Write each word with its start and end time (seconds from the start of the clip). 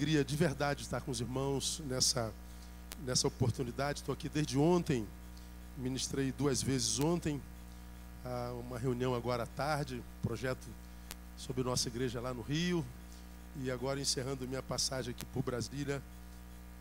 alegria 0.00 0.24
de 0.24 0.34
verdade 0.34 0.80
estar 0.80 1.02
com 1.02 1.10
os 1.10 1.20
irmãos 1.20 1.82
nessa, 1.84 2.32
nessa 3.04 3.28
oportunidade. 3.28 3.98
Estou 3.98 4.14
aqui 4.14 4.30
desde 4.30 4.56
ontem, 4.56 5.06
ministrei 5.76 6.32
duas 6.32 6.62
vezes 6.62 6.98
ontem, 6.98 7.38
ah, 8.24 8.54
uma 8.66 8.78
reunião 8.78 9.14
agora 9.14 9.42
à 9.42 9.46
tarde, 9.46 10.02
projeto 10.22 10.66
sobre 11.36 11.62
nossa 11.62 11.86
igreja 11.88 12.18
lá 12.18 12.32
no 12.32 12.40
Rio, 12.40 12.82
e 13.62 13.70
agora 13.70 14.00
encerrando 14.00 14.48
minha 14.48 14.62
passagem 14.62 15.10
aqui 15.10 15.26
por 15.26 15.42
Brasília, 15.42 16.00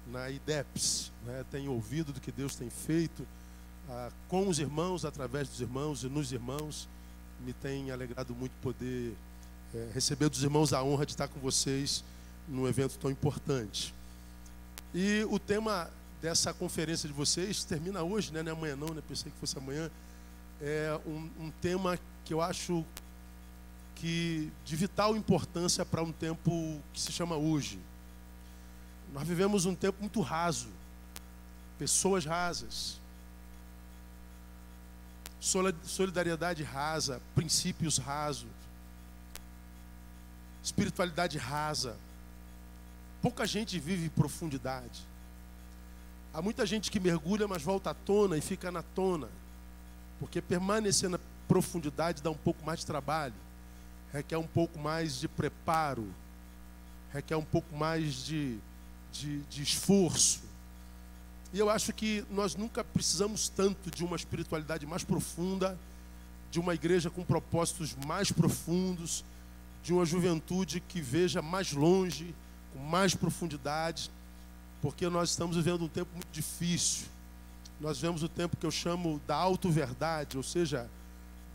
na 0.08 0.30
IDEPS. 0.30 1.12
Né? 1.26 1.44
Tenho 1.52 1.74
ouvido 1.74 2.14
do 2.14 2.22
que 2.22 2.32
Deus 2.32 2.56
tem 2.56 2.70
feito 2.70 3.28
ah, 3.90 4.12
com 4.30 4.48
os 4.48 4.60
irmãos, 4.60 5.04
através 5.04 5.50
dos 5.50 5.60
irmãos 5.60 6.06
e 6.06 6.08
nos 6.08 6.32
irmãos. 6.32 6.88
Me 7.42 7.52
tem 7.52 7.92
alegrado 7.92 8.34
muito 8.34 8.54
poder 8.62 9.14
é, 9.76 9.90
receber 9.94 10.30
dos 10.30 10.42
irmãos 10.42 10.72
a 10.72 10.82
honra 10.82 11.06
de 11.06 11.12
estar 11.12 11.28
com 11.28 11.40
vocês 11.42 12.02
num 12.50 12.68
evento 12.68 12.98
tão 12.98 13.12
importante. 13.12 13.94
E 14.94 15.26
o 15.30 15.38
tema 15.38 15.90
dessa 16.22 16.54
conferência 16.54 17.08
de 17.08 17.14
vocês 17.14 17.64
termina 17.64 18.02
hoje, 18.02 18.34
né? 18.34 18.42
Não 18.42 18.52
é 18.52 18.56
amanhã 18.56 18.76
não, 18.76 18.94
né? 18.94 19.02
Pensei 19.08 19.32
que 19.32 19.38
fosse 19.38 19.58
amanhã. 19.58 19.90
É 20.62 21.00
um, 21.06 21.30
um 21.40 21.52
tema 21.62 21.98
que 22.26 22.34
eu 22.34 22.42
acho 22.42 22.84
que 23.96 24.52
de 24.66 24.76
vital 24.76 25.16
importância 25.16 25.86
para 25.86 26.02
um 26.02 26.12
tempo 26.12 26.82
que 26.94 27.00
se 27.00 27.12
chama 27.12 27.36
hoje. 27.36 27.80
Nós 29.14 29.28
vivemos 29.28 29.66
um 29.66 29.76
tempo 29.76 30.00
muito 30.00 30.22
raso, 30.22 30.70
pessoas 31.78 32.26
rasas, 32.26 33.00
solidariedade 35.40 36.64
rasa, 36.64 37.22
princípios 37.34 37.98
rasos, 37.98 38.48
espiritualidade 40.64 41.38
rasa. 41.38 41.98
Pouca 43.22 43.46
gente 43.46 43.80
vive 43.80 44.10
profundidade. 44.10 45.02
Há 46.34 46.42
muita 46.42 46.66
gente 46.66 46.92
que 46.92 47.00
mergulha, 47.00 47.48
mas 47.48 47.62
volta 47.62 47.90
à 47.90 47.94
tona 47.94 48.38
e 48.38 48.42
fica 48.42 48.72
na 48.72 48.82
tona. 48.82 49.30
Porque 50.20 50.42
permanecer 50.42 51.10
na 51.10 51.20
profundidade 51.48 52.22
dá 52.22 52.30
um 52.30 52.38
pouco 52.38 52.64
mais 52.66 52.80
de 52.80 52.86
trabalho, 52.86 53.34
requer 54.14 54.38
um 54.38 54.48
pouco 54.48 54.78
mais 54.78 55.20
de 55.20 55.28
preparo, 55.28 56.08
requer 57.12 57.36
um 57.36 57.44
pouco 57.44 57.76
mais 57.76 58.24
de, 58.24 58.58
de, 59.12 59.42
de 59.44 59.64
esforço. 59.64 60.42
E 61.52 61.58
eu 61.58 61.70
acho 61.70 61.92
que 61.92 62.24
nós 62.30 62.56
nunca 62.56 62.84
precisamos 62.84 63.50
tanto 63.50 63.90
de 63.90 64.06
uma 64.06 64.16
espiritualidade 64.16 64.86
mais 64.86 65.04
profunda, 65.04 65.78
de 66.52 66.60
uma 66.60 66.76
igreja 66.76 67.10
com 67.10 67.24
propósitos 67.24 67.96
mais 68.06 68.32
profundos, 68.32 69.26
de 69.84 69.92
uma 69.92 70.06
juventude 70.06 70.80
que 70.80 71.02
veja 71.02 71.42
mais 71.42 71.74
longe, 71.74 72.36
com 72.80 72.86
mais 72.86 73.14
profundidade, 73.14 74.10
porque 74.82 75.10
nós 75.10 75.32
estamos 75.32 75.58
vivendo 75.58 75.84
um 75.84 75.90
tempo 75.90 76.10
muito 76.14 76.32
difícil. 76.32 77.08
Nós 77.80 77.98
vivemos 77.98 78.24
o 78.24 78.30
tempo 78.30 78.56
que 78.56 78.66
eu 78.66 78.72
chamo 78.72 79.22
da 79.28 79.36
auto-verdade, 79.36 80.38
ou 80.38 80.44
seja, 80.44 80.90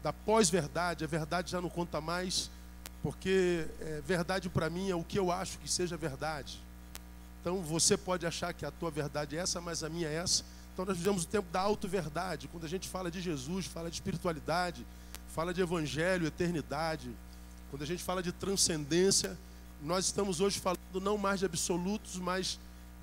da 0.02 0.12
pós-verdade. 0.12 1.02
A 1.02 1.06
verdade 1.06 1.50
já 1.50 1.61
não 1.61 1.70
conta 1.70 2.00
mais, 2.00 2.50
porque 3.02 3.67
é, 3.80 4.02
verdade 4.06 4.48
para 4.50 4.69
mim 4.69 4.91
é 4.91 4.95
o 4.95 5.02
que 5.02 5.19
eu 5.19 5.33
acho 5.33 5.58
que 5.58 5.70
seja 5.70 5.97
verdade. 5.97 6.61
Então 7.41 7.62
você 7.62 7.97
pode 7.97 8.27
achar 8.27 8.52
que 8.52 8.64
a 8.64 8.70
tua 8.70 8.91
verdade 8.91 9.36
é 9.36 9.41
essa, 9.41 9.61
mas 9.61 9.83
a 9.83 9.89
minha 9.89 10.08
é 10.08 10.14
essa. 10.14 10.45
Então 10.72 10.85
nós 10.85 10.96
vivemos 10.96 11.24
o 11.24 11.27
tempo 11.27 11.51
da 11.51 11.61
auto-verdade. 11.61 12.48
Quando 12.48 12.64
a 12.64 12.68
gente 12.68 12.89
fala 12.89 13.11
de 13.11 13.20
Jesus, 13.20 13.67
fala 13.67 13.89
de 13.89 13.96
espiritualidade, 13.96 14.86
fala 15.29 15.55
de 15.55 15.61
evangelho, 15.61 16.27
eternidade. 16.27 17.11
Quando 17.70 17.83
a 17.83 17.86
gente 17.86 18.02
fala 18.02 18.23
de 18.23 18.33
transcendência, 18.33 19.36
nós 19.84 20.06
estamos 20.06 20.40
hoje 20.40 20.58
falando 20.58 21.00
não 21.00 21.18
mais 21.18 21.40
de 21.40 21.46
absolutos, 21.46 22.17
mas 22.17 22.58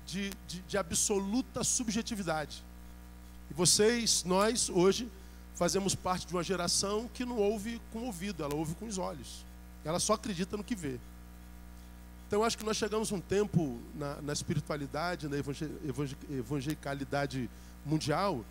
de, 0.06 0.30
de, 0.48 0.60
de 0.62 0.76
absoluta 0.76 1.62
subjetividade. 1.62 2.62
E 3.50 3.54
vocês, 3.54 4.24
nós, 4.24 4.68
hoje, 4.68 5.08
fazemos 5.54 5.94
parte 5.94 6.26
de 6.26 6.32
uma 6.32 6.42
geração 6.42 7.08
que 7.14 7.24
não 7.24 7.38
ouve 7.38 7.80
com 7.92 8.00
o 8.00 8.06
ouvido, 8.06 8.42
ela 8.42 8.54
ouve 8.54 8.74
com 8.74 8.86
os 8.86 8.98
olhos. 8.98 9.44
Ela 9.84 10.00
só 10.00 10.14
acredita 10.14 10.56
no 10.56 10.64
que 10.64 10.74
vê. 10.74 10.98
Então, 12.26 12.42
acho 12.42 12.58
que 12.58 12.64
nós 12.64 12.76
chegamos 12.76 13.12
um 13.12 13.20
tempo 13.20 13.78
na, 13.94 14.20
na 14.22 14.32
espiritualidade, 14.32 15.28
na 15.28 15.36
evangelicalidade 15.38 17.48
mundial, 17.84 18.44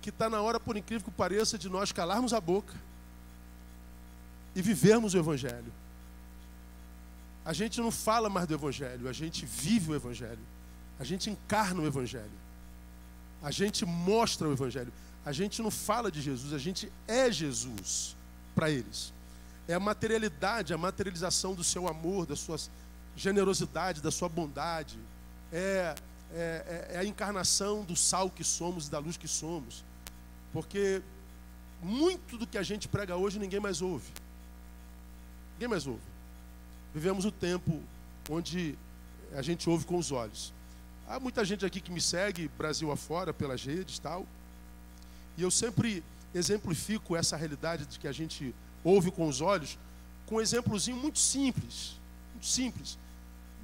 que 0.00 0.10
está 0.10 0.28
na 0.28 0.42
hora, 0.42 0.60
por 0.60 0.76
incrível 0.76 1.04
que 1.04 1.10
pareça, 1.10 1.56
de 1.56 1.68
nós 1.68 1.90
calarmos 1.90 2.32
a 2.32 2.40
boca 2.40 2.74
e 4.54 4.60
vivermos 4.60 5.14
o 5.14 5.18
Evangelho. 5.18 5.72
A 7.44 7.52
gente 7.52 7.80
não 7.80 7.90
fala 7.90 8.28
mais 8.28 8.46
do 8.46 8.54
Evangelho, 8.54 9.08
a 9.08 9.12
gente 9.12 9.44
vive 9.44 9.90
o 9.90 9.94
Evangelho. 9.94 10.38
A 10.98 11.04
gente 11.04 11.28
encarna 11.28 11.82
o 11.82 11.86
Evangelho. 11.86 12.30
A 13.42 13.50
gente 13.50 13.84
mostra 13.84 14.48
o 14.48 14.52
Evangelho. 14.52 14.92
A 15.24 15.32
gente 15.32 15.62
não 15.62 15.70
fala 15.70 16.10
de 16.10 16.20
Jesus, 16.20 16.52
a 16.52 16.58
gente 16.58 16.90
é 17.06 17.30
Jesus 17.30 18.16
para 18.54 18.70
eles. 18.70 19.12
É 19.66 19.74
a 19.74 19.80
materialidade, 19.80 20.74
a 20.74 20.78
materialização 20.78 21.54
do 21.54 21.62
seu 21.62 21.88
amor, 21.88 22.26
das 22.26 22.40
suas 22.40 22.70
generosidade, 23.16 24.00
da 24.00 24.10
sua 24.10 24.28
bondade. 24.28 24.98
É, 25.52 25.94
é, 26.34 26.88
é, 26.92 26.98
a 26.98 27.04
encarnação 27.04 27.84
do 27.84 27.94
sal 27.94 28.30
que 28.30 28.42
somos 28.42 28.86
e 28.86 28.90
da 28.90 28.98
luz 28.98 29.16
que 29.16 29.28
somos. 29.28 29.84
Porque 30.52 31.02
muito 31.82 32.38
do 32.38 32.46
que 32.46 32.58
a 32.58 32.62
gente 32.62 32.88
prega 32.88 33.16
hoje 33.16 33.38
ninguém 33.38 33.60
mais 33.60 33.82
ouve. 33.82 34.10
Ninguém 35.54 35.68
mais 35.68 35.86
ouve. 35.86 36.11
Vivemos 36.94 37.24
o 37.24 37.32
tempo 37.32 37.80
onde 38.30 38.74
a 39.34 39.42
gente 39.42 39.68
ouve 39.68 39.84
com 39.84 39.96
os 39.96 40.12
olhos. 40.12 40.52
Há 41.08 41.18
muita 41.18 41.44
gente 41.44 41.64
aqui 41.64 41.80
que 41.80 41.90
me 41.90 42.00
segue, 42.00 42.50
Brasil 42.56 42.90
afora, 42.90 43.32
pelas 43.32 43.64
redes 43.64 43.98
tal. 43.98 44.26
E 45.36 45.42
eu 45.42 45.50
sempre 45.50 46.02
exemplifico 46.34 47.16
essa 47.16 47.36
realidade 47.36 47.86
de 47.86 47.98
que 47.98 48.08
a 48.08 48.12
gente 48.12 48.54
ouve 48.84 49.10
com 49.10 49.26
os 49.26 49.40
olhos 49.40 49.78
com 50.26 50.36
um 50.36 50.40
exemplozinho 50.40 50.96
muito 50.96 51.18
simples. 51.18 51.96
Muito 52.32 52.46
simples 52.46 52.98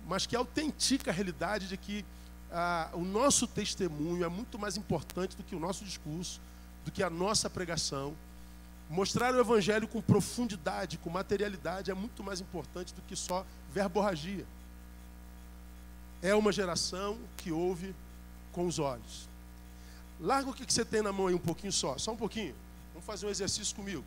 mas 0.08 0.24
que 0.24 0.34
autentica 0.34 1.10
a 1.10 1.14
realidade 1.14 1.68
de 1.68 1.76
que 1.76 2.04
ah, 2.50 2.88
o 2.94 3.04
nosso 3.04 3.46
testemunho 3.46 4.24
é 4.24 4.28
muito 4.28 4.58
mais 4.58 4.76
importante 4.78 5.36
do 5.36 5.44
que 5.44 5.54
o 5.54 5.60
nosso 5.60 5.84
discurso, 5.84 6.40
do 6.82 6.90
que 6.90 7.02
a 7.02 7.10
nossa 7.10 7.50
pregação. 7.50 8.14
Mostrar 8.88 9.34
o 9.34 9.40
Evangelho 9.40 9.86
com 9.86 10.00
profundidade, 10.00 10.96
com 10.98 11.10
materialidade, 11.10 11.90
é 11.90 11.94
muito 11.94 12.24
mais 12.24 12.40
importante 12.40 12.94
do 12.94 13.02
que 13.02 13.14
só 13.14 13.44
verborragia. 13.70 14.46
É 16.22 16.34
uma 16.34 16.50
geração 16.50 17.18
que 17.36 17.52
ouve 17.52 17.94
com 18.52 18.66
os 18.66 18.78
olhos. 18.78 19.28
Larga 20.18 20.50
o 20.50 20.54
que 20.54 20.72
você 20.72 20.84
tem 20.84 21.02
na 21.02 21.12
mão 21.12 21.26
aí 21.26 21.34
um 21.34 21.38
pouquinho 21.38 21.72
só, 21.72 21.98
só 21.98 22.12
um 22.12 22.16
pouquinho. 22.16 22.54
Vamos 22.92 23.06
fazer 23.06 23.26
um 23.26 23.30
exercício 23.30 23.76
comigo. 23.76 24.04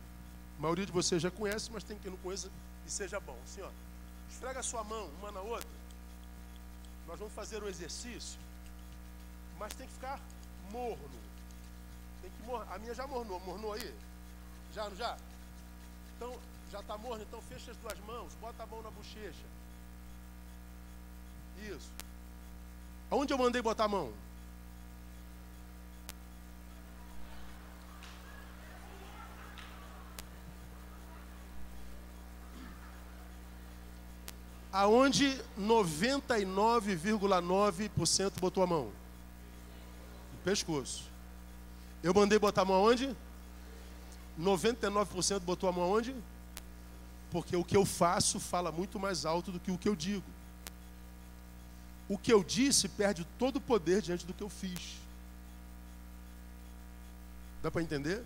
A 0.58 0.62
maioria 0.62 0.84
de 0.84 0.92
vocês 0.92 1.22
já 1.22 1.30
conhece, 1.30 1.70
mas 1.72 1.84
tem 1.84 1.96
quem 1.98 2.10
não 2.10 2.18
conheça 2.18 2.50
e 2.86 2.90
seja 2.90 3.20
bom. 3.20 3.36
Assim, 3.44 3.62
ó, 3.62 3.70
esfrega 4.28 4.60
a 4.60 4.62
sua 4.62 4.82
mão 4.84 5.08
uma 5.20 5.30
na 5.30 5.40
outra. 5.40 5.68
Nós 7.06 7.18
vamos 7.18 7.32
fazer 7.34 7.62
o 7.62 7.68
exercício, 7.68 8.38
mas 9.58 9.72
tem 9.74 9.86
que 9.86 9.92
ficar 9.94 10.20
morno. 10.70 10.98
Tem 12.20 12.30
que 12.30 12.42
mor... 12.46 12.66
A 12.70 12.78
minha 12.78 12.94
já 12.94 13.06
mornou, 13.06 13.40
mornou 13.40 13.72
aí? 13.72 13.94
Já, 14.74 14.88
não 14.88 14.96
já? 14.96 15.16
Então, 16.16 16.34
já 16.70 16.80
está 16.80 16.98
morno, 16.98 17.22
então 17.22 17.40
fecha 17.42 17.70
as 17.70 17.76
duas 17.76 17.98
mãos, 18.00 18.32
bota 18.40 18.62
a 18.62 18.66
mão 18.66 18.82
na 18.82 18.90
bochecha. 18.90 19.46
Isso. 21.62 21.90
Aonde 23.10 23.32
eu 23.32 23.38
mandei 23.38 23.60
botar 23.60 23.84
a 23.84 23.88
mão? 23.88 24.12
aonde 34.72 35.38
99,9% 35.60 38.32
botou 38.40 38.64
a 38.64 38.66
mão? 38.66 38.90
No 40.32 40.38
pescoço. 40.42 41.04
Eu 42.02 42.14
mandei 42.14 42.38
botar 42.38 42.62
a 42.62 42.64
mão 42.64 42.76
aonde? 42.76 43.14
99% 44.40 45.40
botou 45.40 45.68
a 45.68 45.72
mão 45.72 45.84
aonde? 45.84 46.14
Porque 47.30 47.56
o 47.56 47.64
que 47.64 47.76
eu 47.76 47.84
faço 47.84 48.38
fala 48.38 48.70
muito 48.70 48.98
mais 48.98 49.24
alto 49.24 49.50
do 49.50 49.60
que 49.60 49.70
o 49.70 49.78
que 49.78 49.88
eu 49.88 49.96
digo. 49.96 50.24
O 52.08 52.18
que 52.18 52.32
eu 52.32 52.44
disse 52.44 52.88
perde 52.88 53.26
todo 53.38 53.56
o 53.56 53.60
poder 53.60 54.02
diante 54.02 54.26
do 54.26 54.34
que 54.34 54.42
eu 54.42 54.48
fiz. 54.48 54.96
Dá 57.62 57.70
para 57.70 57.82
entender? 57.82 58.22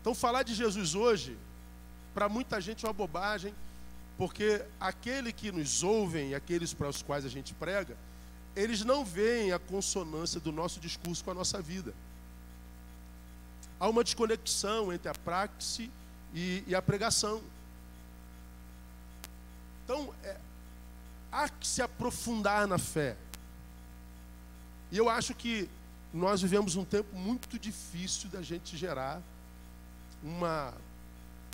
Então, 0.00 0.14
falar 0.14 0.42
de 0.42 0.54
Jesus 0.54 0.94
hoje, 0.94 1.38
para 2.12 2.28
muita 2.28 2.60
gente 2.60 2.84
é 2.84 2.88
uma 2.88 2.94
bobagem 2.94 3.54
porque 4.18 4.64
aquele 4.78 5.32
que 5.32 5.50
nos 5.50 5.82
ouvem, 5.82 6.34
aqueles 6.34 6.74
para 6.74 6.88
os 6.88 7.02
quais 7.02 7.24
a 7.24 7.28
gente 7.28 7.54
prega, 7.54 7.96
eles 8.54 8.84
não 8.84 9.04
veem 9.04 9.52
a 9.52 9.58
consonância 9.58 10.38
do 10.40 10.52
nosso 10.52 10.78
discurso 10.78 11.24
com 11.24 11.30
a 11.30 11.34
nossa 11.34 11.60
vida. 11.60 11.94
Há 13.82 13.88
uma 13.88 14.04
desconexão 14.04 14.92
entre 14.92 15.08
a 15.08 15.12
praxe 15.12 15.90
e, 16.32 16.62
e 16.68 16.72
a 16.72 16.80
pregação. 16.80 17.42
Então, 19.82 20.14
é, 20.22 20.36
há 21.32 21.48
que 21.48 21.66
se 21.66 21.82
aprofundar 21.82 22.68
na 22.68 22.78
fé. 22.78 23.16
E 24.92 24.96
eu 24.96 25.08
acho 25.08 25.34
que 25.34 25.68
nós 26.14 26.40
vivemos 26.40 26.76
um 26.76 26.84
tempo 26.84 27.16
muito 27.16 27.58
difícil 27.58 28.30
da 28.30 28.40
gente 28.40 28.76
gerar 28.76 29.20
uma, 30.22 30.72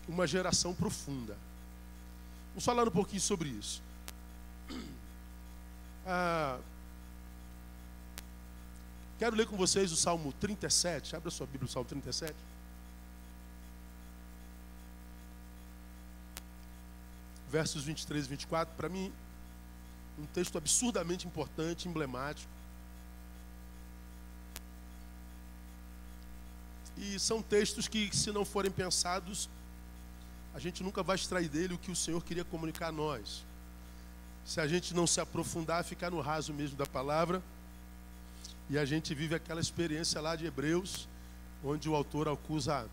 uma 0.07 0.27
geração 0.27 0.75
profunda. 0.75 1.35
Vamos 2.51 2.63
falar 2.63 2.87
um 2.87 2.91
pouquinho 2.91 3.23
sobre 3.23 3.49
isso. 3.49 3.83
Ah, 6.11 6.59
quero 9.19 9.35
ler 9.35 9.47
com 9.47 9.57
vocês 9.57 9.91
o 9.91 9.97
Salmo 9.97 10.33
37. 10.35 11.17
Abra 11.17 11.31
sua 11.31 11.47
Bíblia, 11.47 11.69
o 11.69 11.73
Salmo 11.73 11.89
37. 11.89 12.35
Versos 17.51 17.85
23 17.85 18.27
e 18.27 18.29
24. 18.29 18.75
Para 18.77 18.89
mim, 18.89 19.13
um 20.19 20.27
texto 20.27 20.57
absurdamente 20.57 21.27
importante, 21.27 21.89
emblemático. 21.89 22.51
E 26.97 27.19
são 27.19 27.43
textos 27.43 27.87
que, 27.87 28.15
se 28.15 28.33
não 28.33 28.45
forem 28.45 28.71
pensados, 28.71 29.49
a 30.55 30.59
gente 30.59 30.83
nunca 30.83 31.03
vai 31.03 31.17
extrair 31.17 31.49
dele 31.49 31.75
o 31.75 31.79
que 31.79 31.91
o 31.91 31.97
Senhor 31.97 32.23
queria 32.23 32.45
comunicar 32.45 32.89
a 32.89 32.93
nós. 32.93 33.45
Se 34.45 34.61
a 34.61 34.67
gente 34.67 34.95
não 34.95 35.07
se 35.07 35.21
aprofundar, 35.21 35.85
ficar 35.85 36.11
no 36.11 36.21
raso 36.21 36.53
mesmo 36.53 36.77
da 36.77 36.87
palavra, 36.87 37.43
e 38.71 38.79
a 38.79 38.85
gente 38.85 39.15
vive 39.15 39.35
aquela 39.35 39.61
experiência 39.61 40.21
lá 40.21 40.37
de 40.37 40.45
Hebreus, 40.45 41.09
onde 41.65 41.89
o 41.89 41.95
autor 41.95 42.29
acusa 42.29 42.89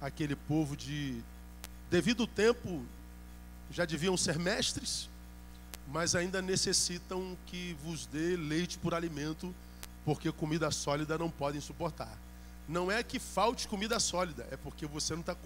aquele 0.00 0.34
povo 0.34 0.76
de, 0.76 1.20
devido 1.90 2.22
ao 2.22 2.26
tempo, 2.26 2.84
já 3.70 3.84
deviam 3.84 4.16
ser 4.16 4.38
mestres, 4.38 5.08
mas 5.88 6.14
ainda 6.14 6.40
necessitam 6.40 7.36
que 7.46 7.76
vos 7.84 8.06
dê 8.06 8.36
leite 8.36 8.78
por 8.78 8.94
alimento, 8.94 9.54
porque 10.04 10.32
comida 10.32 10.70
sólida 10.70 11.18
não 11.18 11.30
podem 11.30 11.60
suportar. 11.60 12.16
Não 12.66 12.90
é 12.90 13.02
que 13.02 13.18
falte 13.18 13.68
comida 13.68 13.98
sólida, 13.98 14.46
é 14.50 14.56
porque 14.56 14.86
você 14.86 15.14
não 15.14 15.20
está 15.20 15.36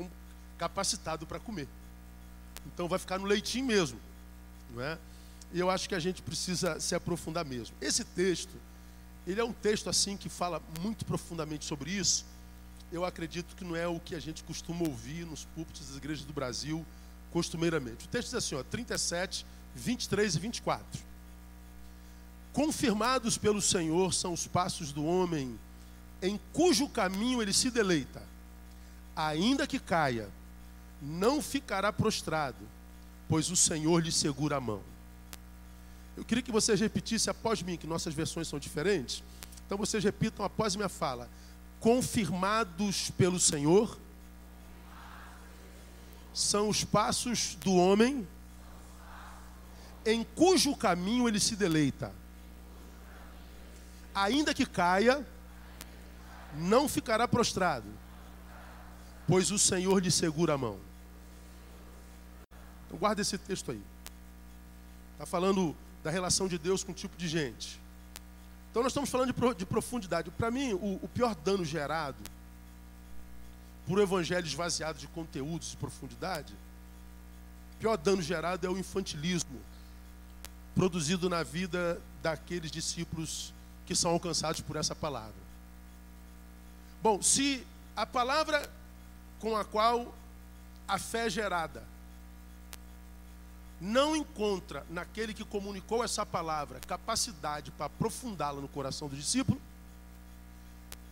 capacitado 0.58 1.26
para 1.26 1.40
comer. 1.40 1.68
Então 2.66 2.88
vai 2.88 2.98
ficar 2.98 3.18
no 3.18 3.26
leitinho 3.26 3.66
mesmo, 3.66 3.98
não 4.70 4.82
é? 4.82 4.98
E 5.52 5.58
eu 5.58 5.68
acho 5.68 5.88
que 5.88 5.94
a 5.94 5.98
gente 5.98 6.22
precisa 6.22 6.80
se 6.80 6.94
aprofundar 6.94 7.44
mesmo. 7.44 7.76
Esse 7.80 8.04
texto, 8.04 8.54
ele 9.26 9.40
é 9.40 9.44
um 9.44 9.52
texto 9.52 9.88
assim 9.88 10.16
que 10.16 10.28
fala 10.28 10.60
muito 10.80 11.04
profundamente 11.04 11.64
sobre 11.64 11.90
isso. 11.90 12.24
Eu 12.90 13.04
acredito 13.04 13.54
que 13.56 13.64
não 13.64 13.76
é 13.76 13.86
o 13.86 14.00
que 14.00 14.14
a 14.14 14.20
gente 14.20 14.42
costuma 14.42 14.82
ouvir 14.82 15.24
nos 15.24 15.44
púlpitos 15.44 15.86
das 15.86 15.96
igrejas 15.96 16.24
do 16.24 16.32
Brasil 16.32 16.84
costumeiramente. 17.32 18.04
O 18.04 18.08
texto 18.08 18.26
diz 18.26 18.34
assim, 18.34 18.54
ó, 18.54 18.62
37, 18.62 19.46
23 19.74 20.34
e 20.34 20.38
24. 20.38 21.00
Confirmados 22.52 23.38
pelo 23.38 23.62
Senhor 23.62 24.12
são 24.12 24.32
os 24.32 24.46
passos 24.46 24.92
do 24.92 25.04
homem 25.04 25.58
em 26.20 26.38
cujo 26.52 26.88
caminho 26.88 27.40
ele 27.40 27.52
se 27.52 27.70
deleita. 27.70 28.22
Ainda 29.16 29.66
que 29.66 29.78
caia, 29.78 30.28
não 31.00 31.42
ficará 31.42 31.92
prostrado, 31.92 32.64
pois 33.28 33.50
o 33.50 33.56
Senhor 33.56 34.02
lhe 34.02 34.12
segura 34.12 34.56
a 34.56 34.60
mão. 34.60 34.82
Eu 36.16 36.24
queria 36.24 36.42
que 36.42 36.52
vocês 36.52 36.80
repetissem 36.80 37.30
após 37.30 37.62
mim, 37.62 37.76
que 37.76 37.86
nossas 37.86 38.14
versões 38.14 38.48
são 38.48 38.58
diferentes. 38.58 39.22
Então 39.66 39.78
vocês 39.78 40.04
repitam 40.04 40.44
após 40.44 40.76
minha 40.76 40.88
fala. 40.88 41.28
Confirmados 41.80 43.10
pelo 43.10 43.40
Senhor 43.40 43.98
são 46.32 46.68
os 46.68 46.84
passos 46.84 47.54
do 47.56 47.74
homem 47.74 48.26
em 50.04 50.24
cujo 50.24 50.76
caminho 50.76 51.28
ele 51.28 51.40
se 51.40 51.56
deleita. 51.56 52.12
Ainda 54.14 54.52
que 54.52 54.66
caia, 54.66 55.26
não 56.54 56.88
ficará 56.88 57.26
prostrado, 57.26 57.86
pois 59.26 59.50
o 59.50 59.58
Senhor 59.58 60.02
lhe 60.02 60.10
segura 60.10 60.54
a 60.54 60.58
mão. 60.58 60.78
Então 62.86 62.98
guarda 62.98 63.22
esse 63.22 63.38
texto 63.38 63.70
aí. 63.70 63.82
Está 65.14 65.24
falando 65.24 65.74
da 66.02 66.10
relação 66.10 66.48
de 66.48 66.58
Deus 66.58 66.82
com 66.82 66.92
um 66.92 66.94
tipo 66.94 67.16
de 67.16 67.28
gente. 67.28 67.80
Então 68.70 68.82
nós 68.82 68.90
estamos 68.90 69.10
falando 69.10 69.32
de, 69.32 69.54
de 69.54 69.66
profundidade. 69.66 70.30
Para 70.30 70.50
mim, 70.50 70.72
o, 70.72 70.98
o, 71.02 71.08
pior 71.08 71.34
dano 71.34 71.64
gerado 71.64 72.22
por 73.86 73.98
um 73.98 74.02
evangelho 74.02 74.46
esvaziado 74.46 74.98
de 74.98 75.06
conteúdos 75.08 75.74
e 75.74 75.76
profundidade, 75.76 76.54
o 77.74 77.76
pior 77.78 77.96
dano 77.96 78.22
gerado 78.22 78.66
é 78.66 78.70
o 78.70 78.78
infantilismo 78.78 79.60
produzido 80.74 81.28
na 81.28 81.42
vida 81.42 82.00
daqueles 82.22 82.70
discípulos 82.70 83.52
que 83.84 83.94
são 83.94 84.12
alcançados 84.12 84.60
por 84.60 84.76
essa 84.76 84.94
palavra. 84.94 85.42
Bom, 87.02 87.20
se 87.20 87.66
a 87.94 88.06
palavra 88.06 88.68
com 89.38 89.56
a 89.56 89.64
qual 89.64 90.14
a 90.88 90.98
fé 90.98 91.26
é 91.26 91.30
gerada 91.30 91.91
não 93.82 94.14
encontra 94.14 94.86
naquele 94.88 95.34
que 95.34 95.44
comunicou 95.44 96.04
essa 96.04 96.24
palavra 96.24 96.78
capacidade 96.86 97.72
para 97.72 97.86
aprofundá-la 97.86 98.60
no 98.60 98.68
coração 98.68 99.08
do 99.08 99.16
discípulo, 99.16 99.60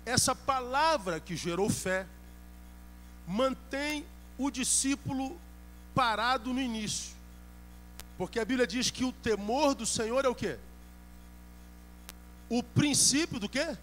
essa 0.06 0.37
palavra 0.37 1.19
que 1.19 1.37
gerou 1.37 1.69
fé 1.69 2.06
mantém 3.26 4.06
o 4.38 4.52
discípulo 4.52 5.37
parado 5.93 6.55
no 6.55 6.61
início. 6.61 7.12
Porque 8.17 8.38
a 8.38 8.44
Bíblia 8.44 8.69
diz 8.69 8.88
que 8.88 9.05
o 9.05 9.12
temor 9.12 9.75
do 9.75 9.84
Senhor 9.84 10.25
é 10.25 10.28
o 10.28 10.34
quê? 10.34 10.56
O 12.49 12.62
princípio 12.62 13.40
do 13.40 13.49
quê? 13.49 13.76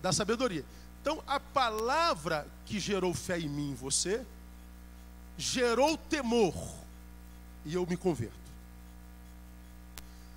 Da 0.00 0.12
sabedoria. 0.12 0.64
Então, 1.02 1.20
a 1.26 1.40
palavra 1.40 2.46
que 2.64 2.78
gerou 2.78 3.12
fé 3.12 3.40
em 3.40 3.48
mim 3.48 3.72
e 3.72 3.74
você, 3.74 4.24
gerou 5.36 5.96
temor 5.96 6.79
e 7.64 7.74
eu 7.74 7.86
me 7.86 7.96
converto. 7.96 8.34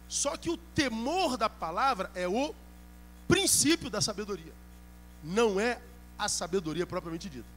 Só 0.08 0.38
que 0.38 0.50
o 0.50 0.58
temor 0.58 1.38
da 1.38 1.50
palavra 1.50 2.12
é 2.14 2.28
o 2.28 2.54
princípio 3.28 3.90
da 3.90 4.02
sabedoria, 4.02 4.54
não 5.24 5.60
é 5.60 5.82
a 6.18 6.30
sabedoria 6.30 6.86
propriamente 6.86 7.30
dita. 7.30 7.48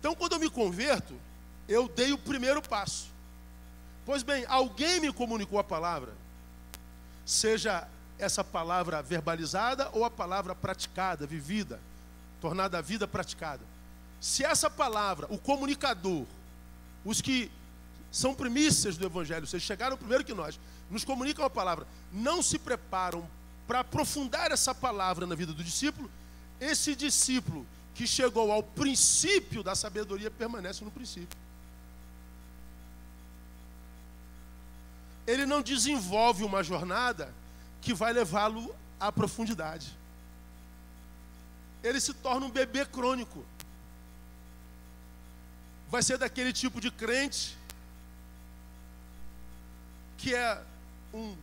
Então, 0.00 0.14
quando 0.14 0.32
eu 0.32 0.38
me 0.38 0.48
converto, 0.48 1.14
eu 1.68 1.88
dei 1.88 2.12
o 2.12 2.18
primeiro 2.18 2.62
passo. 2.62 3.08
Pois 4.06 4.22
bem, 4.22 4.46
alguém 4.48 5.00
me 5.00 5.12
comunicou 5.12 5.58
a 5.58 5.64
palavra, 5.64 6.14
seja 7.26 7.86
essa 8.18 8.42
palavra 8.42 9.02
verbalizada 9.02 9.90
ou 9.92 10.04
a 10.04 10.10
palavra 10.10 10.54
praticada, 10.54 11.26
vivida, 11.26 11.78
tornada 12.40 12.78
a 12.78 12.80
vida 12.80 13.06
praticada. 13.06 13.62
Se 14.20 14.44
essa 14.44 14.70
palavra, 14.70 15.26
o 15.30 15.38
comunicador, 15.38 16.24
os 17.04 17.20
que 17.20 17.50
são 18.10 18.34
primícias 18.34 18.96
do 18.96 19.06
Evangelho, 19.06 19.46
vocês 19.46 19.62
chegaram 19.62 19.96
primeiro 19.96 20.24
que 20.24 20.34
nós, 20.34 20.58
nos 20.90 21.04
comunicam 21.04 21.44
a 21.44 21.50
palavra, 21.50 21.86
não 22.12 22.42
se 22.42 22.58
preparam 22.58 23.28
para 23.66 23.80
aprofundar 23.80 24.50
essa 24.50 24.74
palavra 24.74 25.26
na 25.26 25.34
vida 25.34 25.52
do 25.52 25.62
discípulo, 25.62 26.10
esse 26.60 26.96
discípulo 26.96 27.66
que 27.94 28.06
chegou 28.06 28.50
ao 28.50 28.62
princípio 28.62 29.62
da 29.62 29.74
sabedoria 29.74 30.30
permanece 30.30 30.84
no 30.84 30.90
princípio. 30.90 31.36
Ele 35.26 35.44
não 35.44 35.60
desenvolve 35.60 36.42
uma 36.42 36.62
jornada 36.64 37.34
que 37.82 37.92
vai 37.92 38.12
levá-lo 38.14 38.74
à 38.98 39.12
profundidade. 39.12 39.94
Ele 41.82 42.00
se 42.00 42.14
torna 42.14 42.46
um 42.46 42.50
bebê 42.50 42.86
crônico. 42.86 43.44
Vai 45.90 46.02
ser 46.02 46.16
daquele 46.16 46.52
tipo 46.52 46.80
de 46.80 46.90
crente 46.90 47.58
que 50.18 50.34
é 50.34 50.60
um, 51.14 51.34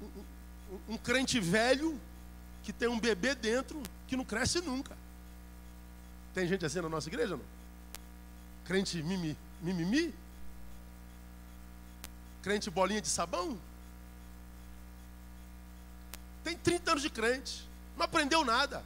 um, 0.00 0.06
um, 0.06 0.94
um 0.94 0.96
crente 0.96 1.38
velho 1.38 2.00
que 2.62 2.72
tem 2.72 2.88
um 2.88 2.98
bebê 2.98 3.34
dentro 3.34 3.82
que 4.06 4.16
não 4.16 4.24
cresce 4.24 4.60
nunca. 4.60 4.96
Tem 6.32 6.48
gente 6.48 6.64
assim 6.64 6.80
na 6.80 6.88
nossa 6.88 7.08
igreja, 7.08 7.36
não? 7.36 7.44
Crente 8.64 9.02
mimi, 9.02 9.36
mimimi? 9.60 10.14
Crente 12.42 12.70
bolinha 12.70 13.02
de 13.02 13.08
sabão? 13.08 13.58
Tem 16.42 16.56
30 16.56 16.90
anos 16.92 17.02
de 17.02 17.10
crente, 17.10 17.66
não 17.96 18.04
aprendeu 18.04 18.44
nada. 18.44 18.82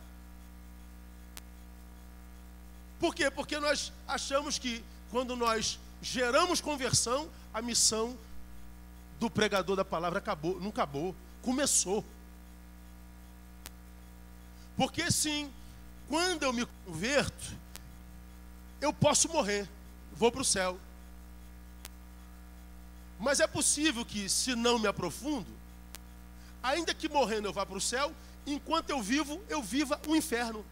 Por 2.99 3.15
quê? 3.15 3.31
Porque 3.31 3.59
nós 3.59 3.93
achamos 4.07 4.59
que 4.59 4.85
quando 5.11 5.37
nós 5.37 5.79
geramos 6.03 6.61
conversão, 6.61 7.29
a 7.53 7.63
missão 7.63 8.17
do 9.19 9.31
pregador 9.31 9.77
da 9.77 9.85
palavra 9.85 10.19
acabou, 10.19 10.61
não 10.61 10.69
acabou, 10.69 11.15
começou. 11.43 12.05
Porque 14.77 15.11
sim, 15.11 15.51
quando 16.09 16.45
eu 16.45 16.53
me 16.53 16.65
converto, 16.87 17.57
eu 18.81 18.93
posso 18.93 19.29
morrer, 19.29 19.69
vou 20.13 20.31
para 20.31 20.43
o 20.43 20.45
céu. 20.45 20.79
Mas 23.19 23.41
é 23.41 23.47
possível 23.47 24.05
que, 24.05 24.29
se 24.29 24.55
não 24.55 24.79
me 24.79 24.87
aprofundo, 24.87 25.51
ainda 26.63 26.95
que 26.95 27.09
morrendo 27.09 27.49
eu 27.49 27.53
vá 27.53 27.67
para 27.67 27.77
o 27.77 27.81
céu, 27.81 28.13
enquanto 28.47 28.91
eu 28.91 29.03
vivo, 29.03 29.43
eu 29.49 29.61
viva 29.61 30.01
o 30.07 30.15
inferno. 30.15 30.65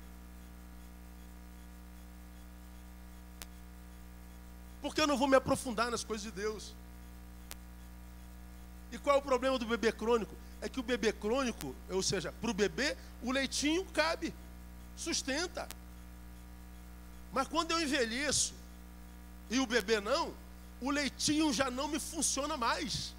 Porque 4.81 5.01
eu 5.01 5.07
não 5.09 5.19
vou 5.19 5.27
me 5.27 5.35
aprofundar 5.35 5.91
nas 5.91 6.05
coisas 6.05 6.25
de 6.25 6.31
Deus. 6.31 6.73
E 8.93 8.99
qual 8.99 9.17
é 9.17 9.19
o 9.19 9.23
problema 9.23 9.59
do 9.59 9.67
bebê 9.67 9.93
crônico? 9.93 10.35
É 10.61 10.69
que 10.69 10.81
o 10.81 10.83
bebê 10.83 11.13
crônico, 11.13 11.75
ou 11.91 12.03
seja, 12.03 12.33
para 12.33 12.51
o 12.51 12.55
bebê, 12.55 12.97
o 13.23 13.31
leitinho 13.31 13.85
cabe, 13.87 14.35
sustenta. 14.97 15.69
Mas 17.33 17.49
quando 17.49 17.73
eu 17.73 17.83
envelheço 17.83 18.55
e 19.51 19.59
o 19.59 19.67
bebê 19.67 20.01
não, 20.01 20.33
o 20.81 20.91
leitinho 20.91 21.53
já 21.53 21.71
não 21.71 21.89
me 21.89 21.99
funciona 21.99 22.57
mais. 22.57 23.15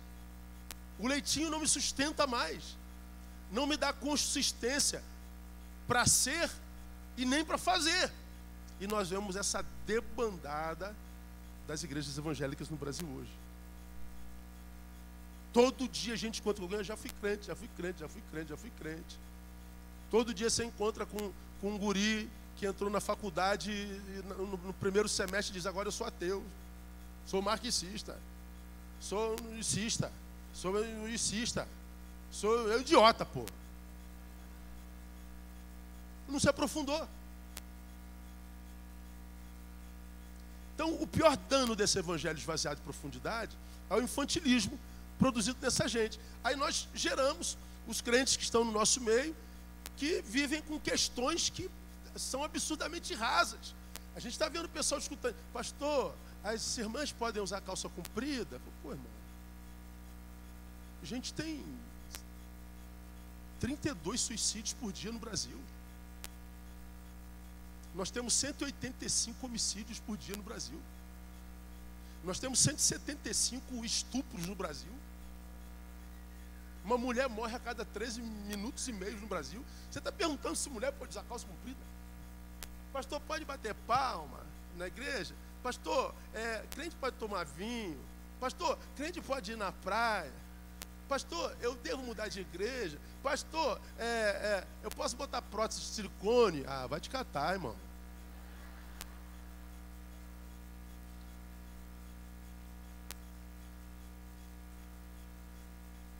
O 1.00 1.07
leitinho 1.07 1.50
não 1.50 1.59
me 1.59 1.67
sustenta 1.67 2.25
mais. 2.25 2.75
Não 3.51 3.67
me 3.67 3.77
dá 3.77 3.93
consistência 3.93 5.03
para 5.88 6.05
ser 6.05 6.50
e 7.15 7.25
nem 7.25 7.45
para 7.45 7.57
fazer. 7.57 8.12
E 8.79 8.88
nós 8.88 9.09
vemos 9.09 9.36
essa 9.36 9.65
debandada 9.86 10.95
das 11.67 11.83
igrejas 11.83 12.17
evangélicas 12.17 12.69
no 12.69 12.77
Brasil 12.77 13.07
hoje. 13.07 13.31
Todo 15.57 15.87
dia 15.87 16.13
a 16.13 16.15
gente 16.15 16.39
encontra 16.39 16.63
alguém, 16.63 16.83
já 16.83 16.95
fui 16.95 17.09
crente, 17.09 17.47
já 17.47 17.55
fui 17.55 17.67
crente, 17.75 18.01
já 18.01 18.07
fui 18.07 18.21
crente, 18.29 18.49
já 18.49 18.57
fui 18.57 18.69
crente. 18.77 19.17
Todo 20.11 20.31
dia 20.31 20.51
você 20.51 20.63
encontra 20.63 21.03
com, 21.03 21.33
com 21.59 21.71
um 21.71 21.79
guri 21.79 22.29
que 22.57 22.67
entrou 22.67 22.91
na 22.91 23.01
faculdade 23.01 23.71
e 23.71 24.21
no, 24.27 24.55
no 24.55 24.73
primeiro 24.73 25.09
semestre 25.09 25.51
diz, 25.51 25.65
agora 25.65 25.87
eu 25.87 25.91
sou 25.91 26.05
ateu, 26.05 26.45
sou 27.25 27.41
marxista, 27.41 28.15
sou 28.99 29.35
unicista, 29.47 30.11
sou 30.53 30.75
unicista, 30.75 31.67
sou 32.29 32.69
eu 32.69 32.81
idiota, 32.81 33.25
pô. 33.25 33.43
Não 36.29 36.39
se 36.39 36.47
aprofundou. 36.47 37.07
Então, 40.75 40.93
o 41.01 41.07
pior 41.07 41.35
dano 41.35 41.75
desse 41.75 41.97
evangelho 41.97 42.37
esvaziado 42.37 42.75
de 42.75 42.83
profundidade 42.83 43.57
é 43.89 43.95
o 43.95 44.03
infantilismo 44.03 44.77
produzido 45.17 45.57
nessa 45.62 45.88
gente. 45.88 46.19
Aí 46.43 46.55
nós 46.55 46.88
geramos 46.93 47.57
os 47.88 48.01
crentes 48.01 48.36
que 48.36 48.43
estão 48.43 48.63
no 48.63 48.71
nosso 48.71 49.01
meio, 49.01 49.36
que 49.95 50.21
vivem 50.21 50.62
com 50.62 50.79
questões 50.79 51.50
que 51.50 51.69
são 52.15 52.43
absurdamente 52.43 53.13
rasas. 53.13 53.74
A 54.15 54.19
gente 54.19 54.33
está 54.33 54.50
vendo 54.50 54.65
o 54.65 54.69
pessoal 54.69 55.00
escutando, 55.00 55.36
pastor, 55.53 56.13
as 56.43 56.77
irmãs 56.77 57.12
podem 57.12 57.41
usar 57.41 57.62
calça 57.62 57.89
comprida? 57.89 58.59
Pô, 58.81 58.91
irmão, 58.91 59.05
a 61.01 61.05
gente 61.05 61.33
tem 61.33 61.63
32 63.59 64.21
suicídios 64.21 64.74
por 64.74 64.91
dia 64.91 65.12
no 65.12 65.19
Brasil. 65.19 65.57
Nós 67.95 68.12
temos 68.12 68.33
185 68.33 69.45
homicídios 69.45 70.00
por 70.00 70.17
dia 70.17 70.36
no 70.36 70.43
Brasil. 70.43 70.79
Nós 72.24 72.39
temos 72.39 72.59
175 72.59 73.83
estupros 73.86 74.45
no 74.45 74.53
Brasil. 74.53 74.91
Uma 76.88 76.98
mulher 76.98 77.27
morre 77.27 77.53
a 77.53 77.60
cada 77.60 77.84
13 77.84 78.22
minutos 78.22 78.88
e 78.88 78.94
meio 78.94 79.20
no 79.20 79.27
Brasil. 79.27 79.62
Você 79.91 80.00
está 80.00 80.10
perguntando 80.10 80.56
se 80.56 80.70
mulher 80.70 80.94
pode 80.94 81.10
usar 81.12 81.24
calça 81.24 81.46
comprida? 81.46 81.82
Pastor, 82.94 83.20
pode 83.27 83.44
bater 83.44 83.75
palma 83.86 84.39
na 84.77 84.88
igreja? 84.88 85.36
Pastor, 85.62 86.15
é, 86.34 86.63
crente 86.72 86.96
pode 86.96 87.17
tomar 87.17 87.44
vinho? 87.44 88.00
Pastor, 88.39 88.79
crente 88.96 89.20
pode 89.20 89.51
ir 89.51 89.58
na 89.58 89.74
praia? 89.74 90.32
Pastor, 91.10 91.53
eu 91.60 91.75
devo 91.75 92.03
mudar 92.03 92.29
de 92.29 92.39
igreja? 92.39 92.98
Pastor, 93.22 93.82
é, 94.00 94.06
é, 94.06 94.67
eu 94.82 94.89
posso 94.89 95.17
botar 95.17 95.41
prótese 95.41 95.82
de 95.82 95.88
silicone? 95.88 96.63
Ah, 96.65 96.88
vai 96.88 97.01
te 97.01 97.10
catar, 97.10 97.51
irmão. 97.51 97.75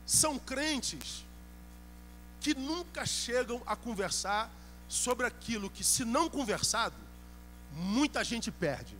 São 0.08 0.38
crentes 0.38 1.22
que 2.40 2.54
nunca 2.54 3.04
chegam 3.04 3.62
a 3.66 3.76
conversar 3.76 4.50
sobre 4.88 5.26
aquilo 5.26 5.68
que, 5.68 5.84
se 5.84 6.02
não 6.02 6.30
conversado, 6.30 6.94
muita 7.74 8.24
gente 8.24 8.50
perde. 8.50 8.96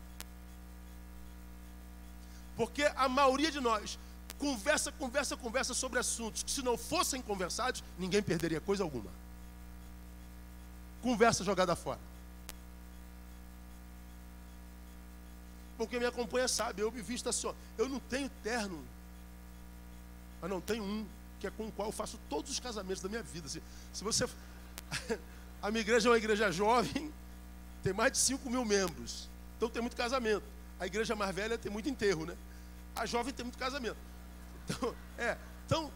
Porque 2.59 2.85
a 2.95 3.09
maioria 3.09 3.51
de 3.51 3.59
nós 3.59 3.99
conversa, 4.39 4.93
conversa, 4.93 5.35
conversa 5.35 5.73
sobre 5.73 5.99
assuntos 5.99 6.43
que, 6.43 6.51
se 6.51 6.61
não 6.61 6.77
fossem 6.77 7.23
conversados, 7.23 7.83
ninguém 7.99 8.23
perderia 8.23 8.61
coisa 8.61 8.83
alguma. 8.83 9.11
Conversa 11.01 11.43
jogada 11.43 11.75
fora. 11.75 12.01
Porque 15.79 15.99
me 15.99 16.05
acompanha 16.05 16.49
sabe, 16.49 16.83
eu 16.83 16.93
me 16.93 17.01
visto 17.01 17.31
assim, 17.31 17.47
ó, 17.47 17.55
eu 17.79 17.89
não 17.89 17.99
tenho 17.99 18.29
terno, 18.43 18.85
mas 20.41 20.51
não 20.51 20.61
tenho 20.61 20.83
um, 20.83 21.07
que 21.39 21.47
é 21.47 21.51
com 21.51 21.69
o 21.69 21.73
qual 21.73 21.89
eu 21.89 21.93
faço 21.93 22.19
todos 22.29 22.51
os 22.51 22.61
casamentos 22.61 23.03
da 23.03 23.09
minha 23.09 23.23
vida. 23.23 23.47
Assim, 23.47 23.61
se 23.93 24.05
você. 24.05 24.27
A 25.61 25.73
minha 25.73 25.81
igreja 25.81 26.09
é 26.09 26.13
uma 26.13 26.19
igreja 26.19 26.53
jovem, 26.53 27.13
tem 27.83 27.93
mais 27.93 28.13
de 28.13 28.19
5 28.19 28.49
mil 28.49 28.65
membros. 28.65 29.29
Então 29.57 29.69
tem 29.69 29.83
muito 29.83 29.97
casamento. 29.97 30.45
A 30.79 30.87
igreja 30.87 31.17
mais 31.17 31.35
velha 31.35 31.59
tem 31.59 31.71
muito 31.71 31.89
enterro, 31.89 32.25
né? 32.25 32.37
A 32.95 33.05
jovem 33.05 33.35
tem 33.35 33.45
muito 33.45 33.59
casamento. 33.59 33.97
Então, 34.65 34.95
é, 35.19 35.37
então 35.67 35.91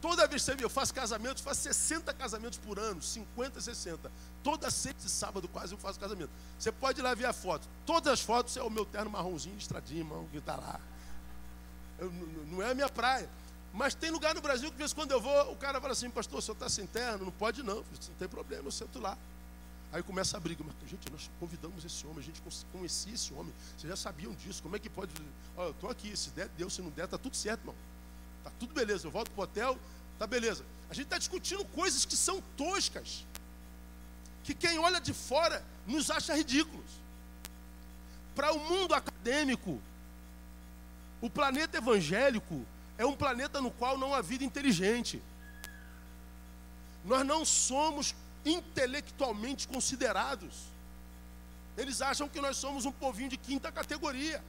toda 0.00 0.26
vez 0.28 0.44
que 0.44 0.64
eu 0.64 0.70
faço 0.70 0.94
casamentos, 0.94 1.42
faço 1.42 1.62
60 1.62 2.14
casamentos 2.14 2.58
por 2.58 2.78
ano, 2.78 3.02
50, 3.02 3.60
60. 3.60 4.10
Toda 4.44 4.70
sexta 4.70 5.06
e 5.06 5.10
sábado 5.10 5.48
quase 5.48 5.74
eu 5.74 5.78
faço 5.78 5.98
casamento. 5.98 6.30
Você 6.56 6.70
pode 6.70 7.00
ir 7.00 7.02
lá 7.02 7.12
ver 7.12 7.26
a 7.26 7.32
foto. 7.32 7.68
Todas 7.84 8.12
as 8.12 8.20
fotos 8.20 8.56
é 8.56 8.62
o 8.62 8.70
meu 8.70 8.84
terno 8.84 9.10
marronzinho, 9.10 9.58
estradinho, 9.58 10.00
irmão, 10.00 10.28
que 10.30 10.38
está 10.38 10.54
lá. 10.54 10.80
Eu, 11.98 12.10
não 12.46 12.62
é 12.62 12.70
a 12.70 12.74
minha 12.74 12.88
praia. 12.88 13.28
Mas 13.72 13.94
tem 13.94 14.10
lugar 14.10 14.34
no 14.34 14.40
Brasil 14.40 14.68
que, 14.68 14.74
de 14.74 14.78
vez 14.78 14.92
em 14.92 14.94
quando 14.94 15.12
eu 15.12 15.20
vou, 15.20 15.52
o 15.52 15.56
cara 15.56 15.80
fala 15.80 15.92
assim, 15.92 16.10
pastor, 16.10 16.40
o 16.40 16.42
senhor 16.42 16.54
está 16.54 16.68
sem 16.68 16.86
terno? 16.86 17.26
Não 17.26 17.32
pode 17.32 17.62
não, 17.62 17.76
não 17.76 18.14
tem 18.18 18.28
problema, 18.28 18.66
eu 18.66 18.72
sento 18.72 18.98
lá. 18.98 19.16
Aí 19.92 20.02
começa 20.02 20.36
a 20.36 20.40
briga, 20.40 20.62
mas 20.64 20.88
gente, 20.88 21.10
nós 21.10 21.28
convidamos 21.40 21.84
esse 21.84 22.06
homem, 22.06 22.20
a 22.20 22.22
gente 22.22 22.40
conhecia 22.72 23.12
esse 23.12 23.32
homem, 23.34 23.52
vocês 23.76 23.90
já 23.90 23.96
sabiam 23.96 24.32
disso, 24.34 24.62
como 24.62 24.76
é 24.76 24.78
que 24.78 24.88
pode. 24.88 25.12
Olha, 25.56 25.66
eu 25.66 25.70
estou 25.72 25.90
aqui, 25.90 26.16
se 26.16 26.30
der, 26.30 26.48
deu, 26.50 26.70
se 26.70 26.80
não 26.80 26.90
der, 26.90 27.06
está 27.06 27.18
tudo 27.18 27.34
certo, 27.36 27.62
irmão. 27.62 27.74
Está 28.38 28.50
tudo 28.58 28.72
beleza, 28.72 29.06
eu 29.06 29.10
volto 29.10 29.30
para 29.32 29.40
o 29.40 29.44
hotel, 29.44 29.78
tá 30.18 30.26
beleza. 30.26 30.64
A 30.88 30.94
gente 30.94 31.06
está 31.06 31.18
discutindo 31.18 31.64
coisas 31.66 32.04
que 32.04 32.16
são 32.16 32.40
toscas, 32.56 33.26
que 34.44 34.54
quem 34.54 34.78
olha 34.78 35.00
de 35.00 35.12
fora 35.12 35.64
nos 35.86 36.10
acha 36.10 36.36
ridículos. 36.36 36.90
Para 38.34 38.52
o 38.52 38.60
mundo 38.60 38.94
acadêmico, 38.94 39.80
o 41.20 41.28
planeta 41.28 41.78
evangélico 41.78 42.64
é 43.02 43.06
um 43.06 43.16
planeta 43.16 43.62
no 43.62 43.70
qual 43.70 43.96
não 43.96 44.14
há 44.14 44.20
vida 44.20 44.44
inteligente. 44.44 45.22
Nós 47.02 47.24
não 47.26 47.46
somos 47.46 48.14
intelectualmente 48.44 49.66
considerados. 49.66 50.54
Eles 51.78 52.02
acham 52.02 52.28
que 52.28 52.42
nós 52.42 52.58
somos 52.58 52.84
um 52.84 52.92
povinho 52.92 53.30
de 53.30 53.38
quinta 53.38 53.72
categoria. 53.72 54.44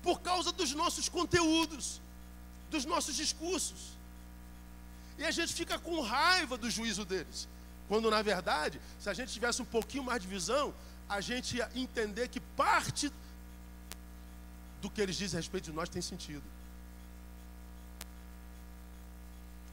Por 0.00 0.20
causa 0.20 0.52
dos 0.52 0.72
nossos 0.72 1.08
conteúdos, 1.08 2.00
dos 2.70 2.84
nossos 2.84 3.16
discursos. 3.16 3.80
E 5.18 5.24
a 5.24 5.32
gente 5.32 5.52
fica 5.52 5.76
com 5.76 6.00
raiva 6.00 6.56
do 6.56 6.70
juízo 6.70 7.04
deles. 7.04 7.48
Quando, 7.88 8.08
na 8.12 8.22
verdade, 8.22 8.80
se 9.00 9.10
a 9.10 9.12
gente 9.12 9.32
tivesse 9.32 9.60
um 9.60 9.70
pouquinho 9.76 10.04
mais 10.04 10.22
de 10.22 10.28
visão, 10.28 10.72
a 11.08 11.20
gente 11.20 11.56
ia 11.56 11.68
entender 11.74 12.28
que 12.28 12.38
parte 12.38 13.12
do 14.80 14.88
que 14.88 15.00
eles 15.00 15.16
dizem 15.16 15.36
a 15.36 15.40
respeito 15.40 15.64
de 15.64 15.72
nós 15.72 15.88
tem 15.88 16.00
sentido. 16.00 16.44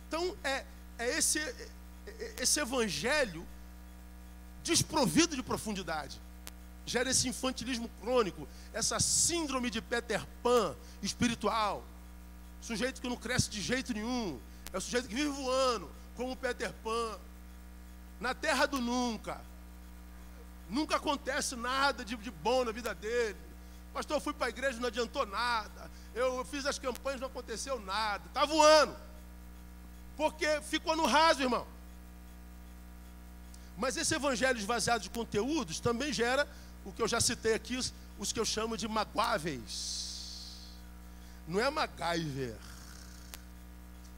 Então, 0.08 0.36
é, 0.44 0.66
é 0.98 1.18
esse, 1.18 1.40
esse 2.40 2.60
evangelho 2.60 3.46
desprovido 4.64 5.36
de 5.36 5.44
profundidade. 5.44 6.20
Gera 6.86 7.10
esse 7.10 7.28
infantilismo 7.28 7.90
crônico, 8.02 8.48
essa 8.74 9.00
síndrome 9.00 9.70
de 9.70 9.82
Peter 9.82 10.26
Pan 10.42 10.76
espiritual. 11.02 11.84
Sujeito 12.62 13.02
que 13.02 13.10
não 13.10 13.18
cresce 13.18 13.50
de 13.50 13.62
jeito 13.62 13.94
nenhum. 13.94 14.40
É 14.72 14.78
o 14.78 14.82
sujeito 14.82 15.08
que 15.08 15.16
vive 15.16 15.30
voando, 15.30 15.90
como 16.16 16.36
Peter 16.36 16.72
Pan. 16.84 17.18
Na 18.20 18.34
terra 18.34 18.66
do 18.66 18.80
nunca. 18.80 19.42
Nunca 20.70 20.96
acontece 20.96 21.56
nada 21.56 22.04
de, 22.04 22.16
de 22.16 22.32
bom 22.32 22.64
na 22.64 22.72
vida 22.72 22.96
dele. 22.96 23.38
Pastor, 23.94 24.18
eu 24.18 24.22
fui 24.22 24.34
para 24.34 24.48
a 24.48 24.50
igreja, 24.50 24.80
não 24.80 24.88
adiantou 24.88 25.26
nada. 25.26 25.90
Eu, 26.14 26.38
eu 26.38 26.46
fiz 26.46 26.66
as 26.66 26.80
campanhas, 26.80 27.20
não 27.20 27.28
aconteceu 27.28 27.80
nada. 27.80 28.24
Está 28.28 28.46
voando. 28.46 28.96
Porque 30.18 30.62
ficou 30.62 30.96
no 30.96 31.06
raso, 31.06 31.42
irmão. 31.42 31.66
Mas 33.78 33.96
esse 33.96 34.14
evangelho 34.16 34.58
esvaziado 34.58 35.04
de 35.04 35.10
conteúdos 35.10 35.80
também 35.80 36.12
gera 36.12 36.48
o 36.84 36.92
que 36.92 37.02
eu 37.02 37.08
já 37.08 37.22
citei 37.22 37.54
aqui, 37.54 37.78
os, 37.78 37.94
os 38.18 38.34
que 38.34 38.40
eu 38.40 38.46
chamo 38.46 38.76
de 38.76 38.88
magoáveis. 38.88 40.58
Não 41.48 41.60
é 41.60 41.70
MacGyver. 41.70 42.56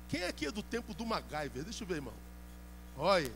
Quem 0.08 0.24
aqui 0.24 0.46
é 0.46 0.52
do 0.52 0.64
tempo 0.64 0.94
do 0.94 1.06
MacGyver? 1.06 1.64
Deixa 1.64 1.84
eu 1.84 1.88
ver, 1.88 1.96
irmão. 1.96 2.14
Olha. 2.98 3.32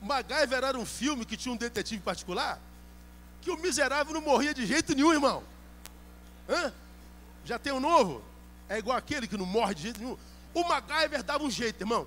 MacGyver 0.00 0.64
era 0.64 0.78
um 0.78 0.86
filme 0.86 1.26
que 1.26 1.36
tinha 1.36 1.52
um 1.52 1.56
detetive 1.56 2.02
particular 2.02 2.58
que 3.40 3.50
o 3.50 3.56
miserável 3.56 4.12
não 4.12 4.20
morria 4.20 4.52
de 4.52 4.66
jeito 4.66 4.94
nenhum, 4.94 5.12
irmão. 5.12 5.42
Hã? 6.48 6.72
Já 7.44 7.58
tem 7.58 7.72
um 7.72 7.80
novo? 7.80 8.22
É 8.68 8.78
igual 8.78 8.96
aquele 8.96 9.26
que 9.26 9.36
não 9.36 9.46
morre 9.46 9.74
de 9.74 9.82
jeito 9.82 10.00
nenhum. 10.00 10.16
O 10.54 10.64
MacGyver 10.64 11.22
dava 11.22 11.44
um 11.44 11.50
jeito, 11.50 11.82
irmão. 11.82 12.06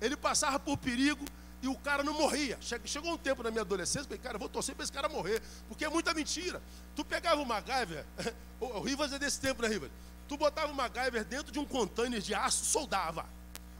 Ele 0.00 0.16
passava 0.16 0.58
por 0.58 0.76
perigo 0.76 1.24
e 1.62 1.68
o 1.68 1.76
cara 1.76 2.02
não 2.02 2.12
morria. 2.12 2.58
Chegou 2.84 3.12
um 3.12 3.16
tempo 3.16 3.42
na 3.42 3.50
minha 3.50 3.62
adolescência, 3.62 4.04
falei, 4.04 4.18
cara, 4.18 4.36
vou 4.36 4.48
torcer 4.48 4.74
para 4.74 4.82
esse 4.82 4.92
cara 4.92 5.08
morrer, 5.08 5.40
porque 5.68 5.84
é 5.84 5.88
muita 5.88 6.12
mentira. 6.12 6.60
Tu 6.96 7.04
pegava 7.04 7.40
o 7.40 7.46
MacGyver, 7.46 8.04
o 8.60 8.80
Rivas 8.80 9.12
é 9.12 9.18
desse 9.18 9.40
tempo, 9.40 9.62
né, 9.62 9.68
Rivas? 9.68 9.90
Tu 10.28 10.36
botava 10.36 10.72
o 10.72 10.74
MacGyver 10.74 11.24
dentro 11.24 11.52
de 11.52 11.58
um 11.58 11.64
container 11.64 12.20
de 12.20 12.34
aço, 12.34 12.64
soldava. 12.64 13.24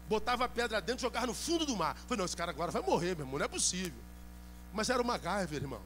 Botava 0.09 0.45
a 0.45 0.49
pedra 0.49 0.81
dentro 0.81 1.03
jogava 1.03 1.27
no 1.27 1.35
fundo 1.35 1.67
do 1.67 1.77
mar. 1.77 1.97
Falei, 2.07 2.19
não, 2.19 2.25
esse 2.25 2.37
cara 2.37 2.51
agora 2.51 2.71
vai 2.71 2.83
morrer, 2.83 3.17
meu 3.17 3.27
irmão, 3.27 3.39
não 3.39 3.45
é 3.45 3.49
possível. 3.49 3.99
Mas 4.73 4.89
era 4.89 5.03
o 5.03 5.05
MacGyver, 5.05 5.63
irmão. 5.63 5.81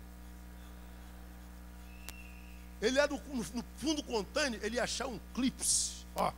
Ele 2.80 2.98
era 2.98 3.10
no, 3.10 3.20
no 3.32 3.64
fundo 3.78 4.02
do 4.02 4.04
container, 4.04 4.60
ele 4.62 4.76
ia 4.76 4.84
achar 4.84 5.06
um 5.06 5.18
clips, 5.34 6.04
ó. 6.14 6.32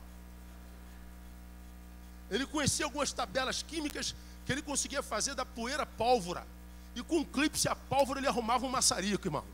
Ele 2.31 2.47
conhecia 2.47 2.85
algumas 2.85 3.13
tabelas 3.13 3.63
químicas 3.63 4.15
que 4.45 4.53
ele 4.53 4.63
conseguia 4.63 5.03
fazer 5.03 5.35
da 5.35 5.45
poeira 5.45 5.85
pólvora. 5.85 6.47
E 6.95 7.03
com 7.03 7.19
um 7.19 7.25
clipe 7.25 7.59
a 7.69 7.77
pólvora 7.77 8.21
ele 8.21 8.27
arrumava 8.27 8.67
um 8.67 8.71
maçarico, 8.71 9.27
irmão. 9.27 9.45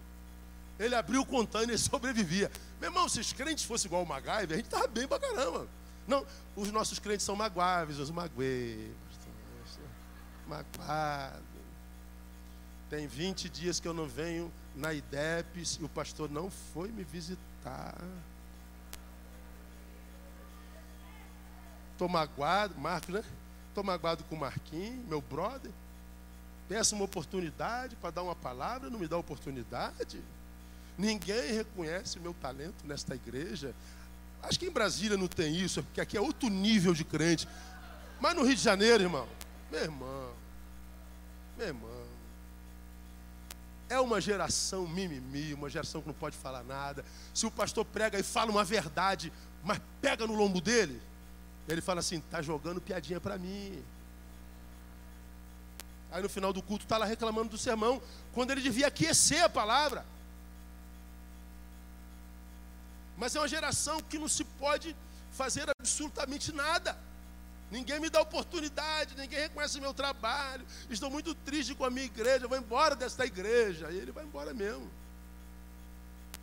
Ele 0.78 0.94
abriu 0.94 1.22
o 1.22 1.26
container 1.26 1.74
e 1.74 1.78
sobrevivia. 1.78 2.50
Meu 2.80 2.90
irmão, 2.90 3.08
se 3.08 3.20
os 3.20 3.32
crentes 3.32 3.64
fossem 3.64 3.88
igual 3.88 4.02
o 4.02 4.06
MacGyver, 4.06 4.52
a 4.52 4.56
gente 4.56 4.66
estava 4.66 4.86
bem 4.86 5.06
pra 5.06 5.18
caramba. 5.18 5.68
Não, 6.06 6.26
os 6.54 6.70
nossos 6.70 6.98
crentes 6.98 7.24
são 7.24 7.34
magoáveis, 7.34 7.98
os 7.98 8.10
magoei, 8.10 8.92
magoado. 10.46 11.42
Tem 12.90 13.06
20 13.06 13.48
dias 13.48 13.80
que 13.80 13.88
eu 13.88 13.94
não 13.94 14.06
venho 14.06 14.52
na 14.74 14.92
IDEPS 14.92 15.78
e 15.80 15.84
o 15.84 15.88
pastor 15.88 16.30
não 16.30 16.50
foi 16.50 16.88
me 16.90 17.02
visitar. 17.02 17.96
Estou 21.94 22.08
magoado, 22.08 22.74
Marcos, 22.76 23.14
né? 23.14 23.24
Estou 23.68 23.84
magoado 23.84 24.24
com 24.24 24.34
o 24.34 24.38
Marquinhos, 24.38 25.06
meu 25.06 25.20
brother. 25.20 25.70
Peço 26.68 26.96
uma 26.96 27.04
oportunidade 27.04 27.94
para 27.96 28.10
dar 28.10 28.22
uma 28.24 28.34
palavra, 28.34 28.90
não 28.90 28.98
me 28.98 29.06
dá 29.06 29.16
oportunidade. 29.16 30.20
Ninguém 30.98 31.52
reconhece 31.52 32.18
meu 32.18 32.34
talento 32.34 32.84
nesta 32.84 33.14
igreja. 33.14 33.72
Acho 34.42 34.58
que 34.58 34.66
em 34.66 34.70
Brasília 34.70 35.16
não 35.16 35.28
tem 35.28 35.54
isso, 35.54 35.84
porque 35.84 36.00
aqui 36.00 36.16
é 36.16 36.20
outro 36.20 36.48
nível 36.48 36.94
de 36.94 37.04
crente. 37.04 37.48
Mas 38.20 38.34
no 38.34 38.42
Rio 38.42 38.56
de 38.56 38.62
Janeiro, 38.62 39.04
irmão, 39.04 39.28
meu 39.70 39.80
irmão, 39.80 40.32
meu 41.56 41.66
irmão, 41.68 42.04
é 43.88 44.00
uma 44.00 44.20
geração 44.20 44.88
mimimi, 44.88 45.54
uma 45.54 45.70
geração 45.70 46.00
que 46.00 46.08
não 46.08 46.14
pode 46.14 46.36
falar 46.36 46.64
nada. 46.64 47.04
Se 47.32 47.46
o 47.46 47.50
pastor 47.52 47.84
prega 47.84 48.18
e 48.18 48.22
fala 48.24 48.50
uma 48.50 48.64
verdade, 48.64 49.32
mas 49.62 49.80
pega 50.00 50.26
no 50.26 50.34
lombo 50.34 50.60
dele, 50.60 51.00
ele 51.68 51.80
fala 51.80 52.00
assim: 52.00 52.20
tá 52.20 52.42
jogando 52.42 52.80
piadinha 52.80 53.20
para 53.20 53.38
mim. 53.38 53.82
Aí 56.10 56.22
no 56.22 56.28
final 56.28 56.52
do 56.52 56.62
culto 56.62 56.84
está 56.84 56.96
lá 56.96 57.04
reclamando 57.04 57.50
do 57.50 57.58
sermão, 57.58 58.00
quando 58.32 58.52
ele 58.52 58.60
devia 58.60 58.86
aquecer 58.86 59.42
a 59.42 59.48
palavra. 59.48 60.06
Mas 63.16 63.34
é 63.34 63.40
uma 63.40 63.48
geração 63.48 64.00
que 64.00 64.18
não 64.18 64.28
se 64.28 64.44
pode 64.44 64.94
fazer 65.32 65.66
absolutamente 65.80 66.52
nada. 66.52 66.96
Ninguém 67.70 67.98
me 67.98 68.08
dá 68.08 68.20
oportunidade, 68.20 69.16
ninguém 69.16 69.40
reconhece 69.40 69.80
meu 69.80 69.92
trabalho. 69.92 70.64
Estou 70.88 71.10
muito 71.10 71.34
triste 71.34 71.74
com 71.74 71.84
a 71.84 71.90
minha 71.90 72.06
igreja, 72.06 72.46
vou 72.46 72.58
embora 72.58 72.94
desta 72.94 73.24
igreja. 73.24 73.90
E 73.90 73.96
ele 73.96 74.12
vai 74.12 74.24
embora 74.24 74.54
mesmo. 74.54 74.88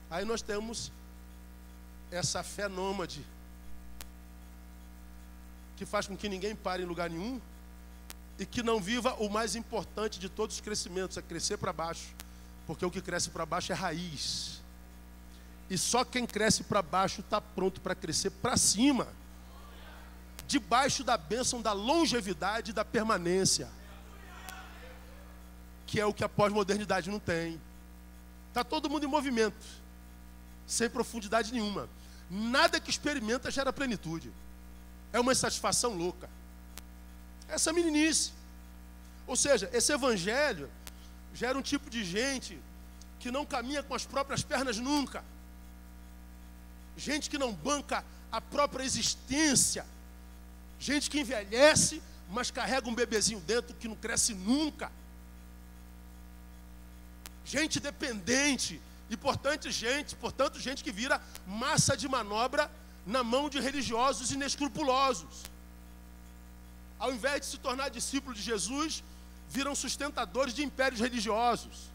Aí 0.10 0.26
nós 0.26 0.42
temos 0.42 0.92
essa 2.12 2.44
fé 2.44 2.68
nômade 2.68 3.26
que 5.82 5.86
faz 5.88 6.06
com 6.06 6.16
que 6.16 6.30
ninguém 6.30 6.56
pare 6.56 6.84
em 6.84 6.86
lugar 6.86 7.10
nenhum 7.10 7.42
e 8.38 8.46
que 8.46 8.62
não 8.62 8.80
viva 8.80 9.16
o 9.16 9.28
mais 9.28 9.56
importante 9.56 10.20
de 10.20 10.30
todos 10.30 10.58
os 10.58 10.62
crescimentos, 10.62 11.18
é 11.18 11.24
crescer 11.24 11.58
para 11.58 11.74
baixo. 11.74 12.14
Porque 12.68 12.86
o 12.86 12.92
que 12.92 13.02
cresce 13.02 13.32
para 13.32 13.48
baixo 13.48 13.72
é 13.72 13.76
raiz. 13.76 14.62
E 15.72 15.80
só 15.80 16.06
quem 16.06 16.28
cresce 16.28 16.62
para 16.66 16.84
baixo 16.84 17.22
está 17.22 17.42
pronto 17.42 17.82
para 17.82 17.96
crescer 17.96 18.30
para 18.30 18.58
cima. 18.58 19.08
Debaixo 20.48 21.04
da 21.04 21.18
bênção 21.18 21.64
da 21.64 21.74
longevidade 21.74 22.70
e 22.70 22.74
da 22.76 22.86
permanência. 22.86 23.68
Que 25.88 26.00
é 26.00 26.06
o 26.06 26.14
que 26.14 26.24
a 26.24 26.30
pós-modernidade 26.30 27.10
não 27.10 27.20
tem. 27.20 27.60
Está 28.50 28.64
todo 28.64 28.88
mundo 28.88 29.04
em 29.04 29.10
movimento, 29.10 29.66
sem 30.68 30.88
profundidade 30.88 31.52
nenhuma. 31.52 31.90
Nada 32.30 32.80
que 32.80 32.92
experimenta 32.92 33.50
gera 33.50 33.74
plenitude. 33.74 34.32
É 35.14 35.20
uma 35.20 35.32
insatisfação 35.32 35.94
louca. 35.94 36.30
Essa 37.48 37.74
meninice. 37.74 38.32
Ou 39.28 39.36
seja, 39.36 39.70
esse 39.74 39.92
evangelho 39.92 40.70
gera 41.34 41.58
um 41.58 41.62
tipo 41.62 41.90
de 41.90 42.04
gente 42.04 42.60
que 43.20 43.32
não 43.32 43.46
caminha 43.46 43.84
com 43.84 43.94
as 43.94 44.06
próprias 44.06 44.44
pernas 44.44 44.78
nunca. 44.78 45.24
Gente 46.98 47.30
que 47.30 47.38
não 47.38 47.54
banca 47.54 48.04
a 48.32 48.42
própria 48.42 48.84
existência. 48.84 49.86
Gente 50.80 51.10
que 51.10 51.20
envelhece, 51.20 52.02
mas 52.30 52.50
carrega 52.50 52.90
um 52.90 52.96
bebezinho 52.96 53.40
dentro 53.42 53.76
que 53.76 53.88
não 53.88 53.96
cresce 53.96 54.34
nunca. 54.34 54.92
Gente 57.46 57.80
dependente, 57.80 58.82
e 59.10 59.18
portanto 59.18 59.70
gente, 59.70 60.16
portanto 60.16 60.60
gente 60.60 60.84
que 60.84 60.92
vira 60.92 61.22
massa 61.46 61.98
de 61.98 62.08
manobra 62.08 62.72
na 63.06 63.24
mão 63.24 63.50
de 63.50 63.60
religiosos 63.60 64.32
inescrupulosos. 64.32 65.44
Ao 67.00 67.14
invés 67.14 67.42
de 67.42 67.48
se 67.48 67.58
tornar 67.58 67.90
discípulo 67.90 68.36
de 68.36 68.42
Jesus, 68.42 69.04
viram 69.50 69.74
sustentadores 69.76 70.54
de 70.54 70.64
impérios 70.64 71.02
religiosos. 71.02 71.90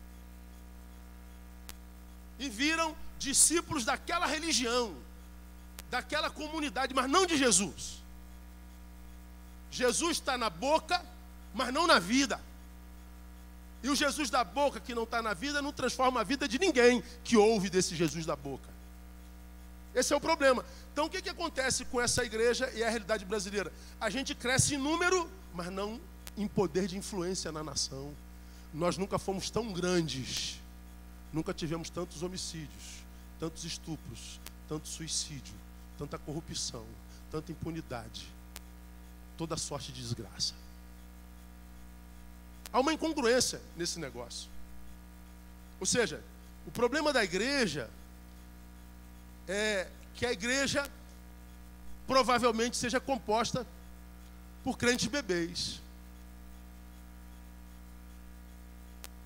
E 2.39 2.49
viram 2.49 2.95
discípulos 3.19 3.85
daquela 3.85 4.27
religião, 4.27 4.95
daquela 5.91 6.29
comunidade, 6.29 6.93
mas 6.93 7.09
não 7.09 7.25
de 7.25 7.37
Jesus. 7.37 8.03
Jesus 9.71 10.19
está 10.19 10.37
na 10.37 10.51
boca, 10.51 11.01
mas 11.55 11.73
não 11.73 11.87
na 11.87 11.99
vida. 11.99 12.41
E 13.83 13.89
o 13.89 13.95
Jesus 13.95 14.29
da 14.29 14.43
boca 14.43 14.81
que 14.81 14.95
não 14.95 15.05
está 15.05 15.23
na 15.23 15.33
vida 15.33 15.63
não 15.63 15.73
transforma 15.73 16.21
a 16.21 16.25
vida 16.25 16.49
de 16.49 16.59
ninguém 16.59 17.03
que 17.23 17.37
ouve 17.37 17.71
desse 17.71 17.95
Jesus 17.95 18.27
da 18.27 18.35
boca. 18.35 18.76
Esse 19.97 20.13
é 20.13 20.17
o 20.17 20.21
problema. 20.21 20.63
Então 20.93 21.07
o 21.07 21.11
que, 21.11 21.23
que 21.23 21.31
acontece 21.31 21.87
com 21.87 21.99
essa 21.99 22.23
igreja 22.23 22.71
e 22.75 22.85
a 22.85 22.91
realidade 22.91 23.25
brasileira? 23.25 23.73
A 23.99 24.11
gente 24.11 24.35
cresce 24.35 24.75
em 24.75 24.79
número, 24.79 25.27
mas 25.55 25.73
não 25.73 25.99
em 26.37 26.47
poder 26.47 26.87
de 26.87 26.99
influência 26.99 27.51
na 27.51 27.65
nação. 27.65 28.15
Nós 28.75 28.99
nunca 28.99 29.19
fomos 29.19 29.49
tão 29.49 29.73
grandes, 29.73 30.61
nunca 31.33 31.55
tivemos 31.55 31.89
tantos 31.89 32.23
homicídios, 32.23 33.03
tantos 33.41 33.65
estupros, 33.65 34.39
tanto 34.69 34.87
suicídio, 34.87 35.55
tanta 35.97 36.19
corrupção, 36.19 36.85
tanta 37.31 37.51
impunidade, 37.51 38.29
toda 39.39 39.57
sorte 39.57 39.93
de 39.93 40.03
desgraça. 40.03 40.53
Há 42.71 42.81
uma 42.81 42.93
incongruência 42.93 43.63
nesse 43.75 43.99
negócio. 43.99 44.51
Ou 45.81 45.87
seja, 45.87 46.23
o 46.67 46.71
problema 46.71 47.15
da 47.15 47.25
igreja 47.25 47.89
é 49.49 49.89
que 50.15 50.27
a 50.27 50.33
igreja 50.33 50.89
provavelmente 52.07 52.77
seja 52.77 53.01
composta 53.01 53.67
por 54.65 54.79
crentes 54.79 55.07
bebês. 55.07 55.81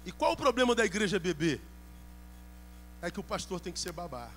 E 0.04 0.12
qual 0.12 0.32
o 0.32 0.36
problema 0.36 0.74
da 0.74 0.84
igreja 0.84 1.18
bebê? 1.18 1.60
É 3.02 3.10
que 3.10 3.20
o 3.20 3.22
pastor 3.22 3.60
tem 3.60 3.72
que 3.72 3.78
ser 3.78 3.92
babá. 3.92 4.30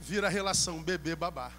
Vira 0.00 0.28
a 0.28 0.30
relação 0.30 0.82
bebê-babá. 0.82 1.50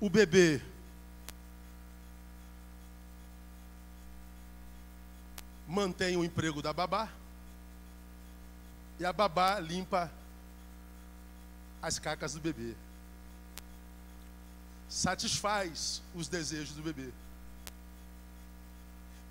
O 0.00 0.10
bebê 0.10 0.60
mantém 5.72 6.18
o 6.18 6.24
emprego 6.24 6.60
da 6.60 6.70
babá 6.70 7.08
e 9.00 9.06
a 9.06 9.12
babá 9.12 9.58
limpa 9.58 10.12
as 11.80 11.98
cacas 11.98 12.34
do 12.34 12.40
bebê. 12.40 12.74
satisfaz 14.86 16.02
os 16.14 16.28
desejos 16.28 16.76
do 16.76 16.82
bebê. 16.82 17.10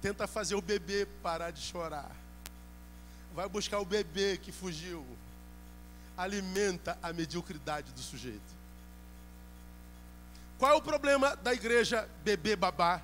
Tenta 0.02 0.26
fazer 0.26 0.56
o 0.56 0.62
bebê 0.62 1.06
parar 1.22 1.52
de 1.52 1.62
chorar. 1.62 2.12
Vai 3.36 3.48
buscar 3.48 3.80
o 3.80 3.86
bebê 3.86 4.36
que 4.38 4.52
fugiu. 4.52 5.06
Alimenta 6.18 6.98
a 7.04 7.14
mediocridade 7.14 7.92
do 7.92 8.02
sujeito. 8.02 8.52
Qual 10.58 10.72
é 10.72 10.76
o 10.76 10.82
problema 10.82 11.36
da 11.36 11.54
igreja 11.54 12.10
bebê 12.24 12.56
babá? 12.56 13.00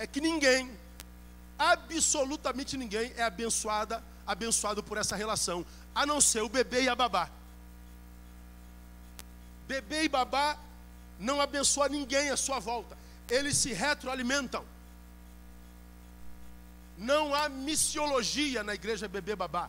É 0.00 0.06
que 0.06 0.20
ninguém, 0.20 0.76
absolutamente 1.58 2.76
ninguém, 2.76 3.12
é 3.16 3.22
abençoada, 3.22 4.02
abençoado 4.26 4.82
por 4.82 4.98
essa 4.98 5.16
relação, 5.16 5.64
a 5.94 6.04
não 6.04 6.20
ser 6.20 6.42
o 6.42 6.48
bebê 6.48 6.82
e 6.82 6.88
a 6.88 6.94
babá. 6.94 7.30
Bebê 9.66 10.04
e 10.04 10.08
babá 10.08 10.58
não 11.18 11.40
abençoa 11.40 11.88
ninguém 11.88 12.30
à 12.30 12.36
sua 12.36 12.58
volta. 12.58 12.96
Eles 13.28 13.56
se 13.56 13.72
retroalimentam. 13.72 14.64
Não 16.96 17.34
há 17.34 17.48
missiologia 17.48 18.62
na 18.62 18.74
igreja 18.74 19.08
bebê 19.08 19.34
babá. 19.34 19.68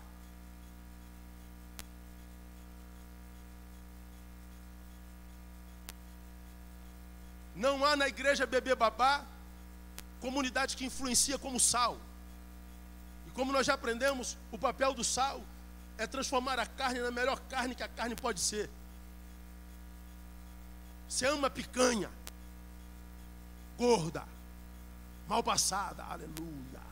Não 7.56 7.84
há 7.84 7.96
na 7.96 8.08
igreja 8.08 8.46
bebê 8.46 8.76
babá 8.76 9.26
comunidade 10.20 10.76
que 10.76 10.86
influencia 10.86 11.38
como 11.38 11.60
sal. 11.60 11.98
E 13.28 13.32
como 13.32 13.52
nós 13.52 13.66
já 13.66 13.74
aprendemos, 13.74 14.38
o 14.52 14.58
papel 14.58 14.94
do 14.94 15.04
sal 15.04 15.42
é 15.98 16.06
transformar 16.06 16.60
a 16.60 16.66
carne 16.66 17.00
na 17.00 17.12
melhor 17.12 17.40
carne 17.50 17.76
que 17.76 17.84
a 17.84 17.88
carne 17.88 18.16
pode 18.16 18.40
ser. 18.40 18.70
Você 21.08 21.26
ama 21.26 21.50
picanha, 21.50 22.10
gorda, 23.78 24.24
mal 25.28 25.42
passada, 25.42 26.04
aleluia. 26.04 26.88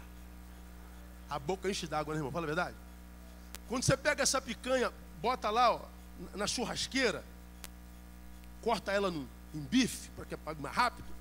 A 1.30 1.38
boca 1.40 1.70
enche 1.70 1.88
d'água, 1.88 2.14
né, 2.14 2.20
irmão? 2.20 2.32
Fala 2.32 2.46
a 2.46 2.48
verdade. 2.48 2.76
Quando 3.68 3.84
você 3.84 3.98
pega 3.98 4.24
essa 4.24 4.42
picanha, 4.42 4.92
bota 5.22 5.50
lá, 5.50 5.74
ó, 5.74 5.82
na 6.34 6.48
churrasqueira, 6.48 7.24
corta 8.62 8.92
ela 8.92 9.12
no, 9.12 9.28
em 9.54 9.60
bife, 9.60 10.10
para 10.12 10.26
que 10.26 10.36
é 10.36 10.38
mais 10.60 10.76
rápido. 10.76 11.15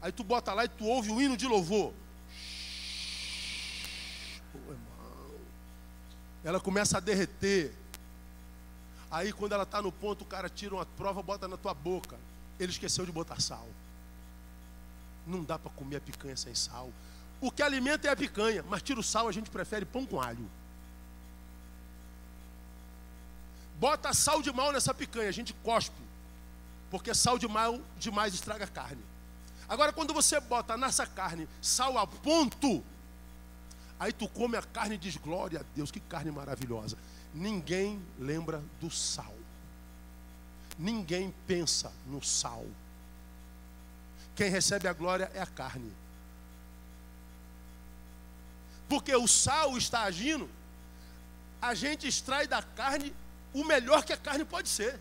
Aí 0.00 0.12
tu 0.12 0.22
bota 0.22 0.52
lá 0.52 0.64
e 0.64 0.68
tu 0.68 0.84
ouve 0.84 1.10
o 1.10 1.20
hino 1.20 1.36
de 1.36 1.46
louvor. 1.46 1.92
Ela 6.44 6.60
começa 6.60 6.98
a 6.98 7.00
derreter. 7.00 7.72
Aí 9.10 9.32
quando 9.32 9.52
ela 9.52 9.64
está 9.64 9.82
no 9.82 9.90
ponto, 9.90 10.22
o 10.22 10.26
cara 10.26 10.48
tira 10.48 10.74
uma 10.74 10.86
prova, 10.86 11.22
bota 11.22 11.48
na 11.48 11.56
tua 11.56 11.74
boca. 11.74 12.16
Ele 12.58 12.70
esqueceu 12.70 13.04
de 13.04 13.12
botar 13.12 13.40
sal. 13.40 13.66
Não 15.26 15.42
dá 15.42 15.58
para 15.58 15.70
comer 15.72 15.96
a 15.96 16.00
picanha 16.00 16.36
sem 16.36 16.54
sal. 16.54 16.92
O 17.40 17.50
que 17.50 17.62
alimenta 17.62 18.08
é 18.08 18.10
a 18.10 18.16
picanha, 18.16 18.64
mas 18.68 18.82
tira 18.82 19.00
o 19.00 19.02
sal, 19.02 19.28
a 19.28 19.32
gente 19.32 19.50
prefere 19.50 19.84
pão 19.84 20.06
com 20.06 20.20
alho. 20.20 20.48
Bota 23.78 24.14
sal 24.14 24.40
de 24.40 24.52
mal 24.52 24.72
nessa 24.72 24.94
picanha, 24.94 25.28
a 25.28 25.32
gente 25.32 25.52
cospe. 25.52 26.00
Porque 26.90 27.14
sal 27.14 27.38
de 27.38 27.46
mal 27.46 27.80
demais 27.98 28.32
estraga 28.32 28.64
a 28.64 28.68
carne. 28.68 29.02
Agora, 29.68 29.92
quando 29.92 30.14
você 30.14 30.38
bota 30.38 30.76
nessa 30.76 31.06
carne 31.06 31.48
sal 31.60 31.98
a 31.98 32.06
ponto, 32.06 32.84
aí 33.98 34.12
tu 34.12 34.28
come 34.28 34.56
a 34.56 34.62
carne 34.62 34.94
e 34.94 34.98
diz: 34.98 35.16
Glória 35.16 35.60
a 35.60 35.64
Deus, 35.74 35.90
que 35.90 36.00
carne 36.00 36.30
maravilhosa. 36.30 36.96
Ninguém 37.34 38.00
lembra 38.18 38.62
do 38.80 38.90
sal. 38.90 39.34
Ninguém 40.78 41.34
pensa 41.46 41.92
no 42.06 42.22
sal. 42.22 42.64
Quem 44.34 44.50
recebe 44.50 44.86
a 44.86 44.92
glória 44.92 45.30
é 45.34 45.40
a 45.40 45.46
carne. 45.46 45.92
Porque 48.88 49.14
o 49.16 49.26
sal 49.26 49.76
está 49.76 50.02
agindo, 50.02 50.48
a 51.60 51.74
gente 51.74 52.06
extrai 52.06 52.46
da 52.46 52.62
carne 52.62 53.14
o 53.52 53.64
melhor 53.64 54.04
que 54.04 54.12
a 54.12 54.16
carne 54.16 54.44
pode 54.44 54.68
ser. 54.68 55.00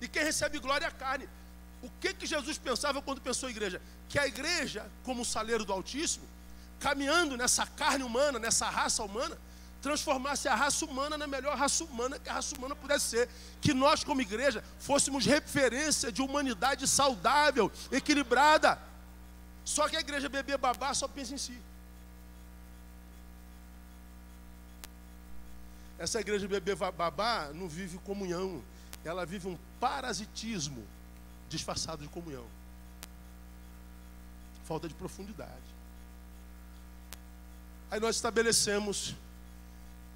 E 0.00 0.08
quem 0.08 0.24
recebe 0.24 0.58
glória 0.58 0.86
é 0.86 0.88
a 0.88 0.92
carne. 0.92 1.28
O 1.82 1.90
que, 2.00 2.14
que 2.14 2.26
Jesus 2.26 2.56
pensava 2.56 3.02
quando 3.02 3.20
pensou 3.20 3.48
em 3.48 3.52
igreja? 3.52 3.82
Que 4.08 4.18
a 4.18 4.26
igreja, 4.26 4.88
como 5.02 5.22
o 5.22 5.24
saleiro 5.24 5.64
do 5.64 5.72
Altíssimo, 5.72 6.24
caminhando 6.78 7.36
nessa 7.36 7.66
carne 7.66 8.04
humana, 8.04 8.38
nessa 8.38 8.70
raça 8.70 9.02
humana, 9.02 9.36
transformasse 9.82 10.46
a 10.46 10.54
raça 10.54 10.84
humana 10.84 11.18
na 11.18 11.26
melhor 11.26 11.56
raça 11.56 11.82
humana 11.82 12.20
que 12.20 12.28
a 12.28 12.34
raça 12.34 12.56
humana 12.56 12.76
pudesse 12.76 13.06
ser. 13.06 13.28
Que 13.60 13.74
nós, 13.74 14.04
como 14.04 14.20
igreja, 14.20 14.62
fôssemos 14.78 15.26
referência 15.26 16.12
de 16.12 16.22
humanidade 16.22 16.86
saudável, 16.86 17.70
equilibrada. 17.90 18.78
Só 19.64 19.88
que 19.88 19.96
a 19.96 20.00
igreja 20.00 20.28
bebê 20.28 20.56
babá 20.56 20.94
só 20.94 21.08
pensa 21.08 21.34
em 21.34 21.38
si. 21.38 21.58
Essa 25.98 26.20
igreja 26.20 26.46
bebê 26.46 26.76
babá 26.76 27.50
não 27.52 27.68
vive 27.68 27.98
comunhão, 27.98 28.62
ela 29.04 29.26
vive 29.26 29.48
um 29.48 29.58
parasitismo 29.80 30.84
disfarçado 31.52 32.02
de 32.02 32.08
comunhão. 32.08 32.46
Falta 34.64 34.88
de 34.88 34.94
profundidade. 34.94 35.72
Aí 37.90 38.00
nós 38.00 38.16
estabelecemos 38.16 39.14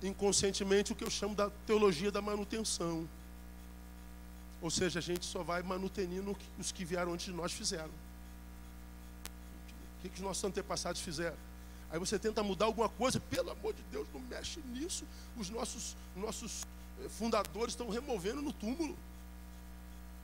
inconscientemente 0.03 0.93
o 0.93 0.97
que 0.97 1.05
eu 1.05 1.11
chamo 1.11 1.35
da 1.35 1.51
teologia 1.67 2.11
da 2.11 2.23
manutenção. 2.23 3.09
Ou 4.63 4.71
seja, 4.71 4.99
a 4.99 5.03
gente 5.03 5.25
só 5.25 5.43
vai 5.43 5.63
manutenindo 5.63 6.37
os 6.59 6.73
que 6.73 6.85
vieram 6.85 7.13
antes 7.13 7.27
de 7.27 7.33
nós 7.33 7.53
fizeram. 7.53 7.91
O 9.99 10.03
que, 10.03 10.09
que 10.09 10.15
os 10.17 10.21
nossos 10.21 10.43
antepassados 10.45 11.01
fizeram? 11.01 11.37
Aí 11.91 11.99
você 11.99 12.19
tenta 12.19 12.43
mudar 12.43 12.65
alguma 12.65 12.89
coisa, 12.89 13.21
pelo 13.21 13.51
amor 13.51 13.75
de 13.75 13.83
Deus, 13.93 14.09
não 14.13 14.21
mexe 14.21 14.61
nisso. 14.73 15.05
Os 15.37 15.51
nossos, 15.51 15.97
nossos 16.17 16.63
eh, 17.05 17.09
fundadores 17.09 17.73
estão 17.73 17.89
removendo 17.91 18.43
no 18.43 18.53
túmulo. 18.53 18.97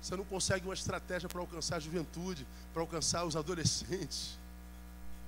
Você 0.02 0.16
não 0.16 0.24
consegue 0.24 0.66
uma 0.66 0.74
estratégia 0.74 1.28
para 1.28 1.40
alcançar 1.40 1.76
a 1.76 1.80
juventude, 1.80 2.46
para 2.72 2.82
alcançar 2.82 3.24
os 3.24 3.36
adolescentes. 3.36 4.36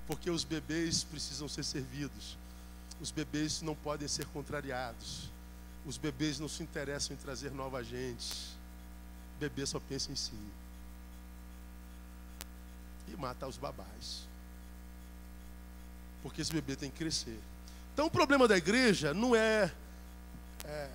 Porque 0.07 0.29
os 0.29 0.45
bebês 0.45 1.05
precisam 1.05 1.49
ser 1.49 1.65
servidos. 1.65 2.37
Os 3.01 3.11
bebês 3.11 3.63
não 3.63 3.75
podem 3.75 4.09
ser 4.09 4.27
contrariados. 4.27 5.31
Os 5.87 5.97
bebês 5.97 6.39
não 6.39 6.49
se 6.49 6.63
interessam 6.63 7.15
em 7.15 7.19
trazer 7.19 7.51
nova 7.53 7.83
gente. 7.85 8.35
O 9.37 9.41
bebê 9.41 9.65
só 9.65 9.79
pensa 9.79 10.11
em 10.11 10.17
si. 10.17 10.33
E 13.09 13.17
mata 13.17 13.47
os 13.47 13.57
babás 13.57 14.35
porque 16.25 16.41
esse 16.41 16.51
bebê 16.51 16.75
tem 16.75 16.91
que 16.91 16.97
crescer. 16.97 17.39
Então 17.93 18.07
o 18.07 18.11
problema 18.11 18.49
da 18.49 18.57
igreja 18.57 19.13
não 19.13 19.37
é, 19.37 19.71
é 20.65 20.89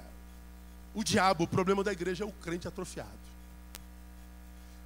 o 0.92 1.04
diabo, 1.04 1.44
o 1.44 1.48
problema 1.48 1.84
da 1.84 1.92
igreja 1.94 2.24
é 2.24 2.28
o 2.28 2.32
crente 2.32 2.68
atrofiado. 2.68 3.29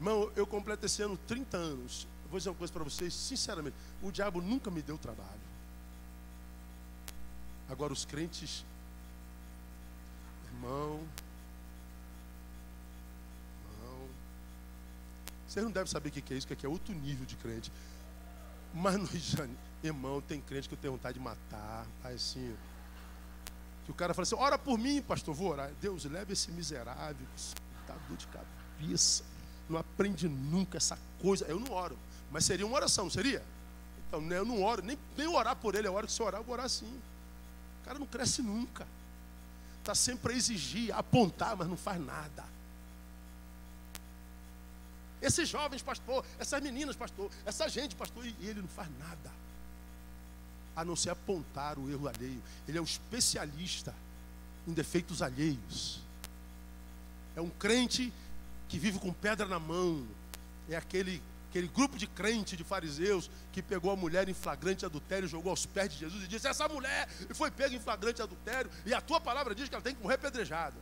Irmão, 0.04 0.30
eu 0.36 0.46
completo 0.46 0.86
esse 0.86 1.02
ano 1.02 1.16
30 1.16 1.56
anos. 1.56 2.06
vou 2.30 2.38
dizer 2.38 2.50
uma 2.50 2.58
coisa 2.58 2.74
para 2.74 2.84
vocês, 2.84 3.14
sinceramente, 3.14 3.74
o 4.02 4.12
diabo 4.12 4.42
nunca 4.42 4.70
me 4.70 4.82
deu 4.82 4.98
trabalho. 4.98 5.30
Agora 7.70 7.94
os 7.94 8.04
crentes, 8.04 8.66
irmão, 10.52 11.00
irmão, 13.72 14.10
vocês 15.48 15.64
não 15.64 15.72
devem 15.72 15.90
saber 15.90 16.10
o 16.10 16.12
que 16.12 16.34
é 16.34 16.38
isso, 16.38 16.48
que 16.48 16.66
é 16.66 16.70
outro 16.70 16.94
nível 16.94 17.26
de 17.26 17.38
crente. 17.38 17.72
Mas 18.74 18.98
no 18.98 19.08
Irmão, 19.82 20.20
tem 20.20 20.42
crente 20.42 20.68
que 20.68 20.74
eu 20.74 20.80
tenho 20.80 20.94
vontade 20.94 21.18
de 21.18 21.24
matar. 21.24 21.88
Assim, 22.04 22.54
que 23.86 23.92
o 23.92 23.94
cara 23.94 24.14
fala 24.14 24.24
assim: 24.24 24.36
ora 24.36 24.58
por 24.58 24.78
mim, 24.78 25.02
pastor, 25.02 25.34
vou 25.34 25.52
orar. 25.52 25.72
Deus, 25.80 26.04
leva 26.04 26.34
esse 26.34 26.52
miserável, 26.52 27.26
está 27.38 27.96
dor 28.10 28.18
de 28.18 28.28
cabeça. 28.28 29.24
Não 29.74 29.80
aprende 29.80 30.30
nunca 30.30 30.78
essa 30.78 30.98
coisa. 31.20 31.46
Eu 31.46 31.60
não 31.60 31.72
oro. 31.72 31.98
Mas 32.32 32.46
seria 32.46 32.66
uma 32.66 32.76
oração, 32.76 33.06
não 33.06 33.12
seria? 33.12 33.44
Então, 34.08 34.22
né, 34.22 34.38
eu 34.38 34.46
não 34.46 34.62
oro, 34.62 34.84
nem, 34.84 34.96
nem 35.18 35.28
orar 35.28 35.56
por 35.56 35.74
ele. 35.74 35.88
É 35.88 35.90
hora 35.90 36.06
que 36.06 36.14
você 36.14 36.22
orar, 36.22 36.42
eu 36.42 36.46
vou 36.46 36.54
orar 36.54 36.70
sim. 36.70 37.02
O 37.82 37.86
cara 37.86 37.98
não 37.98 38.06
cresce 38.06 38.44
nunca. 38.44 38.86
Está 39.80 39.96
sempre 39.96 40.34
a 40.34 40.38
exigir, 40.38 40.94
a 40.94 41.00
apontar, 41.00 41.58
mas 41.58 41.68
não 41.68 41.76
faz 41.76 42.00
nada. 42.00 42.46
Esses 45.20 45.50
jovens, 45.50 45.82
pastor, 45.82 46.24
essas 46.38 46.62
meninas, 46.62 46.96
pastor, 46.96 47.32
essa 47.44 47.68
gente, 47.68 47.96
pastor, 47.96 48.26
e 48.26 48.36
ele 48.42 48.62
não 48.62 48.68
faz 48.68 48.90
nada 49.00 49.32
a 50.76 50.86
não 50.86 50.96
ser 50.96 51.10
apontar 51.10 51.80
o 51.80 51.90
erro 51.90 52.08
alheio. 52.08 52.42
Ele 52.68 52.78
é 52.78 52.82
um 52.82 52.86
especialista 52.86 53.94
em 54.68 54.74
defeitos 54.74 55.22
alheios. 55.24 56.00
É 57.36 57.42
um 57.42 57.50
crente 57.50 58.14
que 58.74 58.80
vive 58.80 58.98
com 58.98 59.14
pedra 59.14 59.46
na 59.46 59.60
mão. 59.60 60.04
É 60.68 60.76
aquele, 60.76 61.22
aquele 61.48 61.68
grupo 61.68 61.96
de 61.96 62.08
crente, 62.08 62.58
de 62.58 62.64
fariseus, 62.64 63.30
que 63.52 63.62
pegou 63.62 63.92
a 63.92 63.96
mulher 63.96 64.28
em 64.28 64.34
flagrante 64.34 64.84
adultério, 64.84 65.28
jogou 65.28 65.52
aos 65.52 65.64
pés 65.64 65.94
de 65.94 66.00
Jesus 66.00 66.24
e 66.24 66.28
disse: 66.28 66.48
Essa 66.48 66.68
mulher 66.68 67.08
foi 67.36 67.52
pega 67.52 67.76
em 67.76 67.80
flagrante 67.80 68.20
adultério, 68.24 68.72
e 68.84 68.92
a 68.92 69.00
tua 69.00 69.22
palavra 69.22 69.54
diz 69.54 69.70
que 69.70 69.76
ela 69.76 69.84
tem 69.84 69.94
que 69.94 70.02
morrer 70.02 70.16
apedrejada. 70.16 70.76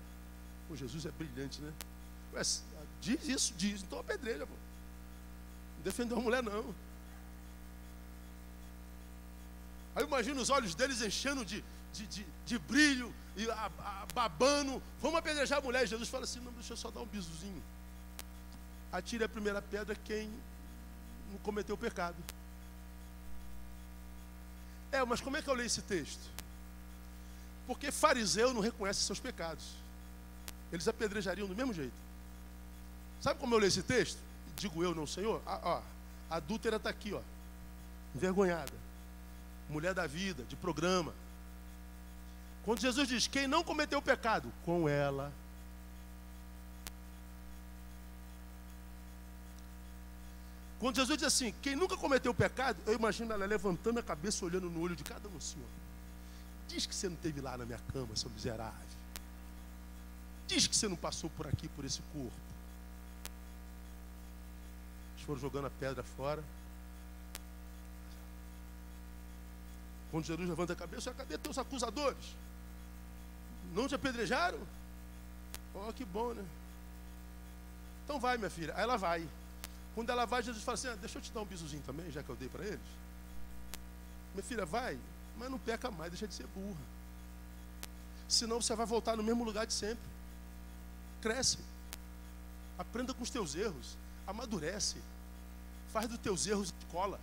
O 0.69 0.77
Jesus 0.77 1.06
é 1.06 1.12
brilhante, 1.12 1.60
né? 1.60 1.73
Diz 3.01 3.27
isso, 3.27 3.54
diz. 3.58 3.82
Então 3.82 3.99
apedreja, 3.99 4.47
pô. 4.47 4.54
Não 5.75 5.84
defendeu 5.84 6.17
a 6.17 6.21
mulher, 6.21 6.41
não. 6.41 6.73
Aí 9.93 10.06
imagina 10.06 10.39
os 10.39 10.49
olhos 10.49 10.73
deles 10.75 11.01
enchendo 11.01 11.43
de, 11.43 11.62
de, 11.91 12.08
de, 12.08 12.25
de 12.45 12.58
brilho 12.58 13.13
e 13.36 13.51
a, 13.51 13.65
a, 13.65 14.06
babando. 14.13 14.82
Vamos 15.01 15.19
apedrejar 15.19 15.60
a 15.60 15.62
mulher. 15.62 15.86
Jesus 15.86 16.08
fala 16.08 16.23
assim: 16.23 16.39
não, 16.39 16.54
deixa 16.54 16.71
eu 16.71 16.77
só 16.77 16.89
dar 16.89 17.01
um 17.01 17.06
bizuzinho. 17.06 17.62
Atire 18.91 19.23
a 19.23 19.30
primeira 19.30 19.62
pedra 19.62 19.95
quem 19.95 20.30
não 21.32 21.38
cometeu 21.39 21.75
o 21.75 21.77
pecado. 21.77 22.15
É, 24.91 25.04
mas 25.06 25.21
como 25.21 25.38
é 25.38 25.41
que 25.41 25.49
eu 25.49 25.54
leio 25.54 25.67
esse 25.67 25.82
texto? 25.82 26.21
Porque 27.65 27.91
fariseu 27.91 28.54
não 28.54 28.62
reconhece 28.62 29.01
seus 29.01 29.19
pecados. 29.19 29.63
Eles 30.71 30.88
apedrejariam 30.88 31.47
do 31.47 31.56
mesmo 31.56 31.73
jeito. 31.73 31.93
Sabe 33.21 33.39
como 33.39 33.56
eu 33.56 33.60
leio 33.60 33.69
esse 33.69 33.84
texto? 33.84 34.19
Digo 34.56 34.84
eu, 34.84 34.93
não, 34.93 35.08
Senhor? 35.08 35.41
Ah, 35.45 35.60
ó, 35.63 35.82
a 36.30 36.36
adúltera 36.36 36.75
está 36.75 36.89
aqui, 36.89 37.13
ó, 37.13 37.21
envergonhada. 38.13 38.73
Mulher 39.69 39.93
da 39.93 40.06
vida, 40.06 40.43
de 40.43 40.56
programa. 40.56 41.13
Quando 42.65 42.82
Jesus 42.82 43.08
diz: 43.08 43.27
Quem 43.27 43.47
não 43.47 43.63
cometeu 43.63 44.01
pecado, 44.01 44.51
com 44.65 44.88
ela. 44.88 45.32
Quando 50.82 50.96
Jesus 50.96 51.15
diz 51.15 51.28
assim: 51.28 51.54
Quem 51.62 51.76
nunca 51.76 51.96
cometeu 51.96 52.34
pecado, 52.34 52.76
eu 52.88 52.96
imagino 52.96 53.32
ela 53.32 53.46
levantando 53.46 54.00
a 54.00 54.04
cabeça, 54.04 54.44
olhando 54.44 54.67
no 54.67 54.82
olho 54.82 54.96
de 54.96 55.04
cada 55.04 55.30
um 55.30 55.38
assim: 55.38 55.63
Diz 56.67 56.88
que 56.88 56.96
você 56.96 57.08
não 57.08 57.15
esteve 57.15 57.39
lá 57.39 57.56
na 57.56 57.67
minha 57.67 57.80
cama, 57.94 58.15
seu 58.15 58.32
miserável. 58.32 58.74
Diz 60.48 60.65
que 60.65 60.76
você 60.76 60.88
não 60.88 60.96
passou 60.96 61.30
por 61.30 61.46
aqui, 61.46 61.67
por 61.67 61.86
esse 61.86 62.02
corpo. 62.12 62.34
Eles 65.13 65.24
foram 65.24 65.39
jogando 65.39 65.67
a 65.67 65.70
pedra 65.70 66.02
fora. 66.02 66.44
Quando 70.10 70.26
Jesus 70.26 70.50
levanta 70.50 70.74
a 70.74 70.76
cabeça, 70.76 71.13
cadê 71.13 71.38
teus 71.38 71.60
acusadores? 71.60 72.36
Não 73.76 73.88
te 73.88 73.94
apedrejaram? 73.94 74.60
Oh, 75.76 75.94
que 75.94 76.04
bom, 76.04 76.34
né? 76.34 76.44
Então 78.04 78.20
vai, 78.20 78.39
minha 78.39 78.50
filha. 78.50 78.74
Aí 78.76 78.82
ela 78.82 78.98
vai. 78.98 79.30
Quando 79.93 80.10
ela 80.10 80.25
vai, 80.25 80.41
Jesus 80.41 80.63
fala 80.63 80.75
assim: 80.75 80.88
ah, 80.88 80.95
Deixa 80.95 81.17
eu 81.17 81.21
te 81.21 81.32
dar 81.32 81.41
um 81.41 81.45
bizuzinho 81.45 81.84
também, 81.84 82.10
já 82.12 82.23
que 82.23 82.30
eu 82.30 82.36
dei 82.36 82.49
para 82.49 82.65
eles. 82.65 82.80
Minha 84.34 84.43
filha, 84.43 84.65
vai, 84.65 84.97
mas 85.38 85.49
não 85.49 85.60
peca 85.60 85.91
mais, 85.91 86.12
deixa 86.12 86.27
de 86.27 86.34
ser 86.34 86.47
burra. 86.47 86.80
Senão 88.27 88.62
você 88.62 88.73
vai 88.75 88.86
voltar 88.86 89.17
no 89.17 89.23
mesmo 89.23 89.43
lugar 89.43 89.67
de 89.67 89.73
sempre. 89.73 90.04
Cresce. 91.21 91.60
Aprenda 92.80 93.13
com 93.13 93.23
os 93.23 93.30
teus 93.30 93.56
erros. 93.56 93.97
Amadurece. 94.25 94.97
Faz 95.91 96.08
dos 96.08 96.17
teus 96.17 96.47
erros 96.47 96.73
escola. 96.80 97.19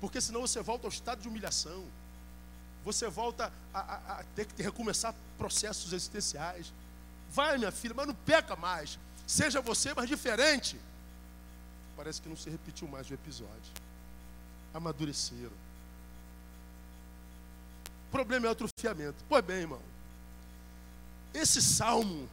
Porque 0.00 0.20
senão 0.20 0.42
você 0.42 0.62
volta 0.62 0.86
ao 0.86 0.92
estado 0.92 1.20
de 1.20 1.28
humilhação. 1.28 1.84
Você 2.84 3.08
volta 3.08 3.52
a, 3.74 3.80
a, 3.80 4.20
a 4.20 4.24
ter 4.36 4.46
que 4.46 4.62
recomeçar 4.62 5.12
processos 5.36 5.92
existenciais. 5.92 6.72
Vai, 7.32 7.58
minha 7.58 7.72
filha, 7.72 7.94
mas 7.94 8.06
não 8.06 8.14
peca 8.14 8.54
mais. 8.54 8.98
Seja 9.26 9.60
você, 9.60 9.92
mas 9.92 10.08
diferente. 10.08 10.78
Parece 11.96 12.20
que 12.20 12.28
não 12.28 12.36
se 12.36 12.50
repetiu 12.50 12.86
mais 12.86 13.08
o 13.10 13.14
episódio. 13.14 13.72
Amadureceram. 14.74 15.56
O 18.08 18.10
problema 18.10 18.46
é 18.46 18.48
o 18.50 18.52
atrofiamento. 18.52 19.24
Pois 19.28 19.44
bem, 19.44 19.60
irmão. 19.60 19.82
Esse 21.32 21.60
salmo, 21.60 22.28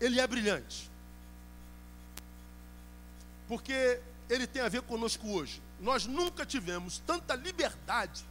ele 0.00 0.20
é 0.20 0.26
brilhante. 0.26 0.90
Porque 3.48 4.00
ele 4.28 4.46
tem 4.46 4.62
a 4.62 4.68
ver 4.68 4.82
conosco 4.82 5.28
hoje. 5.28 5.62
Nós 5.80 6.06
nunca 6.06 6.44
tivemos 6.44 6.98
tanta 7.06 7.34
liberdade 7.34 8.24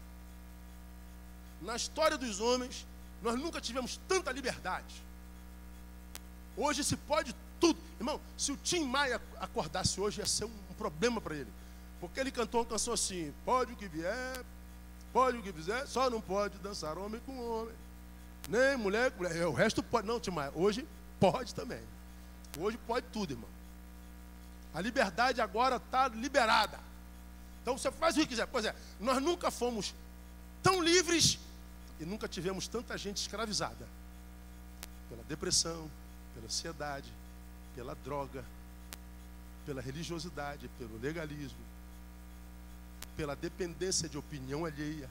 na 1.62 1.76
história 1.76 2.18
dos 2.18 2.40
homens, 2.40 2.88
nós 3.22 3.40
nunca 3.40 3.62
tivemos 3.62 4.00
tanta 4.08 4.32
liberdade. 4.32 4.96
Hoje 6.58 6.84
se 6.84 6.98
pode 6.98 7.36
tudo. 7.62 7.80
Irmão, 8.00 8.20
se 8.36 8.52
o 8.52 8.58
Tim 8.58 8.84
Maia 8.84 9.22
acordasse 9.40 10.02
hoje, 10.02 10.20
ia 10.20 10.26
ser 10.26 10.46
um, 10.46 10.52
problema 10.78 11.22
para 11.22 11.36
ele. 11.36 11.54
Porque 12.00 12.20
ele 12.20 12.32
cantou 12.32 12.62
uma 12.62 12.66
canção 12.66 12.94
assim: 12.94 13.32
pode 13.46 13.72
o 13.72 13.76
que 13.76 13.88
vier, 13.88 14.44
pode 15.14 15.38
o 15.38 15.44
que 15.44 15.54
fizer, 15.54 15.86
só 15.86 16.10
não 16.10 16.20
pode 16.20 16.58
dançar 16.58 16.98
homem 16.98 17.22
com 17.26 17.40
homem. 17.40 17.76
Nem 18.50 18.76
mulher 18.76 19.12
com 19.12 19.24
mulher. 19.24 19.46
O 19.46 19.54
resto 19.54 19.84
pode. 19.84 20.08
Não, 20.08 20.20
Tim 20.20 20.32
Maia, 20.32 20.52
hoje 20.56 20.88
pode 21.20 21.54
também. 21.54 21.82
Hoje 22.58 22.78
pode 22.88 23.06
tudo, 23.14 23.34
irmão. 23.34 23.50
A 24.74 24.82
liberdade 24.82 25.40
agora 25.40 25.76
está 25.76 26.08
liberada. 26.08 26.80
Então 27.62 27.78
você 27.78 27.92
faz 27.92 28.18
o 28.18 28.22
que 28.22 28.26
quiser. 28.26 28.48
Pois 28.48 28.66
é, 28.66 28.76
nós 29.00 29.22
nunca 29.22 29.52
fomos 29.52 29.94
tão 30.64 30.82
livres 30.82 31.38
e 32.00 32.06
nunca 32.06 32.28
tivemos 32.28 32.68
tanta 32.68 32.98
gente 32.98 33.18
escravizada 33.18 33.88
pela 35.08 35.24
depressão, 35.24 35.90
pela 36.34 36.48
ansiedade, 36.48 37.14
pela 37.76 37.96
droga, 37.96 38.44
pela 39.66 39.82
religiosidade, 39.82 40.70
pelo 40.78 40.98
legalismo, 41.00 41.60
pela 43.16 43.36
dependência 43.36 44.10
de 44.10 44.18
opinião 44.18 44.66
alheia, 44.66 45.10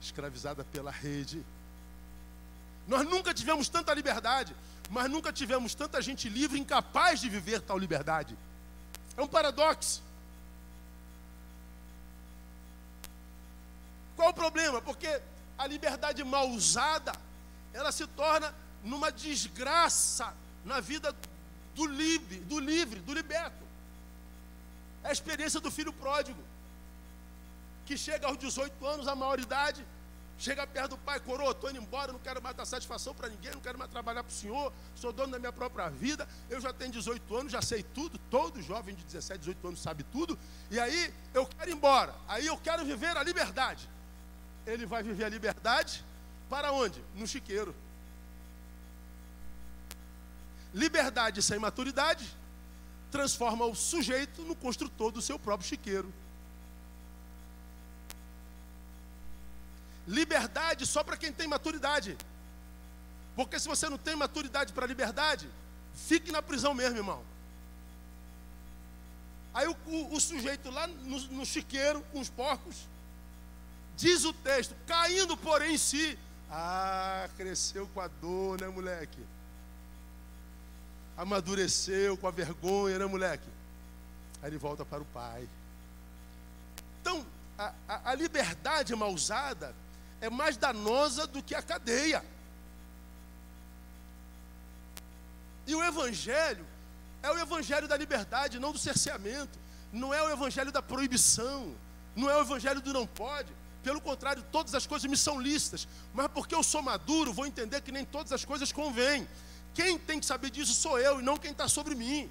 escravizada 0.00 0.64
pela 0.64 0.90
rede. 0.90 1.44
Nós 2.86 3.06
nunca 3.06 3.32
tivemos 3.32 3.68
tanta 3.68 3.94
liberdade, 3.94 4.54
mas 4.90 5.10
nunca 5.10 5.32
tivemos 5.32 5.74
tanta 5.74 6.02
gente 6.02 6.28
livre, 6.28 6.58
incapaz 6.58 7.20
de 7.20 7.28
viver 7.28 7.60
tal 7.60 7.78
liberdade. 7.78 8.36
É 9.16 9.22
um 9.22 9.28
paradoxo. 9.28 10.02
Qual 14.16 14.28
o 14.30 14.34
problema? 14.34 14.80
Porque 14.82 15.20
a 15.56 15.66
liberdade 15.66 16.22
mal 16.22 16.48
usada, 16.50 17.12
ela 17.72 17.90
se 17.90 18.06
torna 18.06 18.54
numa 18.82 19.10
desgraça 19.10 20.34
na 20.64 20.80
vida 20.80 21.14
do 21.74 21.86
livre, 21.86 22.38
do 22.40 22.58
livre, 22.58 23.00
do 23.00 23.12
liberto. 23.12 23.64
É 25.02 25.08
a 25.08 25.12
experiência 25.12 25.60
do 25.60 25.70
filho 25.70 25.92
pródigo, 25.92 26.42
que 27.84 27.96
chega 27.96 28.26
aos 28.26 28.38
18 28.38 28.86
anos, 28.86 29.06
a 29.06 29.14
maioridade, 29.14 29.84
chega 30.38 30.66
perto 30.66 30.90
do 30.90 30.98
pai, 30.98 31.20
coroa, 31.20 31.50
estou 31.50 31.70
indo 31.70 31.80
embora, 31.80 32.12
não 32.12 32.18
quero 32.18 32.42
mais 32.42 32.56
dar 32.56 32.64
satisfação 32.64 33.14
para 33.14 33.28
ninguém, 33.28 33.52
não 33.52 33.60
quero 33.60 33.78
mais 33.78 33.90
trabalhar 33.90 34.22
para 34.22 34.30
o 34.30 34.34
senhor, 34.34 34.72
sou 34.96 35.12
dono 35.12 35.32
da 35.32 35.38
minha 35.38 35.52
própria 35.52 35.88
vida, 35.90 36.26
eu 36.48 36.60
já 36.60 36.72
tenho 36.72 36.92
18 36.92 37.36
anos, 37.36 37.52
já 37.52 37.62
sei 37.62 37.82
tudo, 37.82 38.18
todo 38.30 38.62
jovem 38.62 38.94
de 38.94 39.04
17, 39.04 39.40
18 39.40 39.68
anos 39.68 39.82
sabe 39.82 40.02
tudo, 40.04 40.38
e 40.70 40.80
aí 40.80 41.12
eu 41.32 41.46
quero 41.46 41.70
ir 41.70 41.74
embora, 41.74 42.14
aí 42.26 42.46
eu 42.46 42.56
quero 42.58 42.84
viver 42.84 43.16
a 43.16 43.22
liberdade. 43.22 43.88
Ele 44.66 44.86
vai 44.86 45.02
viver 45.02 45.24
a 45.24 45.28
liberdade 45.28 46.02
para 46.48 46.72
onde? 46.72 47.02
No 47.14 47.26
chiqueiro. 47.26 47.74
Liberdade 50.74 51.40
sem 51.40 51.58
maturidade 51.58 52.28
transforma 53.10 53.64
o 53.64 53.76
sujeito 53.76 54.42
no 54.42 54.56
construtor 54.56 55.12
do 55.12 55.22
seu 55.22 55.38
próprio 55.38 55.68
chiqueiro. 55.68 56.12
Liberdade 60.06 60.84
só 60.84 61.04
para 61.04 61.16
quem 61.16 61.32
tem 61.32 61.46
maturidade. 61.46 62.18
Porque 63.36 63.60
se 63.60 63.68
você 63.68 63.88
não 63.88 63.96
tem 63.96 64.16
maturidade 64.16 64.72
para 64.72 64.84
liberdade, 64.84 65.48
fique 65.94 66.32
na 66.32 66.42
prisão 66.42 66.74
mesmo, 66.74 66.96
irmão. 66.96 67.22
Aí 69.54 69.68
o, 69.68 69.76
o, 69.86 70.16
o 70.16 70.20
sujeito 70.20 70.68
lá 70.70 70.88
no, 70.88 71.20
no 71.20 71.46
chiqueiro, 71.46 72.04
com 72.10 72.18
os 72.18 72.28
porcos, 72.28 72.88
diz 73.96 74.24
o 74.24 74.32
texto, 74.32 74.74
caindo 74.88 75.36
porém 75.36 75.74
em 75.74 75.78
si. 75.78 76.18
Ah, 76.50 77.28
cresceu 77.36 77.86
com 77.94 78.00
a 78.00 78.08
dor, 78.08 78.60
né, 78.60 78.68
moleque? 78.68 79.20
Amadureceu 81.16 82.16
com 82.16 82.26
a 82.26 82.30
vergonha, 82.30 82.98
né, 82.98 83.06
moleque? 83.06 83.48
Aí 84.42 84.50
ele 84.50 84.58
volta 84.58 84.84
para 84.84 85.00
o 85.00 85.06
pai. 85.06 85.48
Então, 87.00 87.24
a, 87.58 87.72
a, 87.88 88.10
a 88.10 88.14
liberdade 88.14 88.94
mal 88.94 89.12
usada 89.12 89.74
é 90.20 90.28
mais 90.28 90.56
danosa 90.56 91.26
do 91.26 91.42
que 91.42 91.54
a 91.54 91.62
cadeia. 91.62 92.24
E 95.66 95.74
o 95.74 95.82
evangelho 95.82 96.64
é 97.22 97.30
o 97.30 97.38
evangelho 97.38 97.88
da 97.88 97.96
liberdade, 97.96 98.58
não 98.58 98.72
do 98.72 98.78
cerceamento. 98.78 99.58
Não 99.92 100.12
é 100.12 100.22
o 100.22 100.30
evangelho 100.30 100.70
da 100.70 100.82
proibição. 100.82 101.74
Não 102.14 102.30
é 102.30 102.36
o 102.36 102.40
evangelho 102.40 102.80
do 102.80 102.92
não 102.92 103.06
pode. 103.06 103.50
Pelo 103.82 104.00
contrário, 104.00 104.44
todas 104.50 104.74
as 104.74 104.86
coisas 104.86 105.08
me 105.10 105.16
são 105.16 105.40
lícitas. 105.40 105.88
Mas 106.12 106.28
porque 106.28 106.54
eu 106.54 106.62
sou 106.62 106.82
maduro, 106.82 107.32
vou 107.32 107.46
entender 107.46 107.80
que 107.80 107.92
nem 107.92 108.04
todas 108.04 108.32
as 108.32 108.44
coisas 108.44 108.72
convêm. 108.72 109.26
Quem 109.74 109.98
tem 109.98 110.20
que 110.20 110.26
saber 110.26 110.50
disso 110.50 110.72
sou 110.74 110.98
eu 110.98 111.20
e 111.20 111.22
não 111.22 111.36
quem 111.36 111.50
está 111.50 111.68
sobre 111.68 111.94
mim. 111.94 112.30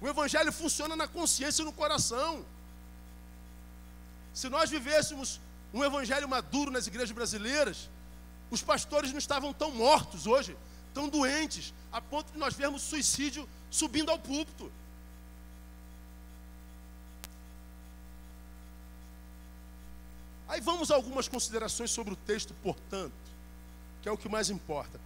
O 0.00 0.08
Evangelho 0.08 0.52
funciona 0.52 0.96
na 0.96 1.06
consciência 1.06 1.62
e 1.62 1.64
no 1.64 1.72
coração. 1.72 2.44
Se 4.34 4.48
nós 4.48 4.68
vivêssemos 4.68 5.40
um 5.72 5.84
Evangelho 5.84 6.28
maduro 6.28 6.70
nas 6.70 6.86
igrejas 6.86 7.12
brasileiras, 7.12 7.88
os 8.50 8.62
pastores 8.62 9.12
não 9.12 9.18
estavam 9.18 9.52
tão 9.52 9.70
mortos 9.70 10.26
hoje, 10.26 10.56
tão 10.92 11.08
doentes, 11.08 11.72
a 11.92 12.00
ponto 12.00 12.32
de 12.32 12.38
nós 12.38 12.54
vermos 12.54 12.82
suicídio 12.82 13.48
subindo 13.70 14.10
ao 14.10 14.18
púlpito. 14.18 14.70
Aí 20.48 20.60
vamos 20.60 20.90
a 20.90 20.94
algumas 20.94 21.26
considerações 21.26 21.90
sobre 21.90 22.12
o 22.12 22.16
texto, 22.16 22.54
portanto, 22.62 23.12
que 24.02 24.08
é 24.08 24.12
o 24.12 24.18
que 24.18 24.28
mais 24.28 24.50
importa. 24.50 25.03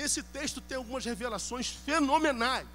Esse 0.00 0.22
texto 0.22 0.62
tem 0.62 0.78
algumas 0.78 1.04
revelações 1.04 1.68
fenomenais, 1.68 2.66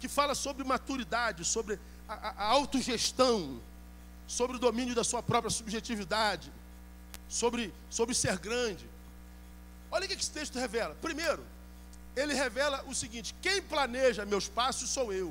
que 0.00 0.08
fala 0.08 0.34
sobre 0.34 0.64
maturidade, 0.64 1.44
sobre 1.44 1.78
a, 2.08 2.14
a, 2.30 2.44
autogestão, 2.46 3.60
sobre 4.26 4.56
o 4.56 4.58
domínio 4.58 4.94
da 4.94 5.04
sua 5.04 5.22
própria 5.22 5.50
subjetividade, 5.50 6.50
sobre, 7.28 7.74
sobre 7.90 8.14
ser 8.14 8.38
grande. 8.38 8.88
Olha 9.90 10.06
o 10.06 10.08
que 10.08 10.14
esse 10.14 10.30
texto 10.30 10.58
revela. 10.58 10.94
Primeiro, 10.94 11.44
ele 12.14 12.32
revela 12.32 12.82
o 12.88 12.94
seguinte: 12.94 13.34
quem 13.42 13.60
planeja 13.60 14.24
meus 14.24 14.48
passos 14.48 14.88
sou 14.88 15.12
eu. 15.12 15.30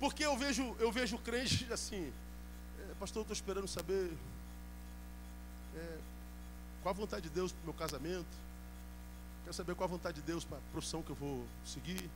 Porque 0.00 0.24
eu 0.24 0.36
vejo, 0.36 0.76
eu 0.80 0.90
vejo 0.90 1.16
crente 1.18 1.72
assim, 1.72 2.12
é, 2.80 2.94
pastor, 2.98 3.20
eu 3.20 3.22
estou 3.22 3.34
esperando 3.34 3.68
saber 3.68 4.10
qual 6.82 6.94
a 6.94 6.96
vontade 6.96 7.28
de 7.28 7.34
Deus 7.34 7.52
para 7.52 7.62
o 7.62 7.64
meu 7.64 7.74
casamento. 7.74 8.42
Quero 9.44 9.54
saber 9.54 9.74
qual 9.74 9.88
a 9.88 9.90
vontade 9.90 10.20
de 10.20 10.26
Deus 10.26 10.44
para 10.44 10.58
a 10.58 10.60
profissão 10.72 11.02
que 11.02 11.10
eu 11.10 11.16
vou 11.16 11.44
seguir. 11.64 12.10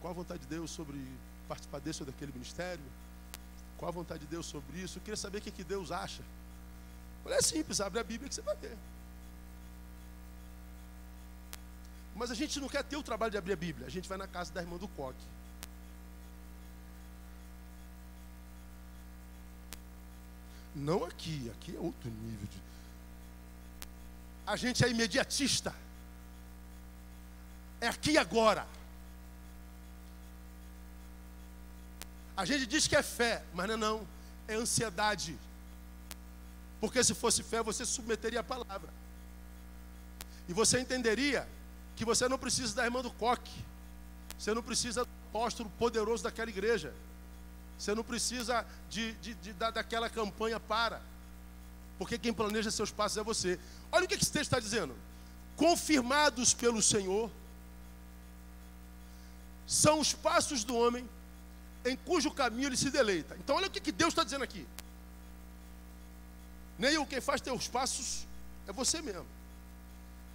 Qual 0.00 0.10
a 0.10 0.14
vontade 0.14 0.40
de 0.40 0.46
Deus 0.46 0.70
sobre 0.70 0.98
participar 1.48 1.80
desse 1.80 2.02
ou 2.02 2.06
daquele 2.06 2.32
ministério. 2.32 2.84
Qual 3.78 3.88
a 3.88 3.92
vontade 3.92 4.20
de 4.20 4.26
Deus 4.26 4.46
sobre 4.46 4.78
isso? 4.78 4.98
Eu 4.98 5.02
queria 5.02 5.16
saber 5.16 5.38
o 5.38 5.40
que, 5.40 5.50
que 5.50 5.64
Deus 5.64 5.90
acha. 5.90 6.22
É 7.26 7.42
simples, 7.42 7.80
abre 7.80 8.00
a 8.00 8.04
Bíblia 8.04 8.28
que 8.28 8.34
você 8.34 8.42
vai 8.42 8.56
ver. 8.56 8.76
Mas 12.14 12.30
a 12.30 12.34
gente 12.34 12.58
não 12.58 12.68
quer 12.68 12.82
ter 12.82 12.96
o 12.96 13.02
trabalho 13.02 13.30
de 13.30 13.38
abrir 13.38 13.52
a 13.52 13.56
Bíblia. 13.56 13.86
A 13.86 13.90
gente 13.90 14.08
vai 14.08 14.18
na 14.18 14.26
casa 14.26 14.52
da 14.52 14.60
irmã 14.60 14.76
do 14.76 14.88
Coque. 14.88 15.24
Não 20.74 21.04
aqui, 21.04 21.50
aqui 21.54 21.76
é 21.76 21.78
outro 21.78 22.10
nível 22.10 22.46
de. 22.46 22.68
A 24.52 24.56
gente 24.56 24.82
é 24.84 24.88
imediatista. 24.88 25.74
É 27.80 27.88
aqui 27.88 28.12
e 28.12 28.18
agora. 28.18 28.66
A 32.34 32.44
gente 32.44 32.66
diz 32.66 32.86
que 32.86 32.96
é 32.96 33.02
fé, 33.02 33.42
mas 33.52 33.66
não 33.68 33.74
é 33.74 33.76
não, 33.76 34.06
é 34.48 34.54
ansiedade. 34.54 35.36
Porque 36.80 37.04
se 37.04 37.14
fosse 37.14 37.42
fé, 37.42 37.62
você 37.62 37.84
submeteria 37.84 38.40
a 38.40 38.44
palavra. 38.44 38.88
E 40.48 40.52
você 40.54 40.80
entenderia 40.80 41.46
que 41.94 42.04
você 42.04 42.26
não 42.26 42.38
precisa 42.38 42.74
da 42.74 42.84
irmã 42.84 43.02
do 43.02 43.10
coque. 43.10 43.52
Você 44.38 44.54
não 44.54 44.62
precisa 44.62 45.04
do 45.04 45.10
apóstolo 45.28 45.68
poderoso 45.78 46.22
daquela 46.24 46.48
igreja. 46.48 46.94
Você 47.78 47.94
não 47.94 48.02
precisa 48.02 48.64
de, 48.88 49.12
de, 49.14 49.34
de, 49.34 49.52
de 49.52 49.52
daquela 49.52 50.08
campanha 50.08 50.58
para. 50.58 51.02
Porque 51.98 52.16
quem 52.16 52.32
planeja 52.32 52.70
seus 52.70 52.90
passos 52.90 53.18
é 53.18 53.22
você. 53.22 53.58
Olha 53.90 54.04
o 54.04 54.08
que 54.08 54.14
esse 54.14 54.30
texto 54.30 54.52
está 54.52 54.60
dizendo. 54.60 54.94
Confirmados 55.56 56.54
pelo 56.54 56.80
Senhor, 56.80 57.30
são 59.66 60.00
os 60.00 60.14
passos 60.14 60.64
do 60.64 60.76
homem 60.76 61.08
em 61.84 61.96
cujo 61.96 62.30
caminho 62.30 62.68
ele 62.68 62.76
se 62.76 62.90
deleita. 62.90 63.36
Então, 63.38 63.56
olha 63.56 63.66
o 63.66 63.70
que, 63.70 63.92
Deus 63.92 64.12
está 64.12 64.22
dizendo 64.22 64.44
aqui. 64.44 64.66
Nem 66.78 67.04
quem 67.06 67.20
faz 67.20 67.40
teus 67.40 67.66
passos 67.66 68.26
é 68.66 68.72
você 68.72 69.02
mesmo. 69.02 69.26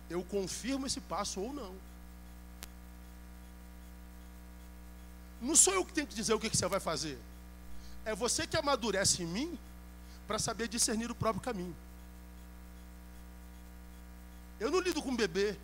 Eu 0.10 0.23
confirmo 0.23 0.86
esse 0.86 0.99
passo 0.99 1.39
ou 1.39 1.54
não. 1.54 1.73
Não 5.41 5.56
sou 5.56 5.73
eu 5.73 5.86
que 5.86 5.93
tenho 5.93 6.08
que 6.08 6.15
dizer 6.15 6.34
o 6.34 6.39
que 6.39 6.56
você 6.56 6.67
vai 6.67 6.80
fazer. 6.80 7.17
É 8.06 8.13
você 8.13 8.45
que 8.45 8.58
amadurece 8.58 9.23
em 9.23 9.26
mim 9.26 9.60
para 10.27 10.39
saber 10.39 10.67
discernir 10.67 11.12
o 11.12 11.15
próprio 11.15 11.41
caminho. 11.41 11.75
Eu 14.59 14.71
não 14.71 14.79
lido 14.79 15.01
com 15.01 15.15
bebê. 15.15 15.57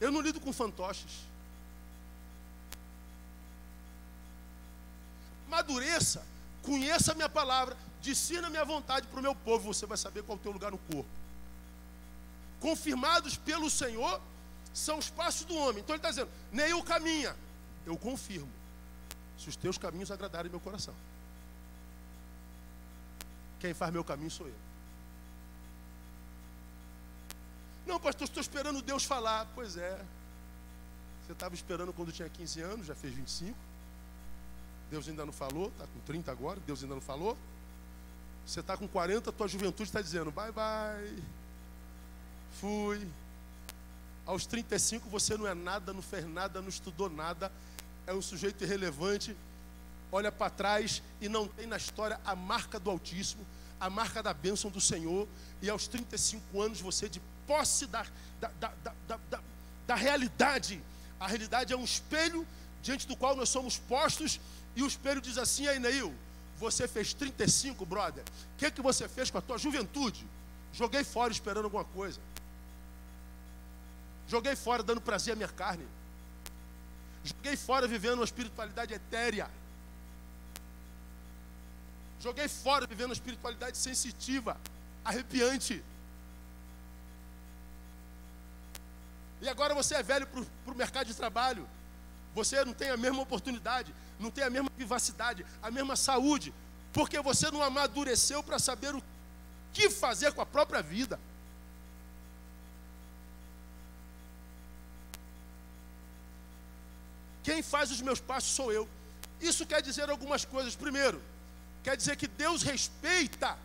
Eu 0.00 0.10
não 0.10 0.20
lido 0.20 0.40
com 0.40 0.52
fantoches. 0.52 1.22
Amadureça, 5.46 6.24
conheça 6.62 7.12
a 7.12 7.14
minha 7.14 7.28
palavra, 7.28 7.76
discina 8.00 8.48
a 8.48 8.50
minha 8.50 8.64
vontade 8.64 9.06
para 9.06 9.20
o 9.20 9.22
meu 9.22 9.34
povo, 9.34 9.72
você 9.72 9.86
vai 9.86 9.96
saber 9.96 10.24
qual 10.24 10.36
é 10.36 10.40
o 10.40 10.42
teu 10.42 10.52
lugar 10.52 10.72
no 10.72 10.78
corpo. 10.78 11.08
Confirmados 12.58 13.36
pelo 13.36 13.70
Senhor 13.70 14.20
são 14.72 14.98
os 14.98 15.08
passos 15.08 15.44
do 15.44 15.54
homem. 15.54 15.80
Então 15.80 15.94
ele 15.94 16.00
está 16.00 16.10
dizendo, 16.10 16.30
nem 16.50 16.70
eu 16.70 16.82
caminha, 16.82 17.36
eu 17.86 17.96
confirmo. 17.96 18.50
Se 19.38 19.48
os 19.48 19.56
teus 19.56 19.78
caminhos 19.78 20.10
agradarem 20.10 20.50
meu 20.50 20.60
coração. 20.60 20.94
Quem 23.64 23.72
faz 23.72 23.90
meu 23.90 24.04
caminho 24.04 24.30
sou 24.30 24.46
eu. 24.46 24.54
Não, 27.86 27.98
pastor, 27.98 28.26
estou 28.28 28.42
esperando 28.42 28.82
Deus 28.82 29.04
falar. 29.04 29.48
Pois 29.54 29.78
é. 29.78 30.04
Você 31.24 31.32
estava 31.32 31.54
esperando 31.54 31.90
quando 31.90 32.12
tinha 32.12 32.28
15 32.28 32.60
anos, 32.60 32.86
já 32.86 32.94
fez 32.94 33.14
25. 33.14 33.56
Deus 34.90 35.08
ainda 35.08 35.24
não 35.24 35.32
falou, 35.32 35.68
está 35.68 35.86
com 35.86 35.98
30 36.00 36.30
agora, 36.30 36.60
Deus 36.66 36.82
ainda 36.82 36.94
não 36.94 37.00
falou. 37.00 37.38
Você 38.46 38.60
está 38.60 38.76
com 38.76 38.86
40, 38.86 39.32
tua 39.32 39.48
juventude 39.48 39.88
está 39.88 40.02
dizendo, 40.02 40.30
bye 40.30 40.52
bye. 40.52 41.22
Fui. 42.60 43.08
Aos 44.26 44.44
35 44.44 45.08
você 45.08 45.38
não 45.38 45.46
é 45.46 45.54
nada, 45.54 45.94
não 45.94 46.02
fez 46.02 46.26
nada, 46.26 46.60
não 46.60 46.68
estudou 46.68 47.08
nada, 47.08 47.50
é 48.06 48.12
um 48.12 48.20
sujeito 48.20 48.62
irrelevante, 48.62 49.34
olha 50.14 50.30
para 50.30 50.48
trás 50.48 51.02
e 51.20 51.28
não 51.28 51.48
tem 51.48 51.66
na 51.66 51.76
história 51.76 52.20
a 52.24 52.36
marca 52.36 52.78
do 52.78 52.88
Altíssimo, 52.88 53.44
a 53.80 53.90
marca 53.90 54.22
da 54.22 54.32
bênção 54.32 54.70
do 54.70 54.80
Senhor, 54.80 55.26
e 55.60 55.68
aos 55.68 55.88
35 55.88 56.62
anos 56.62 56.80
você 56.80 57.08
de 57.08 57.20
posse 57.48 57.84
da, 57.86 58.06
da, 58.40 58.48
da, 58.60 58.72
da, 59.08 59.18
da, 59.28 59.40
da 59.88 59.94
realidade. 59.96 60.80
A 61.18 61.26
realidade 61.26 61.72
é 61.72 61.76
um 61.76 61.82
espelho 61.82 62.46
diante 62.80 63.08
do 63.08 63.16
qual 63.16 63.34
nós 63.34 63.48
somos 63.48 63.76
postos 63.76 64.40
e 64.76 64.84
o 64.84 64.86
espelho 64.86 65.20
diz 65.20 65.36
assim, 65.36 65.66
aí 65.66 65.80
Neil, 65.80 66.14
você 66.58 66.86
fez 66.86 67.12
35, 67.12 67.84
brother. 67.84 68.22
O 68.22 68.58
que, 68.58 68.70
que 68.70 68.80
você 68.80 69.08
fez 69.08 69.32
com 69.32 69.38
a 69.38 69.42
tua 69.42 69.58
juventude? 69.58 70.24
Joguei 70.72 71.02
fora 71.02 71.32
esperando 71.32 71.64
alguma 71.64 71.84
coisa. 71.84 72.20
Joguei 74.28 74.54
fora 74.54 74.80
dando 74.80 75.00
prazer 75.00 75.32
à 75.32 75.36
minha 75.36 75.48
carne. 75.48 75.84
Joguei 77.24 77.56
fora 77.56 77.88
vivendo 77.88 78.14
uma 78.20 78.24
espiritualidade 78.24 78.94
etérea. 78.94 79.50
Joguei 82.20 82.48
fora 82.48 82.86
vivendo 82.86 83.10
uma 83.10 83.14
espiritualidade 83.14 83.76
sensitiva, 83.76 84.56
arrepiante. 85.04 85.82
E 89.40 89.48
agora 89.48 89.74
você 89.74 89.96
é 89.96 90.02
velho 90.02 90.26
para 90.26 90.72
o 90.72 90.76
mercado 90.76 91.06
de 91.06 91.14
trabalho. 91.14 91.68
Você 92.34 92.64
não 92.64 92.72
tem 92.72 92.90
a 92.90 92.96
mesma 92.96 93.22
oportunidade 93.22 93.92
não 94.18 94.30
tem 94.30 94.44
a 94.44 94.50
mesma 94.50 94.70
vivacidade, 94.76 95.44
a 95.62 95.70
mesma 95.70 95.96
saúde, 95.96 96.52
porque 96.92 97.20
você 97.20 97.50
não 97.50 97.62
amadureceu 97.62 98.42
para 98.42 98.58
saber 98.58 98.94
o 98.94 99.02
que 99.72 99.90
fazer 99.90 100.32
com 100.32 100.40
a 100.40 100.46
própria 100.46 100.82
vida. 100.82 101.18
Quem 107.42 107.62
faz 107.62 107.90
os 107.90 108.00
meus 108.00 108.20
passos 108.20 108.50
sou 108.50 108.72
eu. 108.72 108.88
Isso 109.40 109.66
quer 109.66 109.82
dizer 109.82 110.08
algumas 110.08 110.44
coisas. 110.44 110.74
Primeiro, 110.74 111.20
quer 111.84 111.96
dizer 111.96 112.16
que 112.16 112.26
Deus 112.26 112.62
respeita 112.62 113.56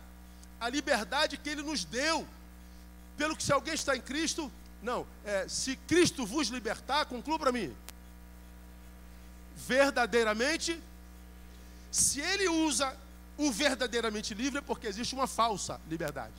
a 0.60 0.68
liberdade 0.68 1.36
que 1.36 1.48
Ele 1.48 1.62
nos 1.62 1.84
deu. 1.84 2.24
Pelo 3.16 3.36
que 3.36 3.42
se 3.42 3.52
alguém 3.52 3.74
está 3.74 3.96
em 3.96 4.00
Cristo, 4.00 4.50
não, 4.80 5.04
é, 5.24 5.48
se 5.48 5.74
Cristo 5.76 6.24
vos 6.24 6.48
libertar, 6.48 7.04
conclua 7.06 7.38
para 7.38 7.50
mim 7.50 7.74
verdadeiramente. 9.66 10.80
Se 11.90 12.20
ele 12.20 12.48
usa 12.48 12.96
o 13.36 13.50
verdadeiramente 13.50 14.34
livre, 14.34 14.58
é 14.58 14.62
porque 14.62 14.86
existe 14.86 15.14
uma 15.14 15.26
falsa 15.26 15.80
liberdade. 15.88 16.34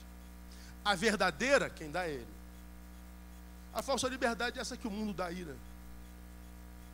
A 0.83 0.95
verdadeira, 0.95 1.69
quem 1.69 1.91
dá 1.91 2.05
é 2.05 2.11
ele. 2.11 2.27
A 3.73 3.81
falsa 3.81 4.07
liberdade 4.07 4.57
é 4.57 4.61
essa 4.61 4.75
que 4.75 4.87
o 4.87 4.91
mundo 4.91 5.13
dá 5.13 5.29
né? 5.29 5.55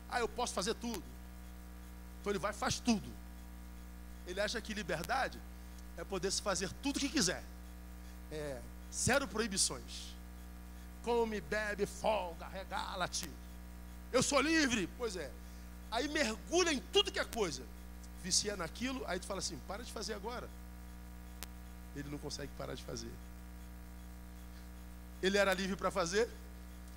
Ah, 0.09 0.19
eu 0.19 0.27
posso 0.27 0.53
fazer 0.53 0.73
tudo. 0.75 1.03
Então 2.19 2.31
ele 2.31 2.39
vai 2.39 2.53
faz 2.53 2.79
tudo. 2.79 3.09
Ele 4.28 4.39
acha 4.39 4.61
que 4.61 4.73
liberdade 4.73 5.39
é 5.97 6.03
poder 6.03 6.32
se 6.32 6.41
fazer 6.41 6.69
tudo 6.84 6.97
o 6.97 6.99
que 6.99 7.09
quiser. 7.09 7.43
É 8.32 8.59
zero 8.93 9.28
proibições. 9.28 10.15
Come, 11.03 11.41
bebe, 11.41 11.86
folga, 11.86 12.47
regala-te. 12.47 13.30
Eu 14.11 14.21
sou 14.21 14.41
livre. 14.41 14.88
Pois 14.97 15.15
é 15.15 15.32
aí 15.91 16.07
mergulha 16.07 16.71
em 16.71 16.80
tudo 16.91 17.11
que 17.11 17.19
é 17.19 17.25
coisa, 17.25 17.63
vicia 18.23 18.55
naquilo, 18.55 19.03
aí 19.07 19.19
tu 19.19 19.25
fala 19.25 19.39
assim: 19.39 19.59
para 19.67 19.84
de 19.84 19.91
fazer 19.91 20.13
agora. 20.13 20.47
Ele 21.95 22.09
não 22.09 22.17
consegue 22.17 22.51
parar 22.57 22.75
de 22.75 22.84
fazer. 22.84 23.11
Ele 25.21 25.38
era 25.38 25.53
livre 25.53 25.75
para 25.75 25.89
fazer, 25.89 26.30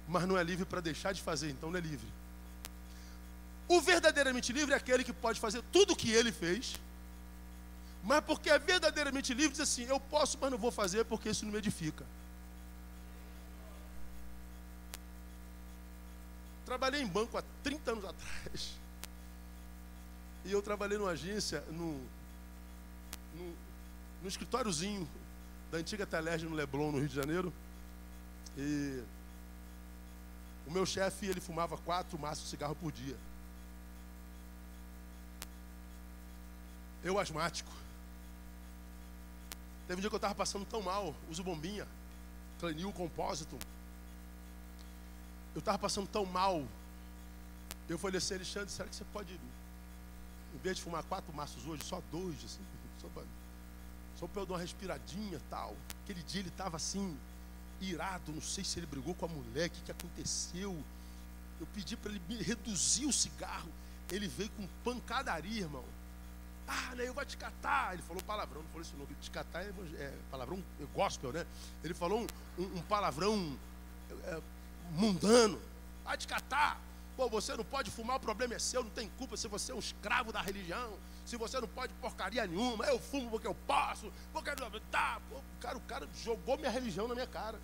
mas 0.07 0.27
não 0.27 0.37
é 0.37 0.43
livre 0.43 0.67
para 0.67 0.81
deixar 0.81 1.13
de 1.13 1.23
fazer, 1.23 1.51
então 1.51 1.71
não 1.71 1.79
é 1.79 1.81
livre. 1.81 2.07
O 3.67 3.81
verdadeiramente 3.81 4.53
livre 4.53 4.75
é 4.75 4.77
aquele 4.77 5.05
que 5.05 5.13
pode 5.13 5.41
fazer 5.41 5.63
tudo 5.73 5.95
o 5.95 5.97
que 5.97 6.11
ele 6.11 6.33
fez, 6.33 6.75
mas 8.03 8.25
porque 8.25 8.51
é 8.51 8.59
verdadeiramente 8.59 9.35
livre, 9.35 9.53
diz 9.53 9.61
assim: 9.61 9.85
eu 9.85 10.01
posso, 10.01 10.39
mas 10.41 10.51
não 10.51 10.59
vou 10.59 10.71
fazer 10.71 11.05
porque 11.05 11.29
isso 11.29 11.45
não 11.45 11.53
me 11.53 11.59
edifica. 11.59 12.05
Trabalhei 16.65 17.03
em 17.03 17.07
banco 17.07 17.37
há 17.37 17.43
30 17.63 17.91
anos 17.91 18.05
atrás. 18.05 18.71
E 20.45 20.53
eu 20.53 20.63
trabalhei 20.63 20.97
numa 20.97 21.11
agência, 21.11 21.63
no, 21.71 22.01
no 24.23 24.29
escritóriozinho 24.29 25.09
da 25.71 25.79
antiga 25.79 26.07
Telerge 26.07 26.47
no 26.47 26.55
Leblon, 26.55 26.93
no 26.93 26.99
Rio 26.99 27.09
de 27.09 27.15
Janeiro. 27.15 27.53
E 28.57 29.03
o 30.67 30.71
meu 30.71 30.85
chefe, 30.85 31.27
ele 31.27 31.41
fumava 31.41 31.77
quatro 31.79 32.19
maços 32.19 32.45
de 32.45 32.51
cigarro 32.51 32.75
por 32.75 32.93
dia. 32.93 33.17
Eu 37.03 37.19
asmático. 37.19 37.71
Teve 39.91 39.99
um 39.99 40.03
dia 40.03 40.09
que 40.09 40.15
eu 40.15 40.19
estava 40.19 40.37
passando 40.37 40.65
tão 40.65 40.81
mal, 40.81 41.13
uso 41.29 41.43
bombinha, 41.43 41.85
Clenil 42.61 42.93
Compósito. 42.93 43.59
Eu 45.53 45.59
estava 45.59 45.77
passando 45.81 46.07
tão 46.07 46.25
mal. 46.25 46.65
Eu 47.89 47.99
falei 47.99 48.19
assim, 48.19 48.35
Alexandre, 48.35 48.71
será 48.71 48.89
que 48.89 48.95
você 48.95 49.05
pode, 49.13 49.33
em 49.33 50.59
vez 50.59 50.77
de 50.77 50.85
fumar 50.85 51.03
quatro 51.03 51.33
maços 51.35 51.67
hoje, 51.67 51.83
só 51.83 52.01
dois, 52.13 52.37
assim, 52.37 52.61
só 53.01 53.09
para 53.09 53.25
só 54.17 54.29
eu 54.33 54.47
dar 54.47 54.53
uma 54.55 54.61
respiradinha 54.61 55.41
tal. 55.51 55.75
Aquele 56.05 56.23
dia 56.23 56.43
ele 56.43 56.51
estava 56.51 56.77
assim, 56.77 57.19
irado, 57.81 58.31
não 58.31 58.41
sei 58.41 58.63
se 58.63 58.79
ele 58.79 58.87
brigou 58.87 59.13
com 59.17 59.25
a 59.25 59.29
mulher, 59.29 59.67
o 59.67 59.71
que, 59.71 59.83
que 59.83 59.91
aconteceu. 59.91 60.81
Eu 61.61 61.67
pedi 61.75 61.97
para 61.97 62.13
ele 62.13 62.45
reduzir 62.45 63.07
o 63.07 63.13
cigarro. 63.13 63.73
Ele 64.09 64.29
veio 64.29 64.51
com 64.51 64.69
pancadaria, 64.85 65.63
irmão. 65.63 65.85
Ah, 66.73 66.95
eu 66.99 67.13
vou 67.13 67.25
te 67.25 67.37
catar. 67.37 67.95
Ele 67.95 68.03
falou 68.03 68.23
palavrão, 68.23 68.63
não 68.63 68.69
falou 68.69 68.83
isso 68.83 68.95
não. 68.97 69.07
Te 69.21 69.31
catar 69.31 69.63
é, 69.63 69.73
é 69.99 70.13
palavrão 70.31 70.63
é 70.81 70.85
gospel, 70.95 71.33
né? 71.33 71.45
Ele 71.83 71.93
falou 71.93 72.21
um, 72.21 72.63
um, 72.63 72.83
palavrão 72.83 73.59
é, 74.25 74.41
mundano. 74.93 75.61
Vai 76.05 76.17
te 76.17 76.29
catar. 76.29 76.81
Pô, 77.17 77.29
você 77.29 77.57
não 77.57 77.65
pode 77.65 77.91
fumar, 77.91 78.19
o 78.19 78.21
problema 78.21 78.55
é 78.55 78.59
seu, 78.61 78.85
não 78.85 78.91
tem 78.91 79.09
culpa 79.19 79.37
se 79.37 79.49
você 79.49 79.73
é 79.73 79.75
um 79.75 79.81
escravo 79.81 80.33
da 80.33 80.41
religião. 80.41 80.97
Se 81.27 81.37
você 81.37 81.61
não 81.61 81.67
pode 81.67 81.93
porcaria 81.95 82.47
nenhuma, 82.47 82.87
eu 82.87 83.01
fumo 83.01 83.29
porque 83.31 83.49
eu 83.49 83.55
posso, 83.67 84.13
porque 84.33 84.51
tá. 84.93 85.21
Pô, 85.29 85.41
cara, 85.61 85.77
o 85.77 85.81
cara 85.83 86.09
jogou 86.23 86.57
minha 86.57 86.71
religião 86.71 87.09
na 87.09 87.15
minha 87.15 87.27
cara. 87.27 87.59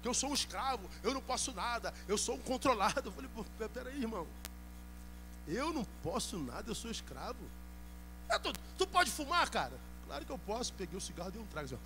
Que 0.00 0.08
eu 0.08 0.14
sou 0.14 0.30
um 0.30 0.34
escravo, 0.34 0.88
eu 1.02 1.12
não 1.12 1.20
posso 1.20 1.52
nada, 1.52 1.92
eu 2.06 2.16
sou 2.16 2.36
um 2.36 2.40
controlado. 2.40 3.08
Eu 3.08 3.12
falei, 3.12 3.28
pô, 3.34 3.44
peraí, 3.68 4.00
irmão. 4.00 4.28
Eu 5.48 5.72
não 5.72 5.84
posso 6.04 6.38
nada, 6.38 6.70
eu 6.70 6.74
sou 6.74 6.88
escravo. 6.88 7.38
É, 8.28 8.38
tu, 8.38 8.52
tu 8.76 8.86
pode 8.86 9.10
fumar, 9.10 9.48
cara? 9.50 9.72
Claro 10.06 10.24
que 10.24 10.32
eu 10.32 10.38
posso. 10.38 10.72
Peguei 10.74 10.96
o 10.96 11.00
cigarro 11.00 11.30
dei 11.30 11.40
um 11.40 11.46
trago. 11.46 11.66
Assim, 11.66 11.78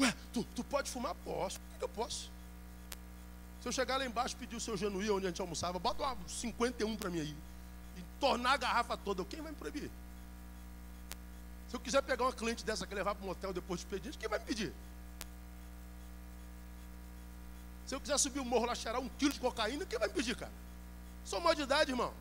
Ué, 0.00 0.14
tu, 0.32 0.44
tu 0.54 0.64
pode 0.64 0.90
fumar? 0.90 1.14
Posso. 1.24 1.60
Por 1.60 1.78
que 1.78 1.84
eu 1.84 1.88
posso? 1.88 2.30
Se 3.60 3.68
eu 3.68 3.72
chegar 3.72 3.98
lá 3.98 4.06
embaixo 4.06 4.36
pedir 4.36 4.56
o 4.56 4.60
seu 4.60 4.76
genuí 4.76 5.10
onde 5.10 5.26
a 5.26 5.28
gente 5.28 5.40
almoçava, 5.40 5.78
bota 5.78 6.02
uma 6.02 6.16
51 6.26 6.96
para 6.96 7.10
mim 7.10 7.20
aí. 7.20 7.36
E 7.96 8.02
tornar 8.18 8.52
a 8.52 8.56
garrafa 8.56 8.96
toda. 8.96 9.24
Quem 9.24 9.42
vai 9.42 9.52
me 9.52 9.58
proibir? 9.58 9.90
Se 11.68 11.76
eu 11.76 11.80
quiser 11.80 12.02
pegar 12.02 12.24
uma 12.24 12.32
cliente 12.32 12.64
dessa 12.64 12.86
que 12.86 12.94
levar 12.94 13.14
para 13.14 13.26
um 13.26 13.30
hotel 13.30 13.52
depois 13.52 13.80
de 13.80 13.86
expediente, 13.86 14.18
quem 14.18 14.28
vai 14.28 14.38
me 14.38 14.44
pedir? 14.44 14.72
Se 17.90 17.96
eu 17.96 18.00
quiser 18.00 18.18
subir 18.18 18.38
o 18.38 18.44
morro 18.44 18.66
lá, 18.66 18.74
cheirar 18.76 19.00
um 19.00 19.08
quilo 19.08 19.32
de 19.32 19.40
cocaína, 19.40 19.84
quem 19.84 19.98
vai 19.98 20.06
me 20.06 20.14
pedir, 20.14 20.36
cara? 20.36 20.52
Sou 21.24 21.40
maior 21.40 21.56
de 21.56 21.62
idade, 21.62 21.90
irmão. 21.90 22.14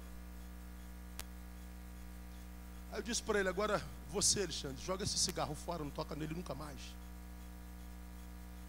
Aí 2.92 2.98
eu 2.98 3.04
disse 3.04 3.22
para 3.22 3.40
ele, 3.40 3.50
agora 3.50 3.80
você, 4.12 4.40
Alexandre, 4.40 4.84
joga 4.84 5.04
esse 5.04 5.20
cigarro 5.20 5.54
fora, 5.54 5.84
não 5.84 5.92
toca 5.92 6.16
nele 6.16 6.34
nunca 6.34 6.56
mais. 6.56 6.80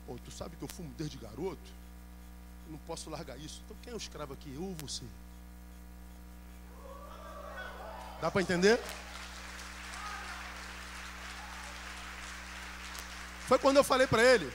Pô, 0.06 0.18
tu 0.22 0.30
sabe 0.30 0.56
que 0.56 0.62
eu 0.62 0.68
fumo 0.68 0.92
desde 0.98 1.16
garoto? 1.16 1.72
Eu 2.66 2.72
não 2.72 2.78
posso 2.80 3.08
largar 3.08 3.38
isso. 3.38 3.62
Então 3.64 3.78
quem 3.82 3.94
é 3.94 3.96
o 3.96 3.96
escravo 3.96 4.34
aqui? 4.34 4.52
Eu 4.54 4.62
ou 4.62 4.74
você? 4.74 5.04
Dá 8.20 8.30
para 8.30 8.42
entender? 8.42 8.78
Foi 13.48 13.58
quando 13.58 13.78
eu 13.78 13.84
falei 13.84 14.06
para 14.06 14.22
ele, 14.22 14.52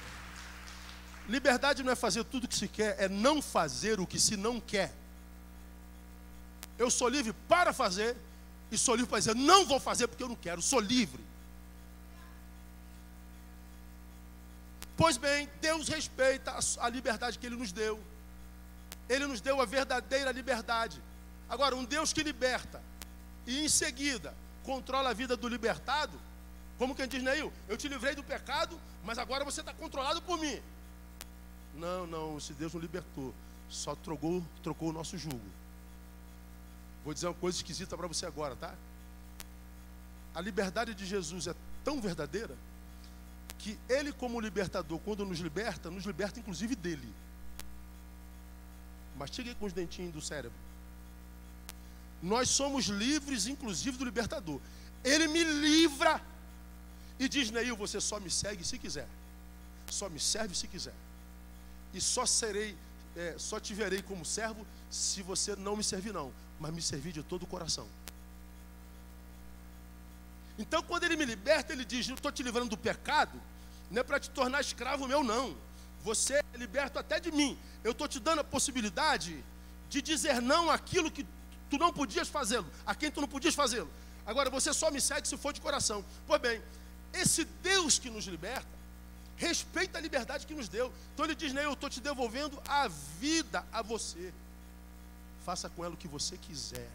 Liberdade 1.28 1.82
não 1.82 1.92
é 1.92 1.96
fazer 1.96 2.24
tudo 2.24 2.44
o 2.44 2.48
que 2.48 2.56
se 2.56 2.68
quer, 2.68 2.96
é 3.00 3.10
não 3.10 3.42
fazer 3.42 4.00
o 4.00 4.06
que 4.06 4.20
se 4.20 4.38
não 4.38 4.60
quer. 4.60 4.94
Eu 6.78 6.92
sou 6.92 7.08
livre 7.08 7.34
para 7.48 7.74
fazer 7.74 8.16
e 8.72 8.78
sou 8.78 8.96
livre 8.96 9.10
para 9.10 9.20
dizer 9.20 9.36
não 9.36 9.66
vou 9.66 9.80
fazer 9.80 10.08
porque 10.08 10.24
eu 10.24 10.30
não 10.30 10.36
quero, 10.36 10.62
sou 10.62 10.80
livre. 10.80 11.24
Pois 14.98 15.18
bem, 15.18 15.50
Deus 15.60 15.88
respeita 15.88 16.58
a 16.80 16.90
liberdade 16.90 17.38
que 17.38 17.46
Ele 17.46 17.56
nos 17.56 17.72
deu. 17.72 18.00
Ele 19.10 19.28
nos 19.28 19.42
deu 19.42 19.60
a 19.62 19.66
verdadeira 19.66 20.32
liberdade. 20.32 21.02
Agora, 21.50 21.76
um 21.76 21.84
Deus 21.84 22.14
que 22.14 22.24
liberta 22.24 22.82
e 23.46 23.64
em 23.64 23.70
seguida 23.70 24.34
controla 24.64 25.10
a 25.10 25.14
vida 25.14 25.36
do 25.36 25.48
libertado, 25.48 26.20
como 26.78 26.96
quem 26.96 27.08
diz, 27.08 27.22
Neil, 27.22 27.52
eu 27.68 27.78
te 27.78 27.88
livrei 27.88 28.16
do 28.16 28.24
pecado, 28.24 28.80
mas 29.04 29.18
agora 29.18 29.46
você 29.46 29.62
está 29.62 29.74
controlado 29.74 30.22
por 30.22 30.40
mim. 30.40 30.62
Não, 31.76 32.08
não, 32.08 32.38
esse 32.38 32.54
Deus 32.54 32.74
não 32.74 32.82
libertou. 32.82 33.34
Só 33.70 33.96
trocou, 33.96 34.44
trocou 34.64 34.90
o 34.90 34.94
nosso 34.94 35.18
jugo. 35.18 35.42
Vou 37.04 37.14
dizer 37.14 37.28
uma 37.28 37.34
coisa 37.34 37.58
esquisita 37.58 37.98
para 37.98 38.08
você 38.08 38.26
agora, 38.26 38.56
tá? 38.56 38.74
A 40.34 40.42
liberdade 40.42 40.94
de 40.94 41.06
Jesus 41.06 41.48
é 41.48 41.56
tão 41.84 42.02
verdadeira 42.02 42.56
que 43.60 43.78
Ele, 43.90 44.12
como 44.12 44.40
libertador, 44.40 45.00
quando 45.00 45.26
nos 45.26 45.40
liberta, 45.40 45.90
nos 45.90 46.06
liberta 46.06 46.40
inclusive 46.40 46.76
dele. 46.76 47.14
Mastiga 49.18 49.50
aí 49.50 49.56
com 49.56 49.66
os 49.66 49.74
dentinhos 49.74 50.14
do 50.14 50.22
cérebro. 50.22 50.58
Nós 52.22 52.50
somos 52.50 52.86
livres, 52.86 53.48
inclusive, 53.48 53.98
do 53.98 54.06
libertador. 54.06 54.60
Ele 55.04 55.28
me 55.28 55.44
livra 55.44 56.22
e 57.20 57.30
diz, 57.30 57.52
Neil, 57.52 57.76
você 57.76 58.02
só 58.02 58.20
me 58.20 58.30
segue 58.30 58.64
se 58.64 58.78
quiser. 58.78 59.08
Só 59.90 60.10
me 60.10 60.20
serve 60.20 60.56
se 60.56 60.68
quiser 60.68 60.94
e 61.96 62.02
só 62.02 62.26
serei, 62.26 62.78
é, 63.16 63.36
só 63.38 63.58
te 63.58 63.74
verei 63.74 64.02
como 64.02 64.26
servo 64.26 64.68
se 64.92 65.22
você 65.24 65.56
não 65.56 65.78
me 65.78 65.84
servir, 65.84 66.14
não, 66.14 66.32
mas 66.60 66.74
me 66.74 66.82
servir 66.82 67.14
de 67.14 67.24
todo 67.24 67.44
o 67.44 67.48
coração. 67.48 67.88
Então, 70.60 70.84
quando 70.84 71.06
ele 71.06 71.16
me 71.16 71.26
liberta, 71.26 71.72
ele 71.72 71.86
diz: 71.86 72.08
Eu 72.08 72.16
estou 72.16 72.32
te 72.32 72.44
livrando 72.44 72.70
do 72.70 72.78
pecado, 72.78 73.42
não 73.90 74.02
é 74.02 74.04
para 74.04 74.20
te 74.20 74.30
tornar 74.30 74.60
escravo 74.60 75.08
meu, 75.08 75.24
não. 75.24 75.56
Você 76.04 76.36
é 76.36 76.58
liberto 76.58 77.00
até 77.00 77.20
de 77.20 77.32
mim. 77.32 77.58
Eu 77.84 77.94
estou 77.94 78.08
te 78.08 78.20
dando 78.20 78.40
a 78.40 78.44
possibilidade 78.44 79.44
de 79.90 80.02
dizer 80.02 80.42
não 80.42 80.70
àquilo 80.70 81.10
que 81.10 81.26
tu 81.70 81.78
não 81.78 81.94
podias 81.94 82.28
fazê-lo, 82.28 82.70
a 82.86 82.94
quem 82.94 83.10
tu 83.10 83.22
não 83.22 83.28
podias 83.28 83.56
fazê-lo. 83.56 83.90
Agora, 84.26 84.50
você 84.50 84.74
só 84.74 84.92
me 84.92 85.00
segue 85.00 85.28
se 85.28 85.38
for 85.38 85.54
de 85.54 85.62
coração. 85.62 86.04
Pois 86.28 86.42
bem, 86.42 86.62
esse 87.14 87.46
Deus 87.46 87.98
que 87.98 88.10
nos 88.10 88.26
liberta, 88.26 88.68
respeita 89.38 89.98
a 89.98 90.02
liberdade 90.02 90.48
que 90.48 90.54
nos 90.54 90.70
deu. 90.70 90.92
Então 91.14 91.26
ele 91.26 91.36
diz: 91.36 91.54
né, 91.54 91.66
Eu 91.66 91.74
estou 91.74 91.90
te 91.90 92.00
devolvendo 92.00 92.62
a 92.68 92.88
vida 92.88 93.66
a 93.72 93.82
você. 93.82 94.34
Faça 95.46 95.70
com 95.70 95.84
ela 95.84 95.94
o 95.94 95.98
que 95.98 96.08
você 96.08 96.38
quiser. 96.38 96.90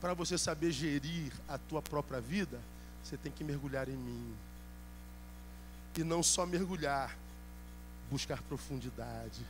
Para 0.00 0.14
você 0.14 0.36
saber 0.36 0.70
gerir 0.70 1.32
a 1.48 1.58
tua 1.58 1.82
própria 1.82 2.20
vida, 2.20 2.60
você 3.02 3.16
tem 3.16 3.32
que 3.32 3.42
mergulhar 3.42 3.88
em 3.88 3.96
mim. 3.96 4.34
E 5.96 6.04
não 6.04 6.22
só 6.22 6.44
mergulhar, 6.44 7.16
buscar 8.10 8.42
profundidade. 8.42 9.44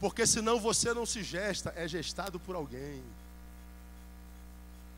Porque 0.00 0.26
senão 0.26 0.58
você 0.58 0.94
não 0.94 1.04
se 1.04 1.22
gesta, 1.22 1.72
é 1.76 1.86
gestado 1.86 2.40
por 2.40 2.56
alguém. 2.56 3.02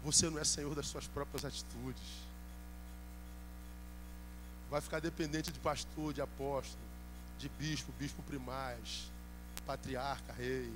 Você 0.04 0.30
não 0.30 0.38
é 0.38 0.44
senhor 0.44 0.74
das 0.74 0.86
suas 0.86 1.06
próprias 1.08 1.44
atitudes 1.44 2.29
vai 4.70 4.80
ficar 4.80 5.00
dependente 5.00 5.50
de 5.50 5.58
pastor, 5.58 6.12
de 6.12 6.22
apóstolo, 6.22 6.82
de 7.38 7.48
bispo, 7.48 7.92
bispo 7.98 8.22
primaz, 8.22 9.10
patriarca, 9.66 10.32
rei. 10.32 10.72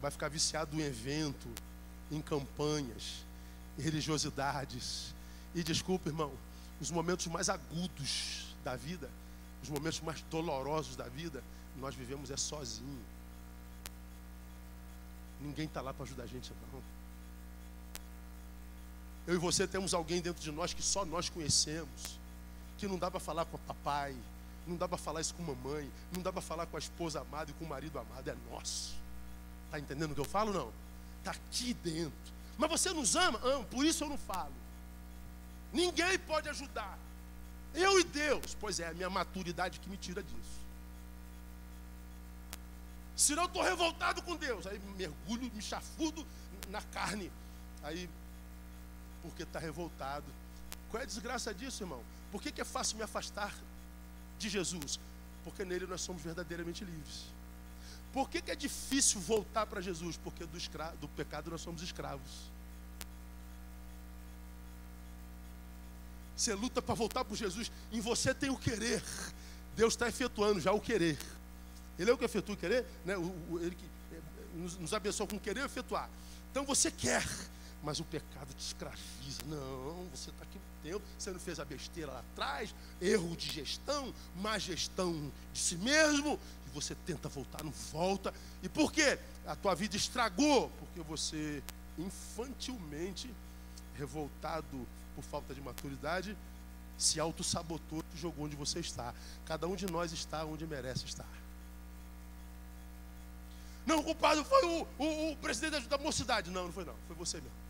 Vai 0.00 0.10
ficar 0.10 0.28
viciado 0.28 0.76
em 0.76 0.82
evento, 0.82 1.48
em 2.10 2.20
campanhas, 2.20 3.24
em 3.78 3.82
religiosidades. 3.82 5.14
E 5.54 5.62
desculpa, 5.62 6.10
irmão, 6.10 6.32
os 6.80 6.90
momentos 6.90 7.26
mais 7.28 7.48
agudos 7.48 8.54
da 8.62 8.76
vida, 8.76 9.08
os 9.62 9.70
momentos 9.70 10.00
mais 10.00 10.20
dolorosos 10.22 10.96
da 10.96 11.08
vida, 11.08 11.42
nós 11.76 11.94
vivemos 11.94 12.30
é 12.30 12.36
sozinho. 12.36 13.04
Ninguém 15.40 15.64
está 15.64 15.80
lá 15.80 15.94
para 15.94 16.04
ajudar 16.04 16.24
a 16.24 16.26
gente, 16.26 16.52
não. 16.72 16.82
Eu 19.26 19.34
e 19.34 19.38
você 19.38 19.66
temos 19.66 19.94
alguém 19.94 20.20
dentro 20.20 20.42
de 20.42 20.50
nós 20.50 20.74
que 20.74 20.82
só 20.82 21.04
nós 21.04 21.30
conhecemos, 21.30 22.19
que 22.80 22.88
não 22.88 22.98
dá 22.98 23.10
para 23.10 23.20
falar 23.20 23.44
com 23.44 23.56
o 23.56 23.60
papai, 23.60 24.16
não 24.66 24.74
dá 24.74 24.88
para 24.88 24.96
falar 24.96 25.20
isso 25.20 25.34
com 25.34 25.42
mamãe, 25.42 25.90
não 26.12 26.22
dá 26.22 26.32
para 26.32 26.40
falar 26.40 26.66
com 26.66 26.76
a 26.76 26.78
esposa 26.78 27.20
amada 27.20 27.50
e 27.50 27.54
com 27.54 27.66
o 27.66 27.68
marido 27.68 27.98
amado, 27.98 28.28
é 28.28 28.34
nosso. 28.50 28.94
Tá 29.70 29.78
entendendo 29.78 30.12
o 30.12 30.14
que 30.14 30.20
eu 30.20 30.24
falo 30.24 30.52
não? 30.52 30.72
Tá 31.22 31.32
aqui 31.32 31.74
dentro. 31.74 32.32
Mas 32.56 32.70
você 32.70 32.90
nos 32.92 33.14
ama? 33.14 33.38
Amo, 33.44 33.64
por 33.66 33.84
isso 33.84 34.04
eu 34.04 34.08
não 34.08 34.16
falo. 34.16 34.52
Ninguém 35.72 36.18
pode 36.20 36.48
ajudar. 36.48 36.98
Eu 37.74 38.00
e 38.00 38.04
Deus. 38.04 38.56
Pois 38.58 38.80
é, 38.80 38.88
a 38.88 38.94
minha 38.94 39.10
maturidade 39.10 39.78
que 39.78 39.88
me 39.88 39.96
tira 39.96 40.22
disso. 40.22 40.60
Se 43.14 43.34
não 43.34 43.44
estou 43.44 43.62
revoltado 43.62 44.22
com 44.22 44.34
Deus, 44.36 44.66
aí 44.66 44.80
mergulho, 44.96 45.50
me 45.54 45.60
chafudo 45.60 46.26
na 46.70 46.80
carne. 46.80 47.30
Aí, 47.82 48.08
porque 49.22 49.42
está 49.42 49.58
revoltado. 49.58 50.24
Qual 50.90 51.00
é 51.00 51.04
a 51.04 51.06
desgraça 51.06 51.52
disso, 51.52 51.82
irmão? 51.82 52.02
Por 52.30 52.40
que, 52.40 52.52
que 52.52 52.60
é 52.60 52.64
fácil 52.64 52.96
me 52.96 53.02
afastar 53.02 53.54
de 54.38 54.48
Jesus? 54.48 55.00
Porque 55.44 55.64
nele 55.64 55.86
nós 55.86 56.00
somos 56.00 56.22
verdadeiramente 56.22 56.84
livres. 56.84 57.24
Por 58.12 58.28
que, 58.28 58.42
que 58.42 58.50
é 58.50 58.56
difícil 58.56 59.20
voltar 59.20 59.66
para 59.66 59.80
Jesus? 59.80 60.16
Porque 60.16 60.44
do, 60.44 60.56
escra... 60.56 60.94
do 61.00 61.08
pecado 61.08 61.50
nós 61.50 61.60
somos 61.60 61.82
escravos. 61.82 62.50
Você 66.36 66.54
luta 66.54 66.80
para 66.80 66.94
voltar 66.94 67.24
para 67.24 67.36
Jesus. 67.36 67.70
Em 67.92 68.00
você 68.00 68.32
tem 68.32 68.50
o 68.50 68.56
querer. 68.56 69.02
Deus 69.76 69.92
está 69.92 70.08
efetuando 70.08 70.58
já 70.60 70.72
o 70.72 70.80
querer. 70.80 71.18
Ele 71.98 72.10
é 72.10 72.14
o 72.14 72.18
que 72.18 72.24
efetua 72.24 72.54
o 72.54 72.58
querer, 72.58 72.86
né? 73.04 73.16
O, 73.16 73.22
o, 73.50 73.60
ele 73.60 73.74
que 73.74 73.84
é, 74.14 74.58
nos, 74.58 74.76
nos 74.78 74.94
abençoa 74.94 75.26
com 75.26 75.38
querer 75.38 75.64
efetuar. 75.64 76.08
Então 76.50 76.64
você 76.64 76.90
quer, 76.90 77.22
mas 77.82 78.00
o 78.00 78.04
pecado 78.04 78.52
te 78.54 78.60
escraviza. 78.60 79.42
Não, 79.46 80.06
você 80.14 80.30
está 80.30 80.42
aqui 80.42 80.58
um 80.58 80.82
tempo, 80.82 81.02
você 81.18 81.30
não 81.30 81.40
fez 81.40 81.58
a 81.58 81.64
besteira 81.64 82.12
lá 82.12 82.20
atrás, 82.20 82.74
erro 83.00 83.36
de 83.36 83.50
gestão, 83.50 84.12
má 84.36 84.58
gestão 84.58 85.30
de 85.52 85.58
si 85.58 85.76
mesmo, 85.76 86.38
e 86.66 86.70
você 86.74 86.94
tenta 87.06 87.28
voltar, 87.28 87.62
não 87.64 87.72
volta. 87.92 88.32
E 88.62 88.68
por 88.68 88.92
quê? 88.92 89.18
A 89.46 89.56
tua 89.56 89.74
vida 89.74 89.96
estragou, 89.96 90.70
porque 90.78 91.00
você 91.00 91.62
infantilmente, 91.98 93.30
revoltado 93.96 94.86
por 95.14 95.22
falta 95.22 95.54
de 95.54 95.60
maturidade, 95.60 96.36
se 96.96 97.18
auto-sabotou 97.18 98.04
e 98.14 98.18
jogou 98.18 98.44
onde 98.44 98.56
você 98.56 98.80
está. 98.80 99.14
Cada 99.46 99.66
um 99.66 99.74
de 99.74 99.86
nós 99.86 100.12
está 100.12 100.44
onde 100.44 100.66
merece 100.66 101.06
estar. 101.06 101.26
Não, 103.86 104.02
culpado 104.02 104.44
foi 104.44 104.64
o, 104.66 104.86
o, 104.98 105.32
o 105.32 105.36
presidente 105.36 105.88
da 105.88 105.98
mocidade. 105.98 106.50
Não, 106.50 106.66
não 106.66 106.72
foi 106.72 106.84
não. 106.84 106.94
Foi 107.06 107.16
você 107.16 107.38
mesmo. 107.38 107.69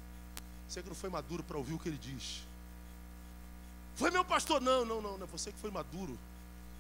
Você 0.71 0.85
que 0.85 0.89
não 0.89 0.95
foi 0.95 1.11
maduro 1.11 1.43
para 1.43 1.59
ouvir 1.59 1.75
o 1.75 1.81
que 1.81 1.89
ele 1.89 1.99
diz. 1.99 2.43
Foi 3.97 4.09
meu 4.09 4.25
pastor. 4.25 4.61
Não, 4.61 4.85
não, 4.85 5.03
não. 5.03 5.19
Não 5.19 5.25
é 5.25 5.29
você 5.29 5.51
que 5.51 5.59
foi 5.59 5.69
maduro. 5.69 6.17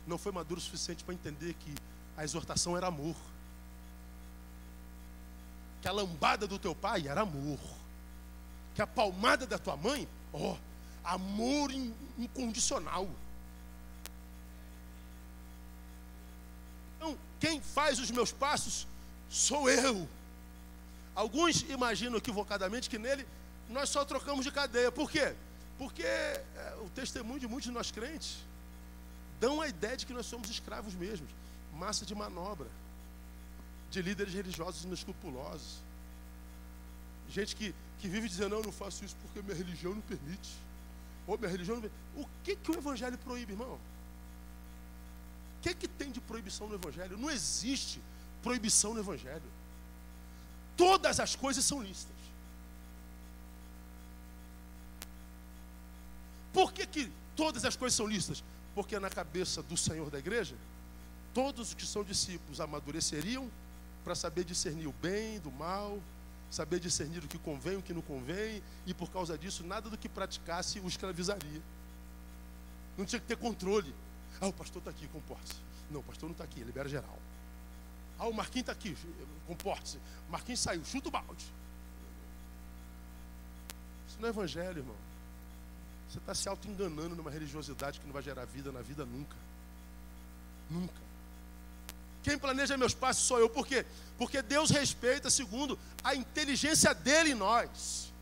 Não 0.07 0.17
foi 0.17 0.31
maduro 0.31 0.61
o 0.61 0.63
suficiente 0.63 1.03
para 1.03 1.13
entender 1.13 1.55
que 1.55 1.75
a 2.17 2.23
exortação 2.23 2.77
era 2.77 2.87
amor. 2.87 3.17
Que 5.83 5.89
a 5.89 5.93
lambada 5.93 6.47
do 6.47 6.57
teu 6.57 6.73
pai 6.73 7.09
era 7.09 7.23
amor. 7.23 7.59
Que 8.77 8.81
a 8.81 8.87
palmada 8.87 9.45
da 9.45 9.59
tua 9.59 9.77
mãe 9.77 10.09
Ó, 10.33 10.53
oh, 10.53 10.57
amor 11.03 11.73
incondicional. 12.17 13.11
Então, 16.97 17.19
quem 17.41 17.61
faz 17.61 17.99
os 17.99 18.13
meus 18.13 18.31
passos 18.31 18.87
sou 19.29 19.69
eu. 19.69 20.09
Alguns 21.17 21.63
imaginam 21.63 22.17
equivocadamente 22.17 22.89
que 22.89 22.97
nele 22.97 23.27
nós 23.71 23.89
só 23.89 24.05
trocamos 24.05 24.45
de 24.45 24.51
cadeia. 24.51 24.93
Por 24.93 25.11
quê? 25.11 25.35
Porque 25.79 26.03
é, 26.03 26.79
o 26.85 26.91
testemunho 26.91 27.41
de 27.41 27.47
muitos 27.47 27.65
de 27.65 27.73
nós 27.73 27.91
crentes 27.91 28.39
dão 29.41 29.61
a 29.61 29.69
ideia 29.69 29.97
de 29.97 30.05
que 30.05 30.13
nós 30.13 30.27
somos 30.27 30.51
escravos 30.51 30.95
mesmos, 30.95 31.31
massa 31.75 32.05
de 32.05 32.15
manobra, 32.15 32.69
de 33.91 34.03
líderes 34.03 34.35
religiosos 34.35 34.85
inescrupulosos. 34.85 35.79
Gente 37.29 37.57
que 37.57 37.75
que 38.01 38.09
vive 38.09 38.29
dizendo, 38.29 38.51
não, 38.51 38.59
eu 38.59 38.65
não 38.65 38.73
faço 38.73 39.05
isso 39.05 39.15
porque 39.23 39.43
minha 39.43 39.55
religião 39.55 39.95
não 39.95 40.01
permite. 40.01 40.51
Ou 41.27 41.37
minha 41.37 41.51
religião 41.51 41.77
não 41.77 41.83
permite. 41.83 42.01
O 42.17 42.27
que, 42.43 42.57
que 42.57 42.71
o 42.71 42.75
Evangelho 42.75 43.19
proíbe, 43.19 43.53
irmão? 43.53 43.75
O 43.75 45.63
que, 45.63 45.75
que 45.75 45.87
tem 45.87 46.11
de 46.11 46.21
proibição 46.21 46.67
no 46.67 46.75
Evangelho? 46.75 47.19
Não 47.19 47.31
existe 47.31 48.01
proibição 48.43 48.95
no 48.95 49.01
Evangelho. 49.01 49.43
Todas 50.77 51.21
as 51.21 51.37
coisas 51.37 51.63
são 51.63 51.83
lícitas. 51.83 52.17
Por 56.53 56.73
que, 56.73 56.87
que 56.87 57.13
todas 57.37 57.65
as 57.65 57.77
coisas 57.77 57.97
são 57.97 58.07
lícitas? 58.07 58.43
Porque 58.75 58.99
na 58.99 59.11
cabeça 59.11 59.63
do 59.63 59.77
Senhor 59.77 60.11
da 60.11 60.19
igreja, 60.19 60.57
todos 61.33 61.69
os 61.69 61.75
que 61.75 61.87
são 61.87 62.03
discípulos 62.03 62.61
amadureceriam 62.61 63.51
para 64.05 64.15
saber 64.15 64.45
discernir 64.45 64.87
o 64.87 64.93
bem 64.93 65.39
do 65.41 65.51
mal, 65.51 66.01
saber 66.51 66.81
discernir 66.81 67.23
o 67.23 67.29
que 67.29 67.39
convém, 67.39 67.77
o 67.77 67.83
que 67.83 67.93
não 67.93 68.03
convém, 68.03 68.63
e 68.87 68.93
por 68.93 69.11
causa 69.11 69.39
disso, 69.39 69.63
nada 69.65 69.89
do 69.89 69.97
que 69.97 70.09
praticasse 70.09 70.81
o 70.81 70.89
escravizaria. 70.89 71.63
Não 72.99 73.05
tinha 73.05 73.21
que 73.21 73.27
ter 73.27 73.37
controle. 73.37 73.95
Ah, 74.41 74.49
o 74.49 74.53
pastor 74.53 74.81
está 74.81 74.91
aqui, 74.91 75.07
comporte-se. 75.09 75.61
Não, 75.91 76.01
o 76.01 76.03
pastor 76.03 76.29
não 76.29 76.33
está 76.33 76.45
aqui, 76.45 76.61
libera 76.63 76.89
geral. 76.89 77.19
Ah, 78.19 78.27
o 78.27 78.35
Marquinhos 78.35 78.69
está 78.69 78.73
aqui, 78.73 78.97
comporte-se. 79.47 79.99
Marquinhos 80.29 80.61
saiu, 80.61 80.85
chuta 80.85 81.09
o 81.09 81.11
balde. 81.11 81.45
Isso 84.09 84.19
não 84.21 84.27
é 84.27 84.31
evangelho, 84.31 84.79
irmão. 84.79 85.10
Você 86.11 86.19
está 86.19 86.35
se 86.35 86.49
auto-enganando 86.49 87.15
numa 87.15 87.31
religiosidade 87.31 88.01
que 88.01 88.07
não 88.07 88.13
vai 88.13 88.23
gerar 88.23 88.45
vida 88.45 88.73
na 88.73 88.83
vida 88.83 89.07
nunca. 89.07 89.37
Nunca. 90.69 91.01
Quem 92.25 92.37
planeja 92.37 92.77
meus 92.77 92.93
passos 92.93 93.25
sou 93.25 93.39
eu. 93.39 93.49
Por 93.49 93.65
quê? 93.65 93.87
Porque 94.19 94.43
Deus 94.43 94.71
respeita 94.71 95.31
segundo 95.31 95.79
a 96.03 96.15
inteligência 96.15 96.93
dele 96.93 97.31
em 97.31 97.35
nós. 97.35 98.13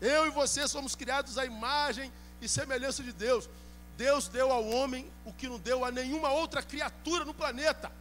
Eu 0.00 0.26
e 0.26 0.30
você 0.30 0.66
somos 0.66 0.94
criados 0.94 1.36
à 1.36 1.44
imagem 1.44 2.10
e 2.40 2.48
semelhança 2.48 3.02
de 3.02 3.12
Deus. 3.12 3.48
Deus 3.98 4.26
deu 4.26 4.50
ao 4.50 4.66
homem 4.66 5.06
o 5.26 5.34
que 5.34 5.48
não 5.48 5.58
deu 5.58 5.84
a 5.84 5.90
nenhuma 5.90 6.30
outra 6.30 6.62
criatura 6.62 7.26
no 7.26 7.34
planeta: 7.34 7.92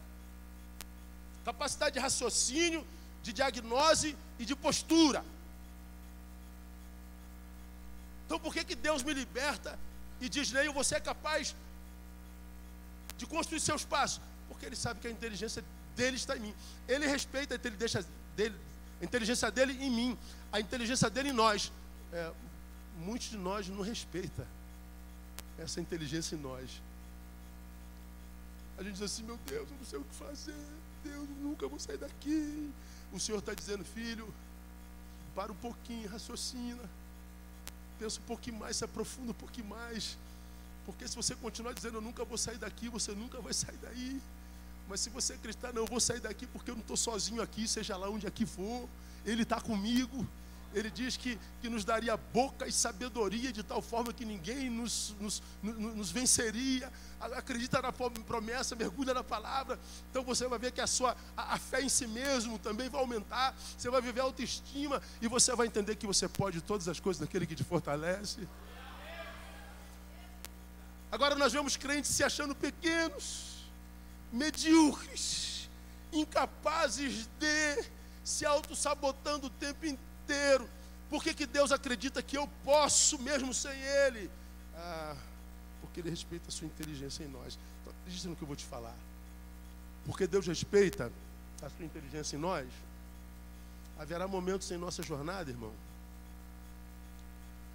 capacidade 1.44 1.96
de 1.96 2.00
raciocínio, 2.00 2.88
de 3.22 3.34
diagnose 3.34 4.16
e 4.40 4.46
de 4.46 4.56
postura. 4.56 5.24
Então, 8.34 8.42
por 8.42 8.52
que, 8.52 8.64
que 8.64 8.74
Deus 8.74 9.04
me 9.04 9.14
liberta 9.14 9.78
e 10.20 10.28
diz, 10.28 10.52
Neil, 10.52 10.74
você 10.74 10.96
é 10.96 11.00
capaz 11.00 11.56
de 13.16 13.28
construir 13.28 13.60
seus 13.60 13.86
passos? 13.86 14.20
Porque 14.48 14.66
ele 14.66 14.76
sabe 14.76 15.00
que 15.00 15.08
a 15.08 15.12
inteligência 15.12 15.64
dele 15.96 16.18
está 16.18 16.36
em 16.36 16.40
mim. 16.40 16.56
Ele 16.88 17.06
respeita 17.06 17.54
a 17.54 17.58
inteligência 17.58 18.04
dele, 18.36 18.56
a 19.00 19.06
inteligência 19.06 19.52
dele 19.52 19.74
em 19.74 19.92
mim, 19.92 20.18
a 20.52 20.60
inteligência 20.60 21.12
dele 21.12 21.30
em 21.30 21.32
nós. 21.32 21.72
É, 22.12 22.32
muitos 22.98 23.30
de 23.30 23.38
nós 23.38 23.70
não 23.70 23.84
respeitam 23.84 24.48
essa 25.60 25.80
inteligência 25.80 26.36
em 26.36 26.40
nós. 26.40 26.82
A 28.80 28.82
gente 28.82 28.94
diz 28.94 29.04
assim, 29.04 29.22
meu 29.22 29.38
Deus, 29.46 29.70
eu 29.70 29.78
não 29.78 29.86
sei 29.86 30.00
o 30.00 30.04
que 30.04 30.16
fazer. 30.16 30.56
Deus, 31.04 31.30
eu 31.30 31.36
nunca 31.36 31.68
vou 31.68 31.80
sair 31.80 31.98
daqui. 32.00 32.72
O 33.12 33.20
Senhor 33.20 33.38
está 33.38 33.54
dizendo, 33.54 33.86
filho, 33.86 34.34
para 35.36 35.52
um 35.52 35.56
pouquinho, 35.56 36.10
raciocina. 36.10 36.82
Pensa 38.04 38.20
um 38.20 38.24
pouquinho 38.24 38.58
mais, 38.60 38.76
se 38.76 38.84
aprofunda 38.84 39.32
um 39.32 39.34
pouquinho 39.34 39.68
mais. 39.68 40.18
Porque 40.86 41.08
se 41.08 41.16
você 41.16 41.34
continuar 41.36 41.72
dizendo, 41.72 42.00
eu 42.00 42.02
nunca 42.02 42.26
vou 42.26 42.38
sair 42.38 42.58
daqui, 42.58 42.90
você 42.90 43.14
nunca 43.14 43.40
vai 43.40 43.54
sair 43.54 43.78
daí. 43.82 44.22
Mas 44.90 45.00
se 45.00 45.10
você 45.10 45.32
acreditar, 45.36 45.72
não, 45.72 45.84
eu 45.84 45.88
vou 45.88 46.02
sair 46.02 46.20
daqui 46.20 46.46
porque 46.46 46.70
eu 46.70 46.76
não 46.76 46.82
estou 46.82 46.98
sozinho 46.98 47.42
aqui, 47.42 47.66
seja 47.66 47.96
lá 47.96 48.10
onde 48.10 48.28
aqui 48.28 48.46
for, 48.46 48.90
Ele 49.26 49.44
está 49.44 49.62
comigo. 49.62 50.28
Ele 50.74 50.90
diz 50.90 51.16
que, 51.16 51.40
que 51.62 51.70
nos 51.70 51.86
daria 51.86 52.18
boca 52.18 52.68
e 52.68 52.72
sabedoria 52.72 53.54
de 53.54 53.62
tal 53.62 53.82
forma 53.82 54.12
que 54.12 54.26
ninguém 54.26 54.70
nos, 54.70 55.16
nos, 55.20 55.44
nos, 55.62 55.96
nos 55.96 56.12
venceria. 56.12 56.92
Acredita 57.20 57.82
na 57.82 57.92
promessa, 57.92 58.76
mergulha 58.76 59.14
na 59.14 59.24
palavra. 59.24 59.80
Então 60.10 60.24
você 60.24 60.48
vai 60.48 60.58
ver 60.58 60.72
que 60.72 60.82
a 60.82 60.88
sua 60.88 61.16
a, 61.38 61.54
a 61.54 61.58
fé 61.60 61.82
em 61.82 61.90
si 61.90 62.08
mesmo 62.08 62.58
também 62.58 62.90
vai 62.90 63.00
aumentar. 63.00 63.56
Você 63.78 63.90
vai 63.90 64.02
viver 64.02 64.22
autoestima 64.22 65.02
e 65.22 65.28
você 65.28 65.56
vai 65.56 65.68
entender 65.68 65.96
que 65.96 66.08
você 66.08 66.28
pode 66.28 66.62
todas 66.62 66.88
as 66.88 67.00
coisas 67.00 67.20
daquele 67.20 67.46
que 67.46 67.56
te 67.56 67.64
fortalece. 67.64 68.48
Agora 71.12 71.36
nós 71.36 71.54
vemos 71.54 71.78
crentes 71.78 72.10
se 72.10 72.24
achando 72.24 72.56
pequenos 72.56 73.54
medíocres, 74.32 75.70
incapazes 76.12 77.30
de 77.40 77.86
se 78.24 78.46
auto-sabotando 78.46 79.46
o 79.48 79.50
tempo 79.52 79.86
inteiro. 79.86 80.13
Por 81.10 81.24
que, 81.24 81.34
que 81.34 81.46
Deus 81.46 81.72
acredita 81.72 82.24
que 82.24 82.38
eu 82.38 82.48
posso 82.64 83.20
mesmo 83.20 83.54
sem 83.54 83.80
Ele? 83.80 84.32
Ah, 84.76 85.16
porque 85.82 86.00
Ele 86.00 86.10
respeita 86.10 86.50
a 86.50 86.52
sua 86.52 86.66
inteligência 86.66 87.24
em 87.24 87.28
nós. 87.28 87.58
Então, 87.82 87.94
acredite 88.02 88.28
no 88.28 88.36
que 88.36 88.42
eu 88.42 88.48
vou 88.48 88.56
te 88.56 88.66
falar. 88.66 88.96
Porque 90.06 90.26
Deus 90.26 90.48
respeita 90.48 91.12
a 91.62 91.70
sua 91.70 91.86
inteligência 91.86 92.36
em 92.36 92.40
nós, 92.40 92.68
haverá 93.98 94.28
momentos 94.28 94.70
em 94.72 94.78
nossa 94.78 95.02
jornada, 95.02 95.50
irmão, 95.50 95.72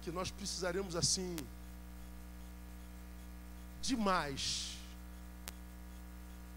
que 0.03 0.11
nós 0.11 0.29
precisaremos 0.29 0.95
assim 0.95 1.35
demais 3.81 4.77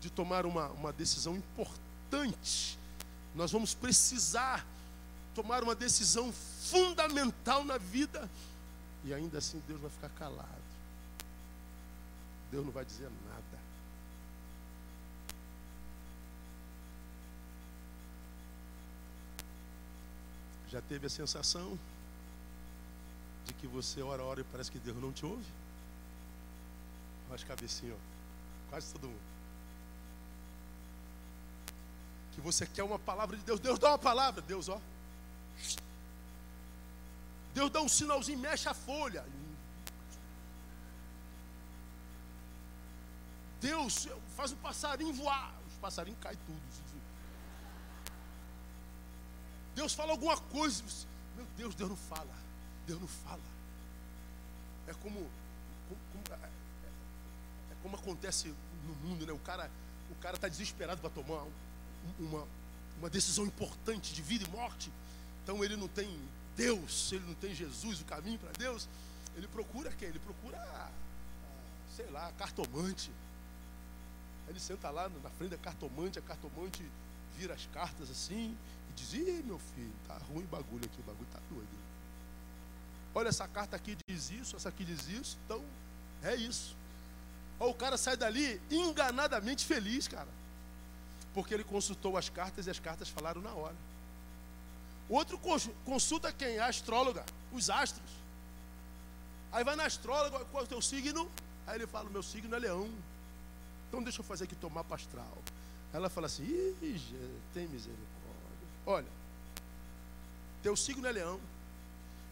de 0.01 0.11
tomar 0.11 0.45
uma, 0.45 0.68
uma 0.70 0.93
decisão 0.93 1.36
importante. 1.36 2.78
Nós 3.34 3.53
vamos 3.53 3.72
precisar 3.72 4.66
tomar 5.35 5.62
uma 5.62 5.74
decisão 5.74 6.33
fundamental 6.33 7.64
na 7.64 7.78
vida. 7.78 8.28
E 9.05 9.12
ainda 9.12 9.39
assim 9.39 9.62
Deus 9.66 9.80
vai 9.80 9.91
ficar 9.91 10.09
calado. 10.11 10.49
Deus 12.51 12.64
não 12.64 12.72
vai 12.72 12.85
dizer 12.85 13.11
nada. 13.28 13.62
Já 20.70 20.80
teve 20.80 21.07
a 21.07 21.11
sensação 21.11 21.78
de 23.45 23.53
que 23.55 23.66
você 23.66 24.01
ora, 24.03 24.22
ora 24.22 24.41
e 24.41 24.45
parece 24.45 24.70
que 24.70 24.78
Deus 24.78 24.97
não 24.97 25.12
te 25.12 25.26
ouve? 25.26 25.45
Faz 27.28 27.45
cabecinha, 27.45 27.95
ó. 27.95 28.70
Quase 28.70 28.93
todo 28.93 29.09
mundo. 29.09 29.20
Que 32.35 32.41
você 32.41 32.66
quer 32.66 32.83
uma 32.83 32.99
palavra 32.99 33.37
de 33.37 33.43
Deus. 33.43 33.61
Deus 33.61 33.78
dá 33.78 33.91
uma 33.91 33.99
palavra. 33.99 34.41
Deus, 34.41 34.68
ó. 34.68 34.80
Deus 37.55 37.70
dá 37.70 37.80
um 37.80 37.88
sinalzinho, 37.88 38.38
mexe 38.38 38.68
a 38.68 38.74
folha. 38.74 39.24
Deus 43.61 44.09
faz 44.36 44.53
o 44.53 44.57
passarinho 44.57 45.12
voar. 45.12 45.53
Os 45.68 45.74
passarinhos 45.76 46.20
caem 46.20 46.38
tudo. 46.46 46.61
Deus 49.74 49.94
fala 49.94 50.12
alguma 50.12 50.36
coisa. 50.36 50.82
Meu 51.36 51.46
Deus, 51.57 51.74
Deus 51.74 51.90
não 51.90 51.96
fala. 51.96 52.34
Deus 52.86 53.00
não 53.00 53.09
fala. 53.09 53.40
É 54.88 54.94
como, 54.94 55.30
como, 55.88 56.42
é, 56.42 56.46
é, 56.46 57.74
como 57.82 57.96
acontece 57.96 58.53
no 58.86 58.94
mundo, 58.96 59.26
né? 59.26 59.32
O 59.32 59.38
cara 59.38 59.70
o 60.12 60.14
cara 60.16 60.36
está 60.36 60.46
desesperado 60.46 61.00
para 61.00 61.11
tomar 61.11 61.44
uma, 62.18 62.46
uma 62.98 63.11
decisão 63.11 63.44
importante 63.44 64.14
de 64.14 64.22
vida 64.22 64.44
e 64.44 64.48
morte. 64.50 64.92
Então 65.43 65.62
ele 65.64 65.76
não 65.76 65.88
tem 65.88 66.09
Deus, 66.57 67.12
ele 67.12 67.24
não 67.26 67.34
tem 67.34 67.55
Jesus, 67.55 68.01
o 68.01 68.05
caminho 68.05 68.38
para 68.38 68.53
Deus. 68.53 68.88
Ele 69.36 69.49
procura 69.49 69.90
quem? 69.93 70.09
Ele 70.09 70.18
procura, 70.18 70.90
sei 71.97 72.07
lá, 72.11 72.30
cartomante. 72.38 73.11
Ele 74.49 74.61
senta 74.61 74.90
lá 74.90 75.09
na 75.09 75.30
frente 75.30 75.51
da 75.51 75.59
cartomante, 75.59 76.18
a 76.18 76.22
cartomante 76.22 76.84
vira 77.38 77.55
as 77.55 77.66
cartas 77.66 78.11
assim 78.11 78.57
e 78.90 78.93
diz: 78.95 79.14
Ih, 79.14 79.43
meu 79.45 79.59
filho, 79.74 79.93
tá 80.07 80.18
ruim 80.28 80.45
o 80.45 80.49
bagulho 80.49 80.84
aqui, 80.84 81.01
o 81.01 81.05
bagulho 81.05 81.28
tá 81.32 81.40
doido. 81.51 81.82
Olha, 83.14 83.28
essa 83.28 83.47
carta 83.47 83.76
aqui 83.76 83.97
diz 84.09 84.30
isso, 84.30 84.57
essa 84.57 84.68
aqui 84.68 84.84
diz 84.84 85.09
isso, 85.09 85.36
então 85.45 85.62
é 86.22 86.34
isso. 86.34 86.74
Ou 87.59 87.70
o 87.70 87.74
cara 87.74 87.97
sai 87.97 88.16
dali 88.16 88.61
enganadamente 88.70 89.64
feliz, 89.64 90.09
cara. 90.09 90.28
Porque 91.34 91.55
ele 91.55 91.64
consultou 91.64 92.16
as 92.16 92.28
cartas 92.28 92.66
e 92.66 92.70
as 92.70 92.78
cartas 92.78 93.09
falaram 93.09 93.40
na 93.40 93.51
hora. 93.51 93.76
Outro 95.09 95.38
consulta 95.84 96.32
quem? 96.32 96.59
A 96.59 96.66
astróloga, 96.66 97.24
os 97.53 97.68
astros. 97.68 98.11
Aí 99.53 99.62
vai 99.64 99.76
na 99.76 99.84
astróloga, 99.84 100.44
qual 100.46 100.62
é 100.62 100.66
o 100.66 100.68
teu 100.68 100.80
signo? 100.80 101.30
Aí 101.66 101.76
ele 101.76 101.86
fala: 101.86 102.09
meu 102.09 102.22
signo 102.22 102.55
é 102.55 102.59
leão. 102.59 102.88
Então 103.88 104.03
deixa 104.03 104.20
eu 104.20 104.24
fazer 104.24 104.44
aqui 104.44 104.55
tomar 104.55 104.84
pastral. 104.84 105.38
Ela 105.92 106.09
fala 106.09 106.26
assim: 106.26 106.42
Ih, 106.42 107.26
tem 107.53 107.68
misericórdia. 107.68 108.09
Olha, 108.86 109.09
teu 110.62 110.74
signo 110.74 111.07
é 111.07 111.12
leão. 111.12 111.38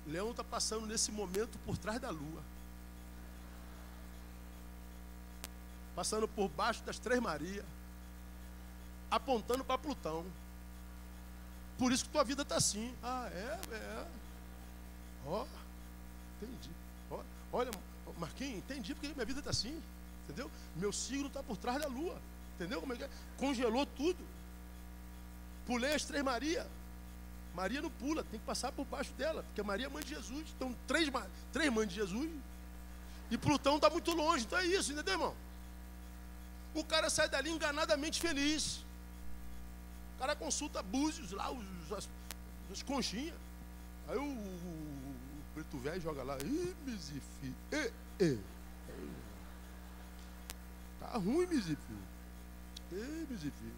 Leão 0.06 0.30
está 0.30 0.42
passando 0.42 0.86
nesse 0.86 1.12
momento 1.12 1.58
por 1.66 1.76
trás 1.76 2.00
da 2.00 2.10
lua. 2.10 2.42
Passando 5.94 6.26
por 6.26 6.48
baixo 6.48 6.82
das 6.82 6.98
Três 6.98 7.20
Marias. 7.20 7.64
Apontando 9.10 9.62
para 9.62 9.76
Plutão. 9.76 10.24
Por 11.80 11.92
isso 11.92 12.04
que 12.04 12.10
tua 12.10 12.22
vida 12.22 12.42
está 12.42 12.56
assim. 12.56 12.94
Ah, 13.02 13.26
é, 13.32 13.58
é. 13.74 14.06
Ó, 15.26 15.44
oh, 15.44 15.46
entendi. 16.36 16.68
Oh, 17.10 17.20
olha, 17.50 17.70
Marquinhos, 18.18 18.58
entendi 18.58 18.94
porque 18.94 19.08
minha 19.14 19.24
vida 19.24 19.38
está 19.38 19.50
assim. 19.50 19.82
Entendeu? 20.24 20.50
Meu 20.76 20.92
signo 20.92 21.28
está 21.28 21.42
por 21.42 21.56
trás 21.56 21.80
da 21.80 21.88
lua. 21.88 22.20
Entendeu 22.54 22.82
como 22.82 22.92
é 22.92 22.96
que 22.96 23.04
é? 23.04 23.08
Congelou 23.38 23.86
tudo. 23.86 24.22
Pulei 25.64 25.94
as 25.94 26.04
três 26.04 26.22
Maria. 26.22 26.66
Maria 27.54 27.80
não 27.80 27.90
pula, 27.90 28.22
tem 28.24 28.38
que 28.38 28.44
passar 28.44 28.70
por 28.72 28.84
baixo 28.84 29.14
dela, 29.14 29.42
porque 29.44 29.62
Maria 29.62 29.86
é 29.86 29.88
mãe 29.88 30.04
de 30.04 30.10
Jesus. 30.10 30.48
Então, 30.54 30.76
três, 30.86 31.10
três 31.50 31.72
mães 31.72 31.88
de 31.88 31.94
Jesus. 31.94 32.30
E 33.30 33.38
Plutão 33.38 33.76
está 33.76 33.88
muito 33.88 34.12
longe. 34.12 34.44
Então 34.44 34.58
é 34.58 34.66
isso, 34.66 34.92
entendeu, 34.92 35.14
irmão? 35.14 35.34
O 36.74 36.84
cara 36.84 37.08
sai 37.08 37.26
dali 37.26 37.50
enganadamente 37.50 38.20
feliz. 38.20 38.84
Cara 40.20 40.36
consulta 40.36 40.82
búzios 40.82 41.32
lá, 41.32 41.50
os, 41.50 41.92
as, 41.92 42.08
as 42.70 42.82
conchinhas. 42.82 43.34
Aí 44.06 44.18
o, 44.18 44.22
o, 44.22 44.26
o 44.26 45.44
preto 45.54 45.78
velho 45.78 46.00
joga 46.00 46.22
lá. 46.22 46.36
Ih, 46.44 46.76
misifi. 46.84 47.54
E, 47.72 47.92
e. 48.20 48.38
Tá 51.00 51.16
ruim, 51.16 51.46
Misifi. 51.46 51.96
Ei, 52.92 53.26
Misifi. 53.30 53.72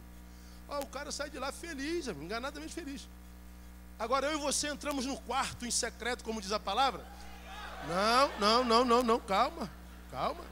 Ah, 0.69 0.81
o 0.81 0.87
cara 0.87 1.13
sai 1.13 1.31
de 1.31 1.39
lá 1.39 1.53
feliz, 1.53 2.09
enganadamente 2.09 2.75
feliz. 2.75 3.09
Agora 3.99 4.27
eu 4.27 4.39
e 4.39 4.43
você 4.43 4.67
entramos 4.69 5.07
no 5.07 5.17
quarto 5.21 5.65
em 5.65 5.71
secreto, 5.71 6.25
como 6.25 6.41
diz 6.41 6.51
a 6.51 6.59
palavra. 6.59 7.07
Não, 7.87 8.41
não, 8.41 8.65
não, 8.65 8.85
não, 8.85 9.03
não, 9.03 9.21
calma, 9.21 9.71
calma. 10.11 10.52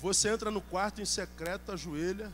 Você 0.00 0.28
entra 0.28 0.50
no 0.50 0.60
quarto 0.60 1.00
em 1.00 1.04
secreto, 1.04 1.72
ajoelha 1.72 2.32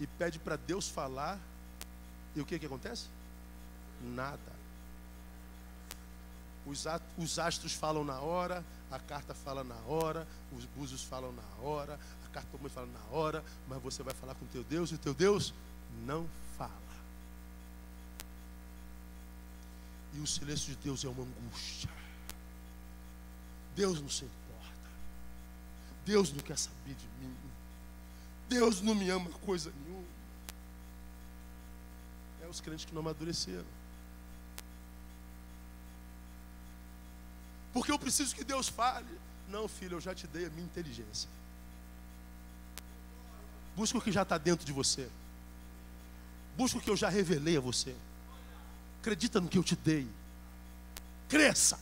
e 0.00 0.06
pede 0.06 0.38
para 0.38 0.56
Deus 0.56 0.88
falar. 0.88 1.38
E 2.34 2.40
o 2.40 2.46
que, 2.46 2.58
que 2.58 2.66
acontece? 2.66 3.06
Nada. 4.02 4.54
Os, 6.66 6.84
os 7.18 7.38
astros 7.38 7.74
falam 7.74 8.04
na 8.04 8.18
hora, 8.20 8.64
a 8.90 8.98
carta 8.98 9.34
fala 9.34 9.62
na 9.62 9.76
hora, 9.86 10.26
os 10.56 10.64
búzios 10.64 11.02
falam 11.02 11.32
na 11.32 11.66
hora, 11.66 11.98
a 12.26 12.28
cartomante 12.30 12.74
fala 12.74 12.86
na 12.86 13.16
hora, 13.16 13.44
mas 13.68 13.82
você 13.82 14.02
vai 14.02 14.14
falar 14.14 14.34
com 14.34 14.46
teu 14.46 14.64
Deus 14.64 14.92
e 14.92 14.98
teu 14.98 15.12
Deus 15.12 15.52
não 16.06 16.26
fala. 16.56 16.72
E 20.14 20.20
o 20.20 20.26
silêncio 20.26 20.74
de 20.74 20.76
Deus 20.76 21.04
é 21.04 21.08
uma 21.08 21.22
angústia. 21.22 21.90
Deus 23.76 24.00
não 24.00 24.08
se 24.08 24.24
importa. 24.24 24.43
Deus 26.04 26.32
não 26.32 26.40
quer 26.40 26.58
saber 26.58 26.94
de 26.94 27.06
mim. 27.20 27.34
Deus 28.48 28.80
não 28.80 28.94
me 28.94 29.08
ama 29.10 29.30
coisa 29.44 29.72
nenhuma. 29.84 30.04
É 32.42 32.46
os 32.46 32.60
crentes 32.60 32.84
que 32.84 32.94
não 32.94 33.00
amadureceram. 33.00 33.64
porque 37.74 37.90
eu 37.90 37.98
preciso 37.98 38.34
que 38.34 38.44
Deus 38.44 38.68
fale. 38.68 39.18
Não, 39.48 39.66
filho, 39.66 39.96
eu 39.96 40.00
já 40.00 40.14
te 40.14 40.28
dei 40.28 40.46
a 40.46 40.50
minha 40.50 40.64
inteligência. 40.64 41.28
Busca 43.74 43.98
o 43.98 44.00
que 44.00 44.12
já 44.12 44.22
está 44.22 44.38
dentro 44.38 44.64
de 44.64 44.72
você. 44.72 45.10
Busca 46.56 46.78
o 46.78 46.80
que 46.80 46.88
eu 46.88 46.96
já 46.96 47.08
revelei 47.08 47.56
a 47.56 47.60
você. 47.60 47.94
Acredita 49.00 49.40
no 49.40 49.48
que 49.48 49.58
eu 49.58 49.64
te 49.64 49.74
dei. 49.74 50.06
Cresça. 51.28 51.76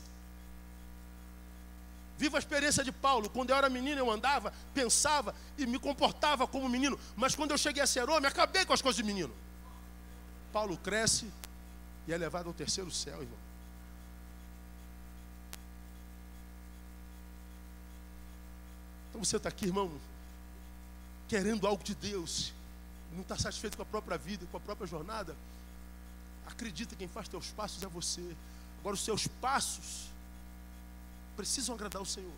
Viva 2.18 2.38
a 2.38 2.40
experiência 2.40 2.84
de 2.84 2.92
Paulo. 2.92 3.28
Quando 3.28 3.50
eu 3.50 3.56
era 3.56 3.68
menino, 3.68 3.98
eu 3.98 4.10
andava, 4.10 4.52
pensava 4.74 5.34
e 5.58 5.66
me 5.66 5.78
comportava 5.78 6.46
como 6.46 6.68
menino. 6.68 6.98
Mas 7.16 7.34
quando 7.34 7.50
eu 7.50 7.58
cheguei 7.58 7.82
a 7.82 7.86
ser 7.86 8.08
homem, 8.08 8.28
acabei 8.28 8.64
com 8.64 8.72
as 8.72 8.82
coisas 8.82 8.96
de 8.96 9.02
menino. 9.02 9.34
Paulo 10.52 10.76
cresce 10.76 11.26
e 12.06 12.12
é 12.12 12.16
levado 12.16 12.46
ao 12.46 12.52
terceiro 12.52 12.90
céu, 12.90 13.20
irmão. 13.22 13.38
Então 19.10 19.24
você 19.24 19.36
está 19.36 19.48
aqui, 19.48 19.66
irmão, 19.66 19.90
querendo 21.28 21.66
algo 21.66 21.82
de 21.82 21.94
Deus, 21.94 22.52
não 23.12 23.22
está 23.22 23.36
satisfeito 23.36 23.76
com 23.76 23.82
a 23.82 23.86
própria 23.86 24.16
vida, 24.16 24.46
com 24.50 24.56
a 24.56 24.60
própria 24.60 24.86
jornada. 24.86 25.36
Acredita 26.46 26.94
que 26.94 27.00
quem 27.00 27.08
faz 27.08 27.28
teus 27.28 27.48
passos 27.48 27.82
é 27.82 27.86
você. 27.86 28.36
Agora, 28.80 28.94
os 28.94 29.04
seus 29.04 29.26
passos 29.26 30.11
precisam 31.37 31.74
agradar 31.74 32.01
o 32.01 32.07
Senhor. 32.07 32.33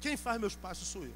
Quem 0.00 0.16
faz 0.16 0.40
meus 0.40 0.54
passos 0.54 0.88
sou 0.88 1.04
eu. 1.04 1.14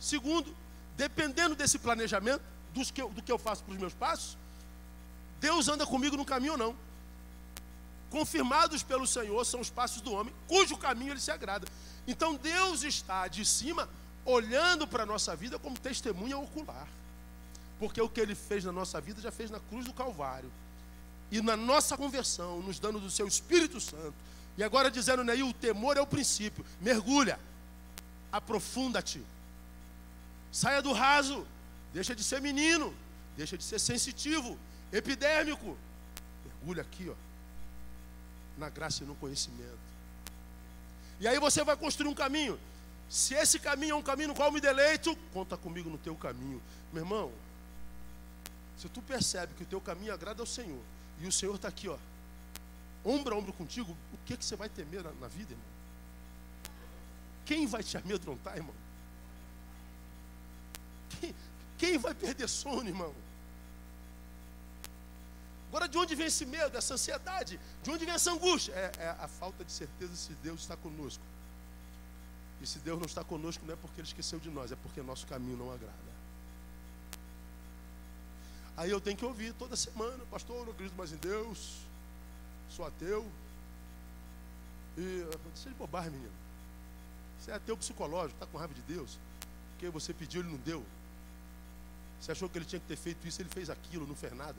Segundo, 0.00 0.54
dependendo 0.96 1.54
desse 1.54 1.78
planejamento, 1.78 2.42
dos 2.72 2.90
que 2.90 3.00
eu, 3.00 3.10
do 3.10 3.22
que 3.22 3.30
eu 3.30 3.38
faço 3.38 3.64
para 3.64 3.72
os 3.72 3.78
meus 3.78 3.94
passos, 3.94 4.36
Deus 5.40 5.68
anda 5.68 5.86
comigo 5.86 6.16
no 6.16 6.24
caminho 6.24 6.52
ou 6.52 6.58
não. 6.58 6.76
Confirmados 8.10 8.82
pelo 8.82 9.06
Senhor 9.06 9.44
são 9.44 9.60
os 9.60 9.70
passos 9.70 10.00
do 10.00 10.12
homem, 10.12 10.34
cujo 10.46 10.76
caminho 10.76 11.12
ele 11.12 11.20
se 11.20 11.30
agrada. 11.30 11.66
Então 12.06 12.34
Deus 12.34 12.82
está 12.82 13.28
de 13.28 13.44
cima 13.44 13.88
olhando 14.24 14.86
para 14.86 15.02
a 15.02 15.06
nossa 15.06 15.36
vida 15.36 15.58
como 15.58 15.78
testemunha 15.78 16.38
ocular. 16.38 16.88
Porque 17.78 18.00
o 18.00 18.08
que 18.08 18.20
ele 18.20 18.34
fez 18.34 18.64
na 18.64 18.72
nossa 18.72 19.00
vida 19.00 19.20
já 19.20 19.30
fez 19.30 19.50
na 19.50 19.60
cruz 19.60 19.84
do 19.84 19.92
Calvário. 19.92 20.50
E 21.30 21.40
na 21.40 21.56
nossa 21.56 21.96
conversão, 21.96 22.60
nos 22.60 22.78
dando 22.78 22.98
do 22.98 23.10
seu 23.10 23.28
Espírito 23.28 23.80
Santo. 23.80 24.14
E 24.58 24.64
agora 24.64 24.90
dizendo, 24.90 25.22
Neil, 25.22 25.48
o 25.48 25.54
temor 25.54 25.96
é 25.96 26.00
o 26.00 26.06
princípio. 26.06 26.64
Mergulha. 26.80 27.38
Aprofunda-te. 28.32 29.22
Saia 30.50 30.82
do 30.82 30.92
raso. 30.92 31.46
Deixa 31.94 32.12
de 32.12 32.24
ser 32.24 32.40
menino. 32.40 32.92
Deixa 33.36 33.56
de 33.56 33.62
ser 33.62 33.78
sensitivo. 33.78 34.58
Epidérmico. 34.92 35.78
Mergulha 36.44 36.82
aqui, 36.82 37.08
ó. 37.08 37.14
Na 38.58 38.68
graça 38.68 39.04
e 39.04 39.06
no 39.06 39.14
conhecimento. 39.14 39.78
E 41.20 41.28
aí 41.28 41.38
você 41.38 41.62
vai 41.62 41.76
construir 41.76 42.08
um 42.08 42.14
caminho. 42.14 42.58
Se 43.08 43.34
esse 43.34 43.60
caminho 43.60 43.92
é 43.92 43.94
um 43.94 44.02
caminho 44.02 44.30
no 44.30 44.34
qual 44.34 44.50
me 44.50 44.60
deleito, 44.60 45.16
conta 45.32 45.56
comigo 45.56 45.88
no 45.88 45.98
teu 45.98 46.16
caminho. 46.16 46.60
Meu 46.92 47.04
irmão, 47.04 47.32
se 48.76 48.88
tu 48.88 49.00
percebe 49.00 49.54
que 49.54 49.62
o 49.62 49.66
teu 49.66 49.80
caminho 49.80 50.12
agrada 50.12 50.42
ao 50.42 50.46
Senhor, 50.46 50.82
e 51.20 51.26
o 51.28 51.32
Senhor 51.32 51.54
está 51.54 51.68
aqui, 51.68 51.88
ó, 51.88 51.96
ombro 53.04 53.34
a 53.34 53.38
ombro 53.38 53.52
contigo, 53.52 53.96
o 54.12 54.18
que, 54.26 54.36
que 54.36 54.44
você 54.44 54.56
vai 54.56 54.68
temer 54.68 55.02
na, 55.02 55.12
na 55.12 55.28
vida, 55.28 55.52
irmão? 55.52 55.66
Quem 57.44 57.66
vai 57.66 57.82
te 57.82 57.96
amedrontar, 57.96 58.56
irmão? 58.56 58.74
Quem, 61.20 61.34
quem 61.78 61.98
vai 61.98 62.14
perder 62.14 62.48
sono, 62.48 62.88
irmão? 62.88 63.14
Agora, 65.68 65.88
de 65.88 65.98
onde 65.98 66.14
vem 66.14 66.26
esse 66.26 66.46
medo, 66.46 66.76
essa 66.76 66.94
ansiedade? 66.94 67.60
De 67.82 67.90
onde 67.90 68.04
vem 68.04 68.14
essa 68.14 68.32
angústia? 68.32 68.72
É, 68.72 68.92
é 68.98 69.08
a 69.20 69.28
falta 69.28 69.64
de 69.64 69.70
certeza 69.70 70.14
se 70.16 70.32
Deus 70.34 70.60
está 70.60 70.76
conosco. 70.76 71.22
E 72.60 72.66
se 72.66 72.78
Deus 72.78 72.98
não 72.98 73.06
está 73.06 73.22
conosco, 73.22 73.64
não 73.66 73.74
é 73.74 73.76
porque 73.76 74.00
Ele 74.00 74.08
esqueceu 74.08 74.38
de 74.38 74.50
nós, 74.50 74.72
é 74.72 74.76
porque 74.76 75.00
nosso 75.02 75.26
caminho 75.26 75.56
não 75.56 75.70
agrada. 75.70 76.08
Aí 78.76 78.90
eu 78.90 79.00
tenho 79.00 79.16
que 79.16 79.24
ouvir 79.24 79.52
toda 79.54 79.76
semana, 79.76 80.24
pastor, 80.30 80.56
eu 80.56 80.64
não 80.64 80.72
acredito 80.72 80.96
mais 80.96 81.12
em 81.12 81.16
Deus, 81.16 81.78
sou 82.70 82.86
ateu. 82.86 83.26
E 84.96 85.24
deixa 85.52 85.68
de 85.68 85.74
bobagem, 85.76 86.10
menino. 86.10 86.32
Você 87.38 87.50
é 87.50 87.54
ateu 87.54 87.76
psicológico, 87.76 88.34
está 88.34 88.46
com 88.46 88.58
raiva 88.58 88.74
de 88.74 88.82
Deus. 88.82 89.18
Porque 89.70 89.88
você 89.90 90.12
pediu, 90.12 90.40
ele 90.40 90.50
não 90.50 90.58
deu. 90.58 90.84
Você 92.20 92.32
achou 92.32 92.48
que 92.48 92.58
ele 92.58 92.64
tinha 92.64 92.80
que 92.80 92.86
ter 92.86 92.96
feito 92.96 93.26
isso, 93.26 93.40
ele 93.40 93.48
fez 93.48 93.70
aquilo, 93.70 94.06
não 94.06 94.16
fez 94.16 94.34
nada. 94.34 94.56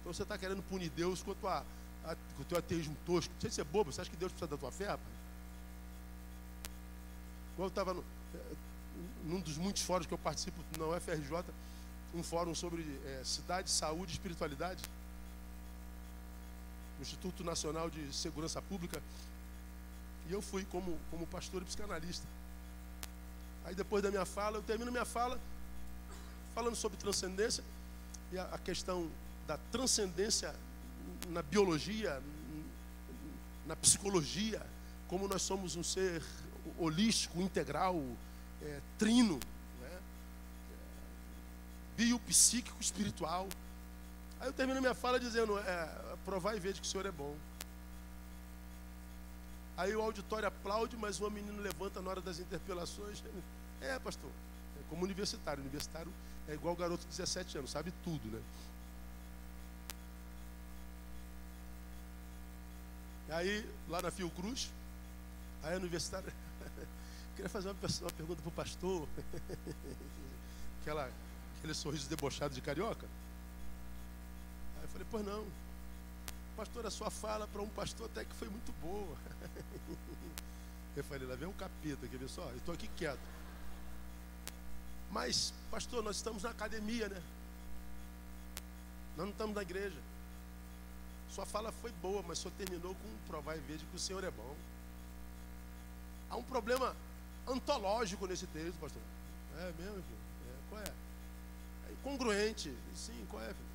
Então 0.00 0.12
você 0.12 0.22
está 0.22 0.38
querendo 0.38 0.62
punir 0.62 0.90
Deus 0.90 1.22
com, 1.22 1.32
a 1.32 1.34
tua, 1.34 1.64
a, 2.04 2.16
com 2.36 2.42
o 2.42 2.44
teu 2.44 2.58
ateísmo 2.58 2.96
tosco. 3.04 3.32
Se 3.38 3.60
é 3.60 3.64
bobo, 3.64 3.92
você 3.92 4.00
acha 4.00 4.10
que 4.10 4.16
Deus 4.16 4.32
precisa 4.32 4.50
da 4.50 4.56
tua 4.56 4.72
fé, 4.72 4.86
rapaz? 4.86 5.22
Quando 7.54 7.66
eu 7.66 7.68
estava 7.68 7.92
eh, 8.34 8.54
num 9.24 9.40
dos 9.40 9.58
muitos 9.58 9.82
fóruns 9.82 10.06
que 10.06 10.14
eu 10.14 10.18
participo 10.18 10.58
na 10.78 10.86
UFRJ, 10.86 11.44
um 12.14 12.22
fórum 12.22 12.54
sobre 12.54 12.82
é, 13.06 13.22
cidade, 13.24 13.70
saúde 13.70 14.12
e 14.12 14.14
espiritualidade, 14.14 14.82
Instituto 17.02 17.44
Nacional 17.44 17.90
de 17.90 18.12
Segurança 18.14 18.62
Pública, 18.62 19.02
e 20.28 20.32
eu 20.32 20.40
fui 20.40 20.64
como, 20.64 20.98
como 21.10 21.26
pastor 21.26 21.62
e 21.62 21.64
psicanalista. 21.64 22.26
Aí 23.64 23.74
depois 23.74 24.02
da 24.02 24.10
minha 24.10 24.24
fala, 24.24 24.58
eu 24.58 24.62
termino 24.62 24.90
minha 24.90 25.04
fala 25.04 25.38
falando 26.54 26.76
sobre 26.76 26.98
transcendência 26.98 27.64
e 28.32 28.38
a, 28.38 28.44
a 28.44 28.58
questão 28.58 29.10
da 29.46 29.58
transcendência 29.70 30.54
na 31.28 31.42
biologia, 31.42 32.22
na 33.66 33.76
psicologia, 33.76 34.64
como 35.08 35.28
nós 35.28 35.42
somos 35.42 35.76
um 35.76 35.82
ser 35.82 36.22
holístico, 36.78 37.40
integral, 37.40 38.02
é, 38.62 38.80
trino, 38.98 39.38
né? 39.80 39.90
é, 39.90 39.98
biopsíquico, 41.96 42.80
espiritual. 42.80 43.48
Aí 44.42 44.48
eu 44.48 44.52
termino 44.52 44.80
minha 44.80 44.92
fala 44.92 45.20
dizendo: 45.20 45.56
é, 45.56 46.16
provar 46.24 46.56
e 46.56 46.60
ver 46.60 46.74
que 46.74 46.82
o 46.82 46.84
Senhor 46.84 47.06
é 47.06 47.12
bom. 47.12 47.36
Aí 49.76 49.94
o 49.94 50.02
auditório 50.02 50.48
aplaude, 50.48 50.96
mas 50.96 51.20
uma 51.20 51.30
menina 51.30 51.62
levanta 51.62 52.02
na 52.02 52.10
hora 52.10 52.20
das 52.20 52.38
interpelações. 52.38 53.22
É, 53.84 53.98
pastor, 53.98 54.30
é 54.78 54.82
como 54.88 55.02
universitário. 55.02 55.60
Universitário 55.60 56.12
é 56.46 56.54
igual 56.54 56.76
garoto 56.76 57.02
de 57.02 57.08
17 57.08 57.58
anos, 57.58 57.72
sabe 57.72 57.92
tudo, 58.04 58.28
né? 58.28 58.40
Aí, 63.30 63.68
lá 63.88 64.00
na 64.00 64.12
Fiocruz, 64.12 64.70
aí 65.64 65.74
a 65.74 65.78
universitária 65.78 66.32
Queria 67.34 67.48
fazer 67.48 67.70
uma, 67.70 67.76
uma 68.02 68.10
pergunta 68.12 68.40
para 68.40 68.48
o 68.48 68.52
pastor. 68.52 69.08
Aquela, 70.80 71.10
aquele 71.58 71.74
sorriso 71.74 72.08
debochado 72.08 72.54
de 72.54 72.60
carioca. 72.60 73.08
Falei, 74.92 75.06
pois 75.10 75.24
não. 75.24 75.46
Pastor, 76.56 76.86
a 76.86 76.90
sua 76.90 77.10
fala 77.10 77.46
para 77.48 77.62
um 77.62 77.68
pastor 77.68 78.06
até 78.06 78.24
que 78.24 78.34
foi 78.34 78.48
muito 78.48 78.72
boa. 78.80 79.16
Eu 80.94 81.02
falei, 81.04 81.26
lá 81.26 81.34
vem 81.34 81.48
um 81.48 81.52
capeta, 81.52 82.06
quer 82.06 82.18
ver 82.18 82.28
só? 82.28 82.42
Eu 82.50 82.58
estou 82.58 82.74
aqui 82.74 82.86
quieto. 82.88 83.26
Mas, 85.10 85.52
pastor, 85.70 86.02
nós 86.02 86.16
estamos 86.16 86.42
na 86.42 86.50
academia, 86.50 87.08
né? 87.08 87.22
Nós 89.16 89.26
não 89.26 89.30
estamos 89.30 89.54
na 89.54 89.62
igreja. 89.62 89.98
Sua 91.30 91.46
fala 91.46 91.72
foi 91.72 91.90
boa, 91.92 92.22
mas 92.26 92.38
só 92.38 92.50
terminou 92.50 92.94
com 92.94 93.26
provar 93.26 93.56
e 93.56 93.60
veja 93.60 93.84
que 93.90 93.96
o 93.96 93.98
Senhor 93.98 94.22
é 94.22 94.30
bom. 94.30 94.54
Há 96.28 96.36
um 96.36 96.42
problema 96.42 96.94
antológico 97.48 98.26
nesse 98.26 98.46
texto, 98.48 98.78
pastor. 98.78 99.02
É 99.58 99.72
mesmo, 99.78 99.94
filho? 99.94 100.18
É, 100.46 100.68
qual 100.68 100.80
é? 100.82 100.92
É 101.88 101.92
incongruente. 101.92 102.74
Sim, 102.94 103.26
qual 103.30 103.42
é, 103.42 103.46
filho? 103.46 103.71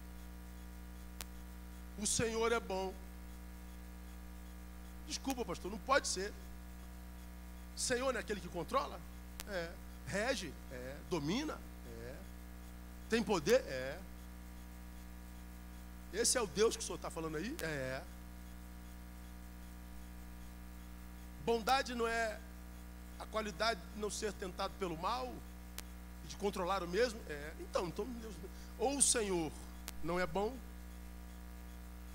O 1.98 2.06
Senhor 2.06 2.52
é 2.52 2.60
bom. 2.60 2.93
Desculpa, 5.08 5.43
pastor, 5.45 5.72
não 5.72 5.80
pode 5.80 6.08
ser. 6.08 6.34
Senhor 7.76 8.12
não 8.12 8.20
é 8.20 8.22
aquele 8.22 8.41
que 8.41 8.50
controla? 8.50 9.00
É. 9.48 9.70
Rege? 10.08 10.54
É. 10.72 10.95
Domina? 11.10 11.58
É. 12.04 12.16
Tem 13.10 13.24
poder? 13.24 13.62
É. 13.68 14.00
Esse 16.12 16.38
é 16.38 16.41
o 16.41 16.48
Deus 16.48 16.76
que 16.76 16.84
o 16.84 16.86
senhor 16.86 16.95
está 16.95 17.10
falando 17.10 17.38
aí? 17.38 17.56
É. 17.62 18.02
Bondade 21.45 21.95
não 21.95 22.08
é 22.08 22.39
a 23.20 23.26
qualidade 23.26 23.80
de 23.93 24.02
não 24.02 24.10
ser 24.10 24.34
tentado 24.34 24.74
pelo 24.80 24.98
mal 24.98 25.34
de 26.28 26.36
controlar 26.36 26.84
o 26.84 26.88
mesmo? 26.88 27.20
É. 27.30 27.54
Então, 27.60 27.88
então 27.88 28.06
Deus, 28.06 28.36
ou 28.78 28.98
o 28.98 29.02
Senhor 29.02 29.52
não 30.04 30.20
é 30.20 30.28
bom, 30.28 30.56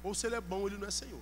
ou 0.02 0.14
se 0.14 0.26
ele 0.26 0.36
é 0.36 0.40
bom, 0.40 0.66
ele 0.66 0.76
não 0.76 0.88
é 0.88 0.90
Senhor. 0.90 1.20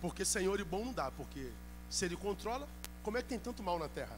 Porque 0.00 0.24
Senhor 0.24 0.58
e 0.60 0.64
bom 0.64 0.84
não 0.84 0.92
dá, 0.92 1.10
porque 1.10 1.50
se 1.90 2.04
ele 2.04 2.16
controla, 2.16 2.68
como 3.02 3.16
é 3.18 3.22
que 3.22 3.28
tem 3.28 3.38
tanto 3.38 3.62
mal 3.62 3.78
na 3.78 3.88
terra? 3.88 4.16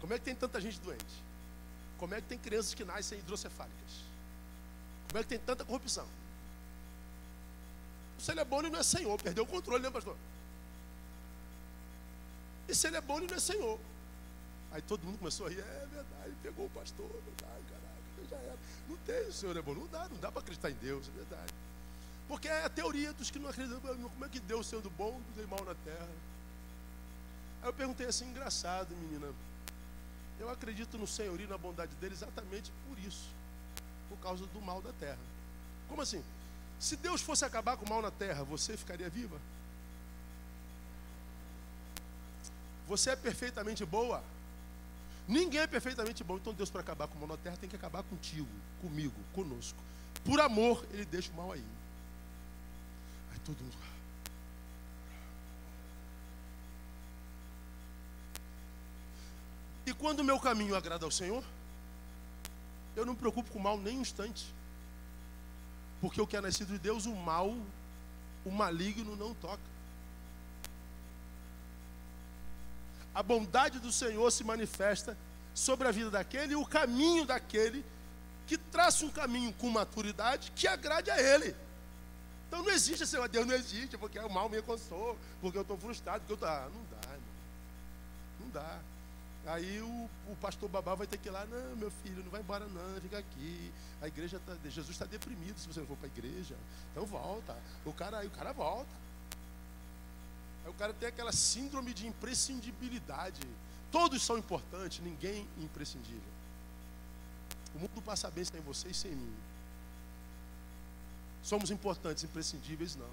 Como 0.00 0.12
é 0.12 0.18
que 0.18 0.24
tem 0.24 0.34
tanta 0.34 0.60
gente 0.60 0.80
doente? 0.80 1.22
Como 1.98 2.14
é 2.14 2.20
que 2.20 2.26
tem 2.26 2.38
crianças 2.38 2.74
que 2.74 2.84
nascem 2.84 3.18
hidrocefálicas? 3.18 4.04
Como 5.08 5.18
é 5.18 5.22
que 5.22 5.28
tem 5.28 5.38
tanta 5.38 5.64
corrupção? 5.64 6.06
Se 8.18 8.30
ele 8.32 8.40
é 8.40 8.44
bom, 8.44 8.60
ele 8.60 8.70
não 8.70 8.80
é 8.80 8.82
Senhor, 8.82 9.20
perdeu 9.22 9.44
o 9.44 9.46
controle, 9.46 9.82
né, 9.82 9.90
pastor? 9.90 10.16
E 12.68 12.74
se 12.74 12.86
ele 12.86 12.96
é 12.96 13.00
bom, 13.00 13.18
ele 13.18 13.26
não 13.26 13.36
é 13.36 13.40
Senhor. 13.40 13.78
Aí 14.72 14.82
todo 14.82 15.04
mundo 15.04 15.18
começou 15.18 15.46
a 15.46 15.50
rir, 15.50 15.58
é 15.58 15.86
verdade, 15.92 16.34
pegou 16.42 16.66
o 16.66 16.70
pastor, 16.70 17.08
verdade, 17.08 17.64
caraca, 17.68 17.99
já 18.30 18.36
era. 18.36 18.56
Não 18.88 18.96
tem, 18.98 19.28
o 19.28 19.32
Senhor 19.32 19.56
é 19.56 19.62
bom, 19.62 19.74
não 19.74 19.86
dá, 19.88 20.08
não 20.08 20.16
dá 20.18 20.30
para 20.30 20.40
acreditar 20.40 20.70
em 20.70 20.74
Deus, 20.74 21.08
é 21.08 21.18
verdade. 21.18 21.52
Porque 22.28 22.48
é 22.48 22.64
a 22.64 22.68
teoria 22.68 23.12
dos 23.12 23.30
que 23.30 23.38
não 23.38 23.50
acreditam, 23.50 23.80
como 23.80 24.24
é 24.24 24.28
que 24.28 24.38
Deus 24.40 24.66
sendo 24.66 24.88
bom, 24.90 25.20
tem 25.34 25.46
mal 25.46 25.64
na 25.64 25.74
terra? 25.74 26.08
Aí 27.62 27.68
eu 27.68 27.72
perguntei 27.72 28.06
assim, 28.06 28.26
engraçado, 28.30 28.94
menina. 28.94 29.28
Eu 30.38 30.48
acredito 30.48 30.96
no 30.96 31.06
Senhor 31.06 31.38
e 31.40 31.46
na 31.46 31.58
bondade 31.58 31.94
dele 31.96 32.14
exatamente 32.14 32.72
por 32.88 32.98
isso, 33.00 33.28
por 34.08 34.16
causa 34.18 34.46
do 34.46 34.60
mal 34.60 34.80
da 34.80 34.92
terra. 34.92 35.18
Como 35.88 36.00
assim? 36.00 36.22
Se 36.78 36.96
Deus 36.96 37.20
fosse 37.20 37.44
acabar 37.44 37.76
com 37.76 37.84
o 37.84 37.88
mal 37.88 38.00
na 38.00 38.10
terra, 38.10 38.42
você 38.42 38.76
ficaria 38.76 39.10
viva? 39.10 39.38
Você 42.88 43.10
é 43.10 43.16
perfeitamente 43.16 43.84
boa. 43.84 44.22
Ninguém 45.30 45.60
é 45.60 45.66
perfeitamente 45.68 46.24
bom. 46.24 46.36
Então 46.36 46.52
Deus, 46.52 46.70
para 46.70 46.80
acabar 46.80 47.06
com 47.06 47.14
o 47.14 47.20
mal 47.20 47.28
na 47.28 47.36
terra, 47.36 47.56
tem 47.56 47.70
que 47.70 47.76
acabar 47.76 48.02
contigo, 48.02 48.48
comigo, 48.82 49.14
conosco. 49.32 49.78
Por 50.24 50.40
amor, 50.40 50.84
Ele 50.90 51.04
deixa 51.04 51.30
o 51.30 51.36
mal 51.36 51.52
aí. 51.52 51.64
Aí 53.32 53.38
todo 53.44 53.62
mundo. 53.62 53.76
E 59.86 59.94
quando 59.94 60.18
o 60.18 60.24
meu 60.24 60.40
caminho 60.40 60.74
agrada 60.74 61.04
ao 61.04 61.12
Senhor, 61.12 61.44
eu 62.96 63.06
não 63.06 63.12
me 63.12 63.18
preocupo 63.20 63.52
com 63.52 63.60
o 63.60 63.62
mal 63.62 63.78
nem 63.78 63.98
um 63.98 64.02
instante. 64.02 64.52
Porque 66.00 66.20
o 66.20 66.26
que 66.26 66.36
é 66.36 66.40
nascido 66.40 66.72
de 66.72 66.78
Deus, 66.78 67.06
o 67.06 67.14
mal, 67.14 67.56
o 68.44 68.50
maligno 68.50 69.14
não 69.14 69.32
toca. 69.34 69.69
A 73.14 73.22
bondade 73.22 73.78
do 73.78 73.90
Senhor 73.92 74.30
se 74.30 74.44
manifesta 74.44 75.16
sobre 75.54 75.88
a 75.88 75.90
vida 75.90 76.10
daquele 76.10 76.52
e 76.52 76.56
o 76.56 76.64
caminho 76.64 77.24
daquele 77.24 77.84
que 78.46 78.56
traça 78.56 79.04
um 79.04 79.10
caminho 79.10 79.52
com 79.54 79.68
maturidade 79.68 80.52
que 80.54 80.66
agrade 80.66 81.10
a 81.10 81.20
ele. 81.20 81.54
Então 82.48 82.64
não 82.64 82.70
existe 82.70 83.04
assim, 83.04 83.16
Deus 83.30 83.46
não 83.46 83.54
existe, 83.54 83.96
porque 83.96 84.18
o 84.18 84.28
mal 84.28 84.48
me 84.48 84.56
alcançou, 84.56 85.16
porque 85.40 85.56
eu 85.56 85.62
estou 85.62 85.78
frustrado, 85.78 86.18
porque 86.20 86.32
eu 86.32 86.34
estou. 86.34 86.48
Ah, 86.48 86.68
não 86.72 86.82
dá, 86.90 87.12
irmão. 87.12 87.20
Não 88.40 88.50
dá. 88.50 88.80
Aí 89.46 89.80
o, 89.80 90.10
o, 90.32 90.36
pastor 90.40 90.68
babá 90.68 90.94
vai 90.94 91.06
ter 91.06 91.16
que 91.16 91.28
ir 91.28 91.30
lá, 91.30 91.46
não, 91.46 91.76
meu 91.76 91.90
filho, 92.02 92.22
não 92.22 92.30
vai 92.30 92.40
embora 92.40 92.66
não, 92.66 93.00
fica 93.00 93.18
aqui. 93.18 93.72
A 94.02 94.08
igreja 94.08 94.40
tá, 94.44 94.54
Jesus 94.64 94.90
está 94.90 95.04
deprimido 95.04 95.58
se 95.58 95.68
você 95.68 95.80
não 95.80 95.86
for 95.86 95.96
para 95.96 96.08
a 96.08 96.18
igreja. 96.18 96.56
Então 96.90 97.06
volta. 97.06 97.56
O 97.84 97.92
cara, 97.92 98.18
aí 98.18 98.26
o 98.26 98.30
cara 98.30 98.52
volta. 98.52 98.90
Aí 100.64 100.70
o 100.70 100.74
cara 100.74 100.92
tem 100.92 101.08
aquela 101.08 101.32
síndrome 101.32 101.92
de 101.94 102.06
imprescindibilidade. 102.06 103.40
Todos 103.90 104.22
são 104.22 104.38
importantes, 104.38 105.00
ninguém 105.00 105.46
imprescindível. 105.58 106.20
O 107.74 107.78
mundo 107.78 108.02
passa 108.02 108.30
bem 108.30 108.44
sem 108.44 108.60
você 108.60 108.88
e 108.88 108.94
sem 108.94 109.12
mim. 109.12 109.34
Somos 111.42 111.70
importantes, 111.70 112.24
imprescindíveis, 112.24 112.96
não. 112.96 113.08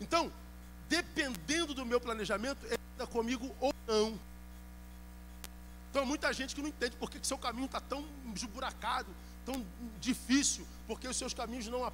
Então, 0.00 0.32
dependendo 0.88 1.74
do 1.74 1.84
meu 1.84 2.00
planejamento, 2.00 2.64
ele 2.66 2.80
anda 2.94 3.06
comigo 3.06 3.54
ou 3.60 3.72
não. 3.86 4.18
Então, 5.90 6.04
muita 6.04 6.32
gente 6.32 6.54
que 6.54 6.62
não 6.62 6.68
entende 6.68 6.96
por 6.96 7.10
que 7.10 7.24
seu 7.24 7.38
caminho 7.38 7.66
está 7.66 7.80
tão 7.80 8.04
esburacado, 8.34 9.14
tão 9.44 9.64
difícil, 10.00 10.66
porque 10.86 11.06
os 11.06 11.16
seus 11.16 11.32
caminhos 11.32 11.68
não 11.68 11.84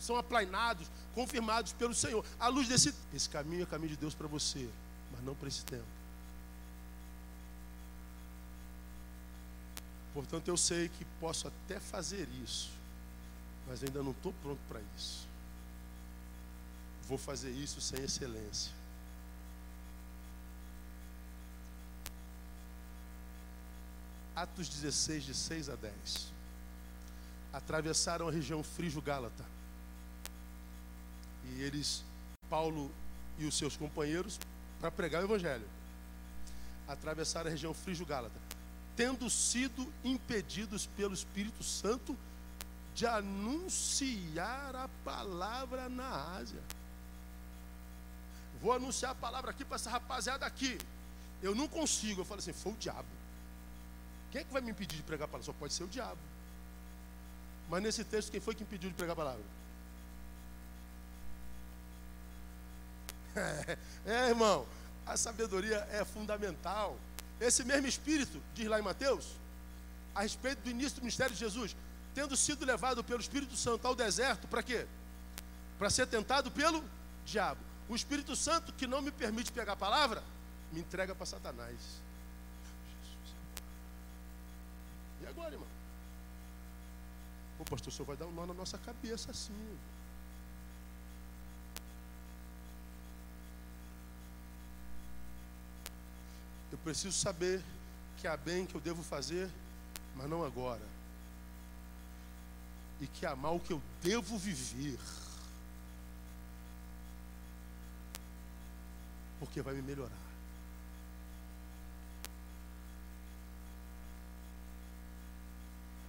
são 0.00 0.16
aplainados, 0.16 0.90
confirmados 1.14 1.72
pelo 1.74 1.94
Senhor. 1.94 2.24
À 2.40 2.48
luz 2.48 2.66
desse, 2.66 2.94
esse 3.14 3.28
caminho 3.28 3.62
é 3.62 3.66
caminho 3.66 3.90
de 3.90 3.96
Deus 3.96 4.14
para 4.14 4.26
você, 4.26 4.68
mas 5.12 5.22
não 5.22 5.34
para 5.34 5.46
esse 5.46 5.64
tempo. 5.64 5.84
Portanto, 10.14 10.48
eu 10.48 10.56
sei 10.56 10.88
que 10.88 11.04
posso 11.20 11.46
até 11.46 11.78
fazer 11.78 12.26
isso, 12.42 12.70
mas 13.68 13.84
ainda 13.84 14.02
não 14.02 14.10
estou 14.10 14.32
pronto 14.42 14.60
para 14.68 14.80
isso. 14.96 15.28
Vou 17.06 17.18
fazer 17.18 17.50
isso 17.50 17.80
sem 17.80 18.02
excelência. 18.02 18.72
Atos 24.34 24.68
16, 24.68 25.24
de 25.24 25.34
6 25.34 25.68
a 25.68 25.76
10. 25.76 25.92
Atravessaram 27.52 28.26
a 28.26 28.30
região 28.30 28.62
frígio-gálata. 28.62 29.59
E 31.56 31.62
eles, 31.62 32.04
Paulo 32.48 32.90
e 33.38 33.46
os 33.46 33.56
seus 33.56 33.76
companheiros, 33.76 34.38
para 34.80 34.90
pregar 34.90 35.22
o 35.22 35.26
Evangelho. 35.26 35.66
Atravessaram 36.88 37.48
a 37.48 37.50
região 37.50 37.72
frígio-gálata. 37.72 38.34
Tendo 38.96 39.28
sido 39.30 39.92
impedidos 40.04 40.86
pelo 40.86 41.14
Espírito 41.14 41.62
Santo 41.62 42.16
de 42.94 43.06
anunciar 43.06 44.74
a 44.76 44.88
palavra 45.04 45.88
na 45.88 46.36
Ásia. 46.36 46.60
Vou 48.60 48.72
anunciar 48.72 49.12
a 49.12 49.14
palavra 49.14 49.50
aqui 49.50 49.64
para 49.64 49.76
essa 49.76 49.88
rapaziada 49.88 50.44
aqui. 50.44 50.76
Eu 51.42 51.54
não 51.54 51.66
consigo. 51.66 52.20
Eu 52.20 52.24
falo 52.24 52.40
assim: 52.40 52.52
foi 52.52 52.72
o 52.72 52.76
diabo. 52.76 53.08
Quem 54.30 54.42
é 54.42 54.44
que 54.44 54.52
vai 54.52 54.60
me 54.60 54.70
impedir 54.70 54.96
de 54.96 55.02
pregar 55.02 55.24
a 55.24 55.28
palavra? 55.28 55.46
Só 55.46 55.52
pode 55.52 55.72
ser 55.72 55.84
o 55.84 55.88
diabo. 55.88 56.20
Mas 57.68 57.82
nesse 57.82 58.04
texto, 58.04 58.30
quem 58.30 58.40
foi 58.40 58.54
que 58.54 58.62
impediu 58.62 58.90
de 58.90 58.96
pregar 58.96 59.14
a 59.14 59.16
palavra? 59.16 59.59
É, 63.36 63.78
é, 64.06 64.28
irmão, 64.28 64.66
a 65.06 65.16
sabedoria 65.16 65.86
é 65.92 66.04
fundamental. 66.04 66.96
Esse 67.40 67.64
mesmo 67.64 67.86
Espírito, 67.86 68.40
diz 68.54 68.66
lá 68.66 68.78
em 68.78 68.82
Mateus, 68.82 69.36
a 70.14 70.22
respeito 70.22 70.62
do 70.62 70.70
início 70.70 70.96
do 70.96 71.02
ministério 71.02 71.32
de 71.32 71.40
Jesus, 71.40 71.76
tendo 72.14 72.36
sido 72.36 72.64
levado 72.64 73.02
pelo 73.04 73.20
Espírito 73.20 73.56
Santo 73.56 73.86
ao 73.86 73.94
deserto, 73.94 74.48
para 74.48 74.62
quê? 74.62 74.86
Para 75.78 75.90
ser 75.90 76.06
tentado 76.06 76.50
pelo 76.50 76.84
diabo. 77.24 77.60
O 77.88 77.94
Espírito 77.94 78.36
Santo, 78.36 78.72
que 78.72 78.86
não 78.86 79.00
me 79.00 79.10
permite 79.10 79.50
pegar 79.50 79.72
a 79.72 79.76
palavra, 79.76 80.22
me 80.72 80.80
entrega 80.80 81.14
para 81.14 81.26
Satanás. 81.26 81.76
E 85.22 85.26
agora, 85.26 85.52
irmão? 85.52 85.68
O 87.58 87.64
pastor, 87.64 87.88
o 87.88 87.90
senhor 87.92 88.06
vai 88.06 88.16
dar 88.16 88.26
um 88.26 88.32
nó 88.32 88.46
na 88.46 88.54
nossa 88.54 88.78
cabeça 88.78 89.30
assim. 89.30 89.78
Eu 96.70 96.78
preciso 96.78 97.16
saber 97.16 97.62
que 98.18 98.26
há 98.26 98.36
bem 98.36 98.66
que 98.66 98.74
eu 98.74 98.80
devo 98.80 99.02
fazer, 99.02 99.50
mas 100.16 100.28
não 100.28 100.44
agora 100.44 101.00
e 103.00 103.06
que 103.06 103.24
amar 103.24 103.54
o 103.54 103.60
que 103.60 103.72
eu 103.72 103.82
devo 104.02 104.36
viver. 104.36 104.98
Porque 109.38 109.62
vai 109.62 109.74
me 109.74 109.80
melhorar. 109.80 110.10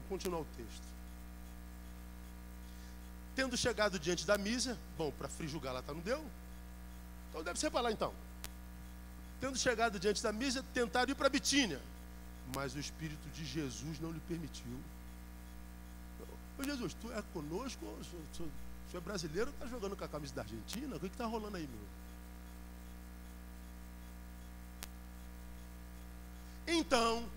Continuar 0.09 0.41
o 0.41 0.45
texto. 0.57 0.91
Tendo 3.34 3.55
chegado 3.55 3.97
diante 3.97 4.28
da 4.28 4.38
misa, 4.38 4.78
bom, 4.97 5.09
para 5.12 5.30
frijugar 5.30 5.74
lá 5.74 5.82
tá 5.82 5.93
não 5.93 6.01
deu. 6.01 6.22
Então 7.30 7.41
deve 7.41 7.57
ser 7.57 7.72
para 7.72 7.82
lá 7.82 7.91
então. 7.91 8.14
Tendo 9.42 9.58
chegado 9.58 10.00
diante 10.00 10.24
da 10.24 10.32
misa, 10.32 10.64
tentaram 10.74 11.12
ir 11.12 11.16
para 11.16 11.28
Bitínia, 11.28 11.82
mas 12.56 12.74
o 12.76 12.80
Espírito 12.80 13.28
de 13.34 13.44
Jesus 13.44 14.00
não 14.00 14.12
lhe 14.12 14.22
permitiu. 14.22 14.80
Ô 16.58 16.64
Jesus, 16.64 16.96
tu 17.02 17.12
é 17.12 17.22
conosco? 17.34 17.86
Senhor, 18.38 18.50
é 18.94 19.00
brasileiro 19.00 19.50
ou 19.50 19.54
está 19.54 19.66
jogando 19.66 19.98
com 19.98 20.06
a 20.06 20.08
camisa 20.08 20.36
da 20.36 20.44
Argentina? 20.44 20.96
O 20.96 21.00
que 21.00 21.08
está 21.08 21.26
rolando 21.26 21.58
aí, 21.58 21.68
meu? 21.68 21.80
Então, 26.78 27.28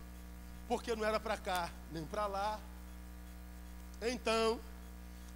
porque 0.68 0.94
não 0.94 1.04
era 1.04 1.18
para 1.18 1.38
cá 1.38 1.70
nem 1.90 2.04
para 2.04 2.26
lá, 2.26 2.60
então, 4.02 4.60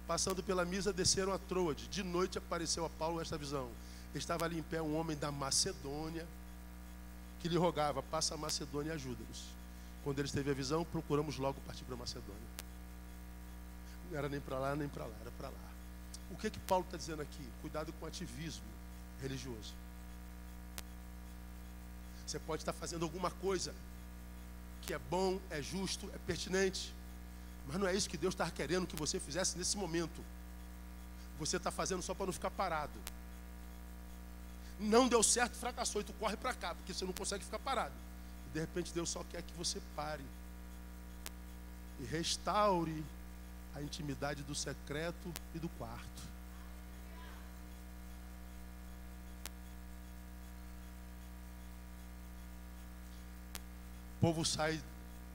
passando 0.07 0.43
pela 0.43 0.63
misa, 0.63 0.93
desceram 0.93 1.33
a 1.33 1.39
Troade. 1.39 1.87
De 1.87 2.03
noite 2.03 2.37
apareceu 2.37 2.85
a 2.85 2.89
Paulo 2.89 3.19
esta 3.19 3.37
visão. 3.37 3.69
Estava 4.13 4.45
ali 4.45 4.59
em 4.59 4.63
pé 4.63 4.81
um 4.81 4.95
homem 4.95 5.17
da 5.17 5.31
Macedônia, 5.31 6.27
que 7.39 7.47
lhe 7.47 7.57
rogava: 7.57 8.01
passa 8.03 8.35
a 8.35 8.37
Macedônia 8.37 8.91
e 8.91 8.93
ajuda-nos. 8.93 9.45
Quando 10.03 10.19
ele 10.19 10.29
teve 10.29 10.51
a 10.51 10.53
visão, 10.53 10.85
procuramos 10.85 11.37
logo 11.37 11.59
partir 11.61 11.83
para 11.83 11.95
a 11.95 11.97
Macedônia. 11.97 12.41
Não 14.09 14.17
era 14.17 14.29
nem 14.29 14.39
para 14.39 14.57
lá, 14.57 14.75
nem 14.75 14.87
para 14.87 15.05
lá, 15.05 15.15
era 15.21 15.31
para 15.31 15.49
lá. 15.49 15.69
O 16.31 16.37
que 16.37 16.49
que 16.49 16.59
Paulo 16.59 16.85
está 16.85 16.97
dizendo 16.97 17.21
aqui? 17.21 17.47
Cuidado 17.61 17.91
com 17.93 18.05
o 18.05 18.07
ativismo 18.07 18.63
religioso. 19.21 19.73
Você 22.25 22.39
pode 22.39 22.61
estar 22.61 22.73
fazendo 22.73 23.03
alguma 23.03 23.31
coisa 23.31 23.73
que 24.83 24.93
é 24.93 24.99
bom, 24.99 25.39
é 25.49 25.61
justo, 25.61 26.09
é 26.13 26.17
pertinente, 26.25 26.93
mas 27.67 27.77
não 27.77 27.87
é 27.87 27.95
isso 27.95 28.09
que 28.09 28.17
Deus 28.17 28.33
está 28.33 28.49
querendo 28.49 28.87
que 28.87 28.95
você 28.95 29.19
fizesse 29.19 29.57
nesse 29.57 29.77
momento. 29.77 30.23
Você 31.39 31.57
está 31.57 31.71
fazendo 31.71 32.01
só 32.01 32.13
para 32.13 32.25
não 32.27 32.33
ficar 32.33 32.51
parado. 32.51 32.99
Não 34.79 35.09
deu 35.09 35.21
certo, 35.21 35.55
fracassou, 35.55 35.99
e 36.01 36.05
tu 36.05 36.13
corre 36.13 36.37
para 36.37 36.53
cá, 36.53 36.73
porque 36.73 36.93
você 36.93 37.03
não 37.03 37.11
consegue 37.11 37.43
ficar 37.43 37.59
parado. 37.59 37.93
E 38.47 38.53
de 38.53 38.59
repente 38.61 38.93
Deus 38.93 39.09
só 39.09 39.23
quer 39.25 39.41
que 39.43 39.53
você 39.53 39.81
pare 39.95 40.23
e 41.99 42.05
restaure 42.05 43.03
a 43.75 43.81
intimidade 43.81 44.41
do 44.43 44.55
secreto 44.55 45.33
e 45.53 45.59
do 45.59 45.67
quarto. 45.69 46.29
O 54.17 54.21
povo 54.21 54.45
sai 54.45 54.81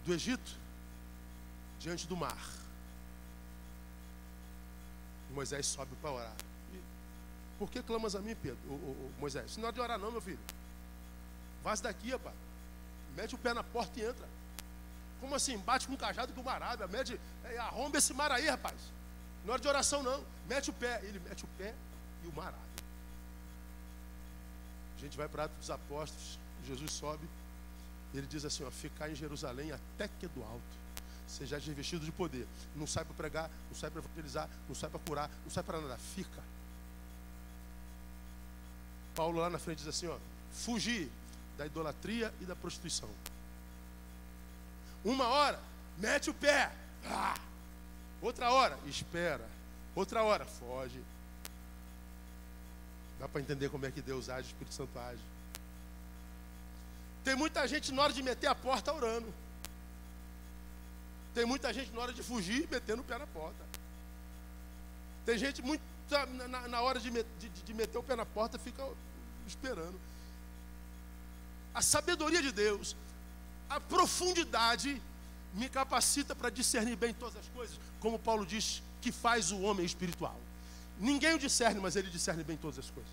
do 0.04 0.12
Egito 0.12 0.56
diante 1.80 2.06
do 2.06 2.16
mar. 2.16 2.38
Moisés 5.30 5.66
sobe 5.66 5.94
para 6.00 6.10
orar. 6.10 6.36
Por 7.58 7.70
que 7.70 7.82
clamas 7.82 8.14
a 8.14 8.20
mim, 8.20 8.34
Pedro? 8.34 8.58
O, 8.68 8.72
o, 8.72 9.12
o 9.16 9.20
Moisés, 9.20 9.56
não 9.56 9.68
é 9.68 9.72
de 9.72 9.80
orar 9.80 9.98
não, 9.98 10.10
meu 10.10 10.20
filho. 10.20 10.38
Vaze 11.62 11.82
daqui, 11.82 12.10
rapaz. 12.10 12.34
Mete 13.16 13.34
o 13.34 13.38
pé 13.38 13.54
na 13.54 13.62
porta 13.62 13.98
e 13.98 14.04
entra. 14.04 14.28
Como 15.20 15.34
assim? 15.34 15.56
Bate 15.58 15.86
com 15.86 15.94
um 15.94 15.96
cajado 15.96 16.32
com 16.32 16.40
uma 16.40 16.52
arábia, 16.52 16.86
mete, 16.86 17.18
é, 17.44 17.56
arromba 17.58 17.96
esse 17.96 18.12
mar 18.12 18.30
aí, 18.30 18.48
rapaz. 18.48 18.76
Não 19.44 19.50
é 19.50 19.52
hora 19.52 19.62
de 19.62 19.68
oração, 19.68 20.02
não. 20.02 20.22
Mete 20.48 20.70
o 20.70 20.72
pé. 20.72 21.00
Ele 21.02 21.18
mete 21.20 21.44
o 21.44 21.48
pé 21.58 21.74
e 22.24 22.26
o 22.26 22.32
mar 22.32 22.48
abre. 22.48 22.84
A 24.96 25.00
gente 25.00 25.16
vai 25.16 25.28
para 25.28 25.44
Atos 25.44 25.58
dos 25.58 25.70
Apóstolos, 25.70 26.38
Jesus 26.66 26.92
sobe. 26.92 27.28
Ele 28.12 28.26
diz 28.26 28.44
assim: 28.44 28.64
ó, 28.64 28.70
ficar 28.70 29.10
em 29.10 29.14
Jerusalém 29.14 29.72
até 29.72 30.08
que 30.08 30.26
do 30.28 30.42
alto. 30.42 30.84
Seja 31.26 31.58
revestido 31.58 32.04
de 32.04 32.12
poder. 32.12 32.46
Não 32.76 32.86
sai 32.86 33.04
para 33.04 33.14
pregar, 33.14 33.50
não 33.68 33.76
sai 33.76 33.90
para 33.90 34.00
evangelizar, 34.00 34.48
não 34.68 34.74
sai 34.74 34.90
para 34.90 35.00
curar, 35.00 35.30
não 35.42 35.50
sai 35.50 35.62
para 35.62 35.80
nada. 35.80 35.98
Fica. 35.98 36.42
Paulo 39.14 39.40
lá 39.40 39.48
na 39.48 39.58
frente 39.58 39.78
diz 39.78 39.88
assim: 39.88 40.08
ó, 40.08 40.16
fugir 40.52 41.10
da 41.56 41.66
idolatria 41.66 42.32
e 42.40 42.44
da 42.44 42.56
prostituição. 42.56 43.08
Uma 45.04 45.26
hora, 45.28 45.60
mete 45.98 46.30
o 46.30 46.34
pé. 46.34 46.72
Ah. 47.06 47.34
Outra 48.20 48.50
hora, 48.50 48.78
espera. 48.86 49.46
Outra 49.94 50.22
hora, 50.22 50.44
foge. 50.46 51.00
Dá 53.20 53.28
para 53.28 53.40
entender 53.40 53.68
como 53.68 53.86
é 53.86 53.90
que 53.90 54.00
Deus 54.00 54.28
age, 54.28 54.48
o 54.48 54.50
Espírito 54.50 54.74
Santo 54.74 54.98
age. 54.98 55.20
Tem 57.22 57.36
muita 57.36 57.66
gente 57.68 57.92
na 57.92 58.02
hora 58.02 58.12
de 58.12 58.22
meter 58.22 58.46
a 58.46 58.54
porta 58.54 58.92
orando. 58.92 59.32
Tem 61.34 61.44
muita 61.44 61.72
gente 61.72 61.92
na 61.92 62.00
hora 62.00 62.12
de 62.12 62.22
fugir 62.22 62.68
metendo 62.70 63.02
o 63.02 63.04
pé 63.04 63.18
na 63.18 63.26
porta. 63.26 63.64
Tem 65.26 65.36
gente 65.36 65.62
muito 65.62 65.82
na, 66.48 66.68
na 66.68 66.80
hora 66.80 67.00
de, 67.00 67.10
de, 67.10 67.48
de 67.48 67.74
meter 67.74 67.98
o 67.98 68.02
pé 68.02 68.16
na 68.16 68.26
porta 68.26 68.58
fica 68.58 68.86
esperando. 69.46 69.98
A 71.74 71.82
sabedoria 71.82 72.42
de 72.42 72.52
Deus, 72.52 72.94
a 73.68 73.80
profundidade 73.80 75.00
me 75.54 75.68
capacita 75.68 76.34
para 76.34 76.50
discernir 76.50 76.96
bem 76.96 77.12
todas 77.14 77.36
as 77.36 77.48
coisas, 77.48 77.78
como 78.00 78.18
Paulo 78.18 78.44
diz 78.44 78.82
que 79.00 79.10
faz 79.10 79.50
o 79.50 79.60
homem 79.60 79.84
espiritual. 79.84 80.38
Ninguém 80.98 81.34
o 81.34 81.38
discerne, 81.38 81.80
mas 81.80 81.96
ele 81.96 82.10
discerne 82.10 82.44
bem 82.44 82.56
todas 82.56 82.78
as 82.78 82.90
coisas. 82.90 83.12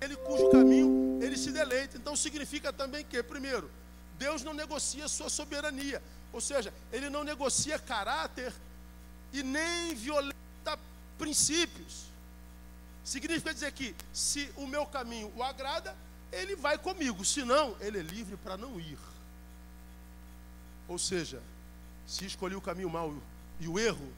Ele 0.00 0.16
cujo 0.16 0.50
caminho 0.50 1.18
ele 1.22 1.36
se 1.36 1.52
deleita. 1.52 1.96
Então 1.96 2.16
significa 2.16 2.72
também 2.72 3.04
que, 3.04 3.22
primeiro, 3.22 3.70
Deus 4.18 4.42
não 4.42 4.54
negocia 4.54 5.08
sua 5.08 5.28
soberania. 5.28 6.02
Ou 6.32 6.40
seja, 6.40 6.72
ele 6.92 7.10
não 7.10 7.24
negocia 7.24 7.78
caráter 7.78 8.52
e 9.32 9.42
nem 9.42 9.94
violenta 9.94 10.78
princípios. 11.18 12.09
Significa 13.10 13.52
dizer 13.52 13.72
que 13.72 13.92
se 14.12 14.52
o 14.56 14.68
meu 14.68 14.86
caminho 14.86 15.32
o 15.34 15.42
agrada, 15.42 15.96
ele 16.30 16.54
vai 16.54 16.78
comigo, 16.78 17.24
se 17.24 17.42
não, 17.42 17.76
ele 17.80 17.98
é 17.98 18.02
livre 18.02 18.36
para 18.36 18.56
não 18.56 18.78
ir. 18.78 19.00
Ou 20.86 20.96
seja, 20.96 21.42
se 22.06 22.24
escolhi 22.24 22.54
o 22.54 22.60
caminho 22.60 22.88
mau 22.88 23.12
e 23.58 23.66
o 23.66 23.80
erro, 23.80 24.12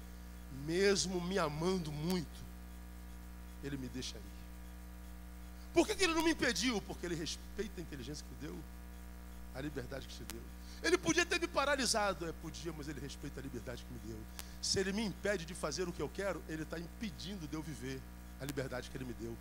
mesmo 0.66 1.22
me 1.22 1.38
amando 1.38 1.90
muito, 1.90 2.38
ele 3.64 3.78
me 3.78 3.88
deixa 3.88 4.18
ir. 4.18 4.32
Por 5.72 5.86
que, 5.86 5.94
que 5.94 6.04
ele 6.04 6.12
não 6.12 6.22
me 6.22 6.32
impediu? 6.32 6.78
Porque 6.82 7.06
ele 7.06 7.14
respeita 7.14 7.80
a 7.80 7.82
inteligência 7.82 8.26
que 8.28 8.46
deu, 8.46 8.58
a 9.54 9.60
liberdade 9.62 10.06
que 10.06 10.14
te 10.14 10.24
deu. 10.24 10.42
Ele 10.82 10.98
podia 10.98 11.24
ter 11.24 11.40
me 11.40 11.48
paralisado, 11.48 12.28
é, 12.28 12.32
podia, 12.42 12.74
mas 12.76 12.88
ele 12.88 13.00
respeita 13.00 13.40
a 13.40 13.42
liberdade 13.42 13.86
que 13.86 13.90
me 13.90 14.00
deu. 14.12 14.22
Se 14.60 14.78
ele 14.78 14.92
me 14.92 15.02
impede 15.02 15.46
de 15.46 15.54
fazer 15.54 15.88
o 15.88 15.92
que 15.94 16.02
eu 16.02 16.10
quero, 16.10 16.42
ele 16.46 16.64
está 16.64 16.78
impedindo 16.78 17.48
de 17.48 17.54
eu 17.54 17.62
viver 17.62 17.98
a 18.42 18.44
liberdade 18.44 18.90
que 18.90 18.96
ele 18.96 19.04
me 19.04 19.14
deu. 19.14 19.36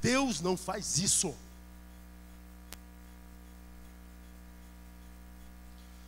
Deus 0.00 0.40
não 0.40 0.56
faz 0.56 0.96
isso. 0.98 1.36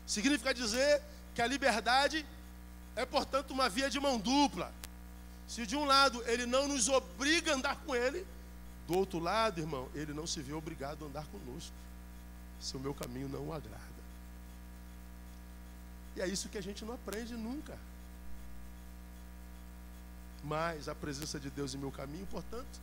Significa 0.07 0.55
dizer 0.55 1.03
que 1.35 1.43
a 1.43 1.47
liberdade 1.47 2.25
é, 2.97 3.05
portanto, 3.05 3.51
uma 3.51 3.69
via 3.69 3.91
de 3.91 4.01
mão 4.01 4.19
dupla. 4.19 4.73
Se 5.47 5.67
de 5.67 5.77
um 5.77 5.85
lado 5.85 6.23
ele 6.27 6.47
não 6.47 6.67
nos 6.67 6.89
obriga 6.89 7.53
a 7.53 7.55
andar 7.55 7.77
com 7.77 7.95
ele, 7.95 8.27
do 8.87 8.97
outro 8.97 9.19
lado, 9.19 9.61
irmão, 9.61 9.89
ele 9.95 10.15
não 10.15 10.27
se 10.27 10.41
vê 10.41 10.55
obrigado 10.55 11.05
a 11.05 11.09
andar 11.09 11.27
conosco, 11.27 11.73
se 12.61 12.77
o 12.77 12.81
meu 12.81 12.95
caminho 12.95 13.29
não 13.29 13.49
o 13.49 13.53
agrada. 13.53 13.79
E 16.17 16.23
é 16.23 16.27
isso 16.27 16.49
que 16.49 16.59
a 16.59 16.63
gente 16.63 16.85
não 16.85 16.95
aprende 16.95 17.35
nunca. 17.35 17.79
Mas 20.43 20.89
a 20.89 20.95
presença 20.95 21.39
de 21.39 21.51
Deus 21.51 21.75
em 21.75 21.79
meu 21.79 21.91
caminho, 21.91 22.27
portanto, 22.27 22.81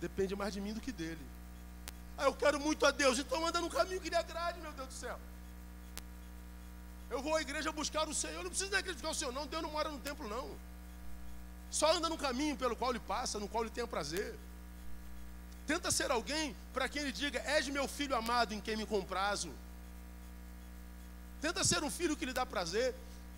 depende 0.00 0.34
mais 0.36 0.52
de 0.52 0.60
mim 0.60 0.72
do 0.72 0.80
que 0.80 0.92
dele. 0.92 1.24
Ah, 2.16 2.24
eu 2.24 2.34
quero 2.34 2.60
muito 2.60 2.86
a 2.86 2.90
Deus, 2.90 3.18
então 3.18 3.46
anda 3.46 3.60
no 3.60 3.68
caminho 3.68 4.00
que 4.00 4.08
lhe 4.08 4.16
agrade, 4.16 4.60
meu 4.60 4.72
Deus 4.72 4.88
do 4.88 4.94
céu. 4.94 5.18
Eu 7.10 7.22
vou 7.22 7.36
à 7.36 7.40
igreja 7.40 7.70
buscar 7.72 8.08
o 8.08 8.14
Senhor, 8.14 8.34
eu 8.34 8.42
não 8.44 8.50
preciso 8.50 8.70
da 8.70 8.78
igreja 8.78 8.94
buscar 8.94 9.10
o 9.10 9.14
Senhor, 9.14 9.32
não. 9.32 9.46
Deus 9.46 9.62
não 9.62 9.70
mora 9.70 9.88
no 9.88 9.98
templo, 9.98 10.28
não. 10.28 10.50
Só 11.70 11.92
anda 11.92 12.08
no 12.08 12.16
caminho 12.16 12.56
pelo 12.56 12.76
qual 12.76 12.90
ele 12.90 13.00
passa, 13.00 13.38
no 13.38 13.48
qual 13.48 13.64
ele 13.64 13.70
tem 13.70 13.86
prazer. 13.86 14.38
Tenta 15.66 15.90
ser 15.90 16.10
alguém 16.10 16.54
para 16.72 16.88
quem 16.88 17.02
ele 17.02 17.12
diga: 17.12 17.40
És 17.40 17.68
meu 17.68 17.88
filho 17.88 18.14
amado 18.16 18.54
em 18.54 18.60
quem 18.60 18.76
me 18.76 18.86
comprazo. 18.86 19.52
Tenta 21.40 21.64
ser 21.64 21.82
um 21.82 21.90
filho 21.90 22.16
que 22.16 22.24
lhe 22.24 22.32
dá 22.32 22.46
prazer, 22.46 22.94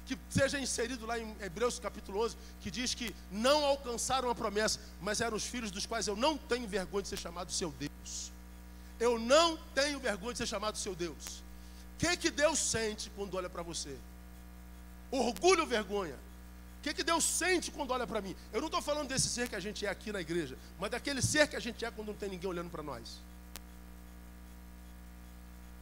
que 0.06 0.18
seja 0.30 0.58
inserido 0.58 1.04
lá 1.04 1.18
em 1.18 1.36
Hebreus 1.40 1.78
capítulo 1.78 2.24
11, 2.24 2.36
que 2.60 2.70
diz 2.70 2.94
que 2.94 3.14
não 3.30 3.64
alcançaram 3.64 4.30
a 4.30 4.34
promessa, 4.34 4.80
mas 5.00 5.20
eram 5.20 5.36
os 5.36 5.44
filhos 5.44 5.70
dos 5.70 5.84
quais 5.84 6.06
eu 6.06 6.16
não 6.16 6.38
tenho 6.38 6.66
vergonha 6.66 7.02
de 7.02 7.08
ser 7.08 7.18
chamado 7.18 7.52
seu 7.52 7.72
Deus. 7.72 8.32
Eu 8.98 9.18
não 9.18 9.56
tenho 9.74 9.98
vergonha 9.98 10.32
de 10.32 10.38
ser 10.38 10.46
chamado 10.46 10.78
seu 10.78 10.94
Deus. 10.94 11.42
O 11.94 11.98
que, 11.98 12.16
que 12.16 12.30
Deus 12.30 12.58
sente 12.58 13.10
quando 13.16 13.34
olha 13.34 13.50
para 13.50 13.62
você? 13.62 13.96
Orgulho 15.10 15.62
ou 15.62 15.66
vergonha? 15.66 16.16
que, 16.86 16.94
que 16.94 17.02
Deus 17.02 17.24
sente 17.24 17.72
quando 17.72 17.90
olha 17.90 18.06
para 18.06 18.20
mim? 18.20 18.36
Eu 18.52 18.60
não 18.60 18.68
estou 18.68 18.80
falando 18.80 19.08
desse 19.08 19.28
ser 19.28 19.48
que 19.48 19.56
a 19.56 19.60
gente 19.60 19.84
é 19.84 19.88
aqui 19.88 20.12
na 20.12 20.20
igreja, 20.20 20.56
mas 20.78 20.90
daquele 20.90 21.20
ser 21.20 21.48
que 21.48 21.56
a 21.56 21.60
gente 21.60 21.84
é 21.84 21.90
quando 21.90 22.08
não 22.08 22.14
tem 22.14 22.28
ninguém 22.28 22.48
olhando 22.48 22.70
para 22.70 22.82
nós. 22.82 23.20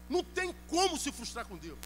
Não 0.09 0.25
tem 0.25 0.55
como 0.69 0.97
se 0.97 1.13
frustrar 1.13 1.45
com 1.45 1.57
Deus. 1.59 1.79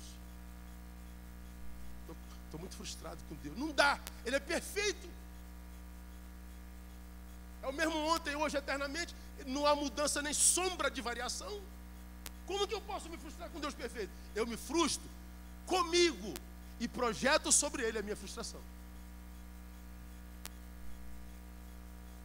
Estou 2.49 2.59
muito 2.59 2.76
frustrado 2.76 3.18
com 3.28 3.34
Deus. 3.36 3.57
Não 3.59 3.70
dá. 3.70 4.01
Ele 4.24 4.36
é 4.36 4.40
perfeito. 4.40 5.09
É 7.62 7.66
o 7.66 7.72
mesmo 7.72 7.96
ontem, 8.07 8.34
hoje, 8.34 8.57
eternamente. 8.57 9.14
Não 9.46 9.66
há 9.66 9.76
mudança 9.76 10.22
nem 10.22 10.32
sombra 10.32 10.90
de 10.90 11.03
variação. 11.03 11.61
Como 12.46 12.66
que 12.66 12.74
eu 12.74 12.80
posso 12.80 13.11
me 13.11 13.18
frustrar 13.18 13.51
com 13.51 13.61
Deus 13.61 13.74
perfeito? 13.74 14.11
Eu 14.34 14.46
me 14.46 14.57
frustro 14.57 15.07
comigo 15.66 16.32
e 16.80 16.88
projeto 16.88 17.53
sobre 17.53 17.82
ele 17.82 17.99
a 17.99 18.03
minha 18.03 18.16
frustração. 18.16 18.61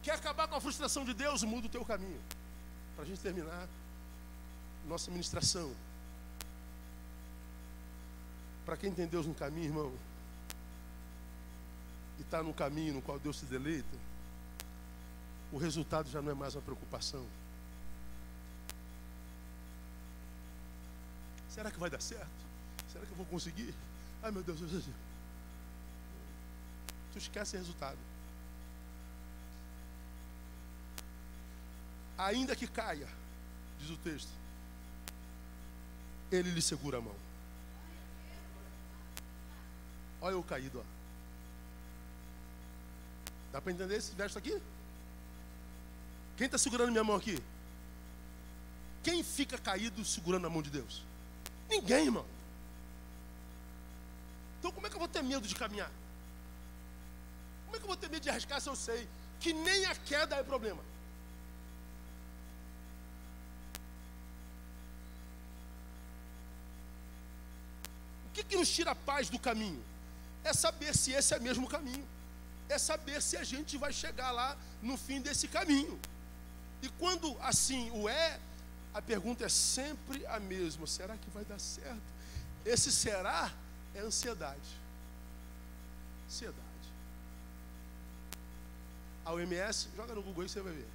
Quer 0.02 0.12
acabar 0.12 0.48
com 0.48 0.54
a 0.54 0.60
frustração 0.60 1.04
de 1.04 1.12
Deus? 1.12 1.42
Muda 1.42 1.66
o 1.66 1.70
teu 1.70 1.84
caminho. 1.84 2.20
Para 2.94 3.04
a 3.04 3.06
gente 3.06 3.20
terminar 3.20 3.68
nossa 4.88 5.10
ministração. 5.10 5.70
Para 8.64 8.78
quem 8.78 8.90
tem 8.90 9.06
Deus 9.06 9.26
no 9.26 9.34
caminho, 9.34 9.66
irmão, 9.66 9.92
e 12.18 12.22
está 12.22 12.42
no 12.42 12.54
caminho 12.54 12.94
no 12.94 13.02
qual 13.02 13.18
Deus 13.18 13.38
se 13.38 13.46
deleita, 13.46 13.96
o 15.52 15.58
resultado 15.58 16.10
já 16.10 16.20
não 16.20 16.32
é 16.32 16.34
mais 16.34 16.54
uma 16.54 16.62
preocupação. 16.62 17.24
Será 21.48 21.70
que 21.70 21.78
vai 21.78 21.90
dar 21.90 22.00
certo? 22.00 22.28
Será 22.92 23.04
que 23.06 23.12
eu 23.12 23.16
vou 23.16 23.26
conseguir? 23.26 23.72
Ai 24.22 24.30
meu 24.30 24.42
Deus, 24.42 24.58
tu 27.12 27.18
esquece 27.18 27.56
o 27.56 27.58
resultado. 27.58 27.98
ainda 32.16 32.54
que 32.54 32.66
caia, 32.66 33.08
diz 33.78 33.90
o 33.90 33.96
texto, 33.98 34.30
ele 36.30 36.50
lhe 36.50 36.62
segura 36.62 36.98
a 36.98 37.00
mão. 37.00 37.14
Olha 40.20 40.34
eu 40.34 40.42
caído, 40.42 40.80
ó. 40.80 40.93
Dá 43.54 43.60
para 43.60 43.70
entender 43.70 43.94
esse 43.94 44.12
verso 44.16 44.36
aqui? 44.36 44.60
Quem 46.36 46.46
está 46.46 46.58
segurando 46.58 46.90
minha 46.90 47.04
mão 47.04 47.14
aqui? 47.14 47.40
Quem 49.04 49.22
fica 49.22 49.56
caído 49.56 50.04
segurando 50.04 50.48
a 50.48 50.50
mão 50.50 50.60
de 50.60 50.70
Deus? 50.70 51.04
Ninguém, 51.68 52.06
irmão. 52.06 52.26
Então 54.58 54.72
como 54.72 54.88
é 54.88 54.90
que 54.90 54.96
eu 54.96 54.98
vou 54.98 55.06
ter 55.06 55.22
medo 55.22 55.46
de 55.46 55.54
caminhar? 55.54 55.92
Como 57.66 57.76
é 57.76 57.78
que 57.78 57.84
eu 57.84 57.92
vou 57.92 57.96
ter 57.96 58.10
medo 58.10 58.24
de 58.24 58.30
arriscar 58.30 58.60
se 58.60 58.68
eu 58.68 58.74
sei 58.74 59.06
que 59.38 59.52
nem 59.52 59.86
a 59.86 59.94
queda 59.94 60.34
é 60.34 60.42
problema? 60.42 60.82
que, 68.34 68.42
que 68.42 68.56
nos 68.56 68.68
tira 68.68 68.90
a 68.90 68.96
paz 68.96 69.30
do 69.30 69.38
caminho? 69.38 69.80
É 70.42 70.52
saber 70.52 70.92
se 70.96 71.12
esse 71.12 71.32
é 71.32 71.38
mesmo 71.38 71.68
caminho. 71.68 72.04
É 72.68 72.78
saber 72.78 73.20
se 73.20 73.36
a 73.36 73.44
gente 73.44 73.76
vai 73.76 73.92
chegar 73.92 74.30
lá 74.30 74.56
no 74.82 74.96
fim 74.96 75.20
desse 75.20 75.48
caminho. 75.48 75.98
E 76.82 76.88
quando 76.90 77.36
assim 77.40 77.90
o 77.90 78.08
é, 78.08 78.38
a 78.92 79.02
pergunta 79.02 79.44
é 79.44 79.48
sempre 79.48 80.26
a 80.26 80.40
mesma: 80.40 80.86
será 80.86 81.16
que 81.16 81.30
vai 81.30 81.44
dar 81.44 81.58
certo? 81.58 82.02
Esse 82.64 82.90
será 82.90 83.52
é 83.94 84.00
ansiedade. 84.00 84.80
Ansiedade. 86.26 86.62
A 89.24 89.32
OMS, 89.32 89.88
joga 89.96 90.14
no 90.14 90.22
Google 90.22 90.42
aí 90.42 90.48
você 90.48 90.60
vai 90.60 90.72
ver. 90.72 90.88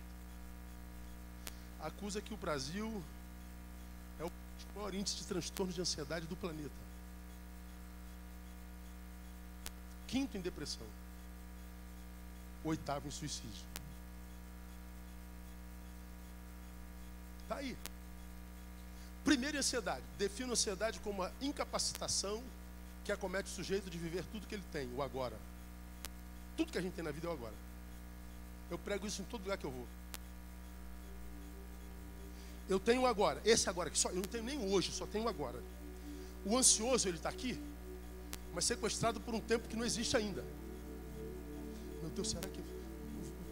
Acusa 1.82 2.22
que 2.22 2.34
o 2.34 2.38
Brasil 2.38 3.04
é 4.20 4.26
o 4.26 4.32
maior 4.76 4.94
índice 4.94 5.18
de 5.18 5.26
transtorno 5.26 5.72
de 5.72 5.82
ansiedade 5.82 6.26
do 6.28 6.36
planeta. 6.36 6.90
quinto 10.10 10.36
em 10.36 10.42
depressão, 10.42 10.86
oitavo 12.64 13.08
em 13.08 13.12
suicídio. 13.12 13.64
Está 17.44 17.58
aí. 17.58 17.76
Primeiro, 19.24 19.58
ansiedade. 19.58 20.04
Defino 20.18 20.54
ansiedade 20.54 21.00
como 21.00 21.24
a 21.24 21.32
incapacitação 21.42 22.44
que 23.04 23.12
acomete 23.12 23.50
o 23.50 23.56
sujeito 23.56 23.90
de 23.90 23.98
viver 23.98 24.24
tudo 24.32 24.46
que 24.46 24.56
ele 24.56 24.64
tem, 24.72 24.88
o 24.94 25.02
agora. 25.02 25.36
Tudo 26.56 26.72
que 26.72 26.78
a 26.78 26.82
gente 26.82 26.94
tem 26.94 27.04
na 27.04 27.12
vida 27.12 27.28
é 27.28 27.30
o 27.30 27.34
agora. 27.34 27.54
Eu 28.70 28.78
prego 28.78 29.08
isso 29.08 29.22
em 29.22 29.26
todo 29.26 29.42
lugar 29.42 29.58
que 29.58 29.66
eu 29.66 29.72
vou. 29.72 29.88
Eu 32.68 32.80
tenho 32.80 33.08
agora, 33.08 33.42
esse 33.44 33.68
agora, 33.68 33.90
que 33.90 33.98
só, 33.98 34.10
eu 34.10 34.18
não 34.18 34.22
tenho 34.22 34.44
nem 34.44 34.72
hoje, 34.72 34.92
só 34.92 35.08
tenho 35.08 35.28
agora. 35.28 35.60
O 36.46 36.56
ansioso, 36.56 37.08
ele 37.08 37.18
está 37.18 37.30
aqui, 37.30 37.60
mas 38.54 38.66
sequestrado 38.66 39.20
por 39.20 39.34
um 39.34 39.40
tempo 39.40 39.68
que 39.68 39.76
não 39.76 39.84
existe 39.84 40.16
ainda. 40.16 40.44
Meu 42.02 42.10
Deus, 42.12 42.30
será 42.30 42.48
que 42.48 42.62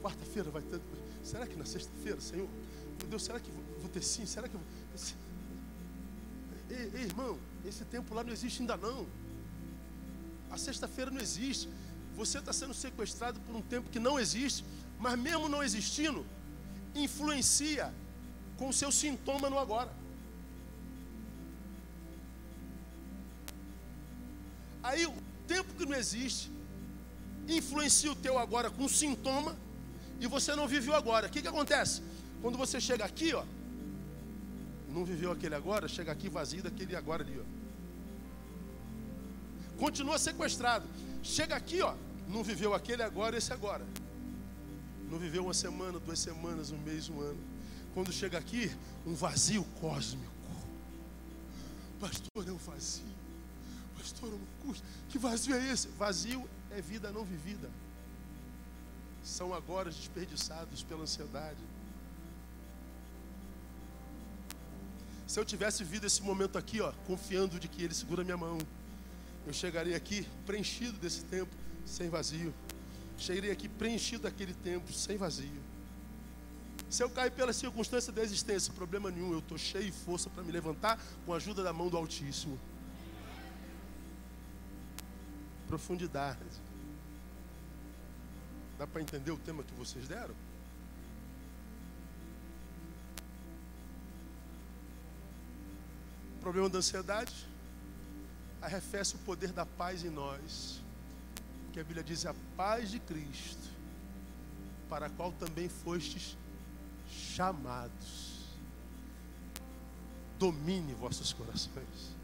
quarta-feira 0.02 0.50
vai 0.50 0.62
ter. 0.62 0.80
Será 1.24 1.45
que 1.45 1.56
na 1.56 1.66
sexta-feira, 1.66 2.22
Senhor? 2.22 2.48
Meu 3.00 3.08
Deus, 3.10 3.24
será 3.24 3.39
que 3.39 3.52
vou 3.52 3.89
ter 3.89 4.02
sim? 4.02 4.26
Será 4.26 4.48
que 4.48 4.56
eu. 4.56 4.62
Ei, 6.70 6.91
ei, 6.93 7.02
irmão, 7.04 7.38
esse 7.66 7.84
tempo 7.86 8.14
lá 8.14 8.24
não 8.24 8.32
existe 8.32 8.62
ainda 8.62 8.78
não. 8.78 9.06
A 10.50 10.58
sexta-feira 10.58 11.12
não 11.12 11.22
existe. 11.22 11.70
Você 12.16 12.39
está 12.39 12.52
sendo 12.52 12.74
sequestrado 12.74 13.39
por 13.41 13.56
um 13.56 13.62
tempo 13.62 13.89
que 13.89 14.00
não 14.00 14.20
existe, 14.20 14.64
mas 15.00 15.18
mesmo 15.20 15.48
não 15.48 15.64
existindo, 15.64 16.26
influencia 16.95 17.93
com 18.58 18.70
o 18.70 18.74
seu 18.74 18.91
sintoma 18.91 19.50
no 19.50 19.60
agora. 19.60 19.91
Aí 24.82 25.06
o 25.06 25.14
tempo 25.48 25.74
que 25.76 25.86
não 25.86 25.95
existe 25.95 26.50
influencia 27.48 28.12
o 28.12 28.16
teu 28.16 28.38
agora 28.38 28.70
com 28.70 28.88
sintoma 28.88 29.56
e 30.20 30.28
você 30.28 30.56
não 30.56 30.68
viveu 30.68 30.95
agora. 30.95 31.28
O 31.28 31.30
que, 31.30 31.41
que 31.41 31.48
acontece? 31.48 32.02
Quando 32.41 32.58
você 32.58 32.80
chega 32.80 33.06
aqui, 33.06 33.34
ó, 33.34 33.43
não 34.89 35.06
viveu 35.06 35.32
aquele 35.32 35.56
agora, 35.56 35.88
chega 35.88 36.12
aqui 36.12 36.30
vazio 36.30 36.64
daquele 36.64 36.95
agora 36.95 37.24
ali, 37.24 37.39
ó. 37.39 37.58
Continua 39.78 40.18
sequestrado. 40.18 40.88
Chega 41.22 41.56
aqui, 41.56 41.82
ó, 41.82 41.93
não 42.28 42.43
viveu 42.43 42.74
aquele 42.74 43.04
agora, 43.04 43.38
esse 43.38 43.54
agora. 43.54 43.86
Não 45.10 45.18
viveu 45.18 45.43
uma 45.43 45.54
semana, 45.54 46.00
duas 46.00 46.20
semanas, 46.20 46.72
um 46.72 46.78
mês, 46.80 47.10
um 47.10 47.22
ano. 47.22 47.39
Quando 47.93 48.12
chega 48.12 48.38
aqui, 48.38 48.72
um 49.06 49.14
vazio 49.14 49.64
cósmico. 49.80 50.34
Pastor, 52.00 52.48
é 52.48 52.52
um 52.52 52.58
vazio. 52.58 53.04
Pastor, 53.98 54.30
é 54.30 54.36
um 54.36 54.68
custo. 54.68 54.84
Que 55.10 55.18
vazio 55.18 55.56
é 55.56 55.72
esse? 55.72 55.88
Vazio 55.89 56.48
é 56.78 56.82
vida 56.82 57.11
não 57.11 57.23
vivida. 57.23 57.69
São 59.23 59.53
agora 59.53 59.89
desperdiçados 59.89 60.84
pela 60.84 61.01
ansiedade. 61.01 61.59
Se 65.28 65.39
eu 65.39 65.43
tivesse 65.43 65.84
vivido 65.84 66.07
esse 66.07 66.21
momento 66.21 66.57
aqui, 66.57 66.80
ó, 66.80 66.91
confiando 67.05 67.59
de 67.59 67.67
que 67.67 67.84
Ele 67.84 67.93
segura 67.93 68.23
minha 68.23 68.38
mão, 68.38 68.57
eu 69.45 69.53
chegaria 69.53 69.95
aqui 69.97 70.25
preenchido 70.45 70.97
desse 70.97 71.23
tempo, 71.23 71.51
sem 71.86 72.09
vazio. 72.09 72.53
Chegaria 73.17 73.51
aqui 73.51 73.67
preenchido 73.67 74.23
daquele 74.23 74.53
tempo, 74.53 74.93
sem 74.93 75.17
vazio. 75.17 75.61
Se 76.89 77.03
eu 77.03 77.09
cair 77.09 77.32
pela 77.32 77.51
circunstância 77.51 78.13
da 78.13 78.21
existência, 78.21 78.71
problema 78.71 79.11
nenhum, 79.11 79.34
eu 79.34 79.39
estou 79.39 79.57
cheio 79.57 79.86
de 79.86 79.91
força 79.91 80.30
para 80.30 80.43
me 80.43 80.51
levantar 80.51 80.97
com 81.25 81.34
a 81.34 81.36
ajuda 81.36 81.61
da 81.61 81.73
mão 81.73 81.89
do 81.89 81.97
Altíssimo. 81.97 82.57
Profundidade. 85.67 86.66
Dá 88.78 88.86
para 88.86 89.01
entender 89.01 89.32
o 89.32 89.38
tema 89.38 89.63
que 89.63 89.73
vocês 89.73 90.07
deram? 90.07 90.36
O 96.36 96.39
problema 96.39 96.69
da 96.69 96.78
ansiedade 96.78 97.47
arrefece 98.61 99.15
o 99.15 99.19
poder 99.19 99.51
da 99.51 99.65
paz 99.65 100.03
em 100.03 100.09
nós. 100.09 100.82
Que 101.73 101.80
a 101.80 101.84
Bíblia 101.84 102.03
diz 102.03 102.25
a 102.25 102.36
paz 102.55 102.91
de 102.91 102.99
Cristo, 102.99 103.69
para 104.89 105.07
a 105.07 105.09
qual 105.09 105.32
também 105.34 105.67
fostes 105.67 106.38
chamados. 107.09 108.45
Domine 110.39 110.93
vossos 110.93 111.34
corações. 111.34 112.15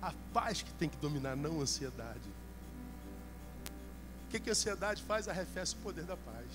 A 0.00 0.12
paz 0.32 0.62
que 0.62 0.72
tem 0.74 0.88
que 0.88 0.96
dominar, 0.98 1.36
não 1.36 1.58
a 1.58 1.62
ansiedade. 1.62 2.37
O 4.28 4.30
que, 4.30 4.38
que 4.38 4.50
a 4.50 4.52
ansiedade 4.52 5.02
faz? 5.02 5.26
Arrefece 5.26 5.74
o 5.74 5.78
poder 5.78 6.04
da 6.04 6.14
paz. 6.14 6.46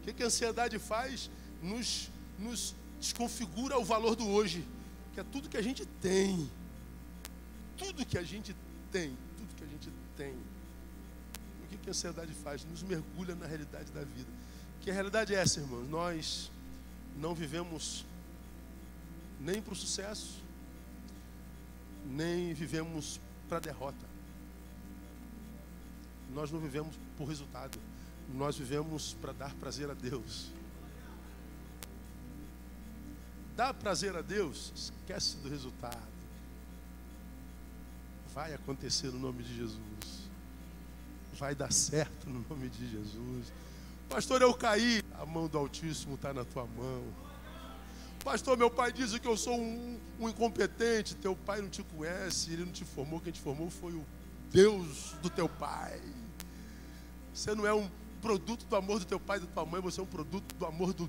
O 0.00 0.04
que, 0.04 0.12
que 0.12 0.22
a 0.22 0.26
ansiedade 0.26 0.78
faz? 0.78 1.28
Nos, 1.60 2.08
nos 2.38 2.76
desconfigura 3.00 3.76
o 3.76 3.84
valor 3.84 4.14
do 4.14 4.28
hoje, 4.28 4.64
que 5.12 5.18
é 5.18 5.24
tudo 5.24 5.48
que 5.48 5.56
a 5.56 5.62
gente 5.62 5.84
tem. 6.00 6.48
Tudo 7.76 8.06
que 8.06 8.16
a 8.16 8.22
gente 8.22 8.54
tem, 8.92 9.16
tudo 9.36 9.56
que 9.56 9.64
a 9.64 9.66
gente 9.66 9.90
tem. 10.16 10.32
O 11.64 11.66
que, 11.70 11.76
que 11.76 11.88
a 11.88 11.90
ansiedade 11.90 12.32
faz? 12.34 12.64
Nos 12.64 12.84
mergulha 12.84 13.34
na 13.34 13.46
realidade 13.46 13.90
da 13.90 14.04
vida. 14.04 14.30
Que 14.80 14.92
a 14.92 14.94
realidade 14.94 15.34
é 15.34 15.38
essa, 15.38 15.58
irmãos. 15.58 15.88
Nós 15.88 16.52
não 17.16 17.34
vivemos 17.34 18.06
nem 19.40 19.60
para 19.60 19.72
o 19.72 19.76
sucesso, 19.76 20.40
nem 22.06 22.54
vivemos 22.54 23.20
para 23.48 23.56
a 23.56 23.60
derrota. 23.60 24.17
Nós 26.34 26.50
não 26.50 26.60
vivemos 26.60 26.94
por 27.16 27.26
resultado. 27.26 27.78
Nós 28.34 28.56
vivemos 28.56 29.14
para 29.14 29.32
dar 29.32 29.54
prazer 29.54 29.90
a 29.90 29.94
Deus. 29.94 30.50
Dar 33.56 33.74
prazer 33.74 34.14
a 34.14 34.22
Deus, 34.22 34.72
esquece 34.74 35.36
do 35.38 35.48
resultado. 35.48 36.18
Vai 38.32 38.54
acontecer 38.54 39.08
no 39.08 39.18
nome 39.18 39.42
de 39.42 39.56
Jesus. 39.56 40.28
Vai 41.34 41.54
dar 41.54 41.72
certo 41.72 42.28
no 42.28 42.44
nome 42.48 42.68
de 42.68 42.88
Jesus. 42.88 43.52
Pastor, 44.08 44.42
eu 44.42 44.54
caí. 44.54 45.02
A 45.14 45.26
mão 45.26 45.48
do 45.48 45.58
Altíssimo 45.58 46.14
está 46.14 46.32
na 46.32 46.44
tua 46.44 46.66
mão. 46.66 47.02
Pastor, 48.22 48.56
meu 48.56 48.70
pai 48.70 48.92
diz 48.92 49.16
que 49.18 49.26
eu 49.26 49.36
sou 49.36 49.58
um, 49.58 49.98
um, 50.20 50.28
incompetente. 50.28 51.14
Teu 51.16 51.34
pai 51.34 51.60
não 51.60 51.68
te 51.68 51.82
conhece, 51.82 52.52
ele 52.52 52.64
não 52.64 52.72
te 52.72 52.84
formou. 52.84 53.20
Quem 53.20 53.32
te 53.32 53.40
formou 53.40 53.70
foi 53.70 53.92
o 53.92 54.04
Deus 54.50 55.14
do 55.22 55.30
teu 55.30 55.48
pai. 55.48 56.00
Você 57.32 57.54
não 57.54 57.66
é 57.66 57.72
um 57.72 57.88
produto 58.20 58.64
do 58.64 58.76
amor 58.76 58.98
do 58.98 59.04
teu 59.04 59.20
pai 59.20 59.38
e 59.38 59.40
da 59.40 59.46
tua 59.46 59.64
mãe, 59.64 59.80
você 59.80 60.00
é 60.00 60.02
um 60.02 60.06
produto 60.06 60.54
do 60.54 60.66
amor 60.66 60.92
do 60.92 61.08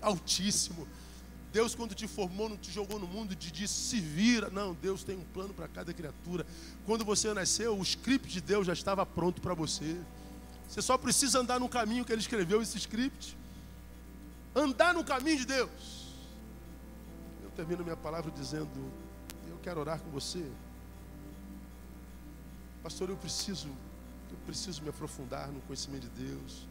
Altíssimo. 0.00 0.86
Deus, 1.52 1.74
quando 1.74 1.94
te 1.94 2.06
formou, 2.06 2.48
não 2.48 2.56
te 2.56 2.70
jogou 2.70 2.98
no 2.98 3.08
mundo 3.08 3.32
e 3.32 3.36
te 3.36 3.50
disse, 3.50 3.74
se 3.74 4.00
vira. 4.00 4.48
Não, 4.50 4.72
Deus 4.74 5.02
tem 5.02 5.16
um 5.16 5.24
plano 5.24 5.52
para 5.52 5.66
cada 5.66 5.92
criatura. 5.92 6.46
Quando 6.86 7.04
você 7.04 7.34
nasceu, 7.34 7.76
o 7.76 7.82
script 7.82 8.32
de 8.32 8.40
Deus 8.40 8.66
já 8.66 8.72
estava 8.72 9.04
pronto 9.04 9.40
para 9.40 9.52
você. 9.52 10.00
Você 10.68 10.80
só 10.80 10.96
precisa 10.96 11.40
andar 11.40 11.58
no 11.58 11.68
caminho 11.68 12.04
que 12.04 12.12
ele 12.12 12.20
escreveu 12.20 12.62
esse 12.62 12.78
script. 12.78 13.36
Andar 14.54 14.94
no 14.94 15.02
caminho 15.02 15.38
de 15.38 15.44
Deus. 15.44 16.14
Eu 17.42 17.50
termino 17.50 17.82
minha 17.82 17.96
palavra 17.96 18.30
dizendo: 18.30 18.70
Eu 19.48 19.58
quero 19.60 19.80
orar 19.80 19.98
com 20.00 20.10
você. 20.10 20.44
Pastor, 22.82 23.10
eu 23.10 23.16
preciso, 23.16 23.68
eu 24.30 24.36
preciso 24.46 24.82
me 24.82 24.88
aprofundar 24.88 25.48
no 25.48 25.60
conhecimento 25.60 26.08
de 26.08 26.24
Deus. 26.24 26.66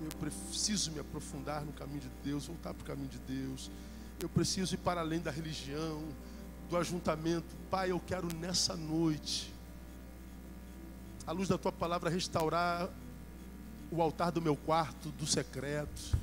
Eu 0.00 0.08
preciso 0.18 0.92
me 0.92 1.00
aprofundar 1.00 1.64
no 1.64 1.72
caminho 1.72 2.00
de 2.00 2.10
Deus, 2.24 2.46
voltar 2.46 2.72
para 2.74 2.82
o 2.82 2.86
caminho 2.86 3.08
de 3.08 3.18
Deus. 3.18 3.70
Eu 4.20 4.28
preciso 4.28 4.74
ir 4.74 4.78
para 4.78 5.00
além 5.00 5.20
da 5.20 5.30
religião, 5.30 6.02
do 6.70 6.76
ajuntamento. 6.76 7.56
Pai, 7.70 7.90
eu 7.90 8.00
quero 8.00 8.32
nessa 8.36 8.76
noite, 8.76 9.52
à 11.26 11.32
luz 11.32 11.48
da 11.48 11.58
tua 11.58 11.72
palavra, 11.72 12.08
restaurar 12.08 12.88
o 13.90 14.00
altar 14.00 14.30
do 14.30 14.40
meu 14.40 14.56
quarto, 14.56 15.10
do 15.10 15.26
secreto. 15.26 16.16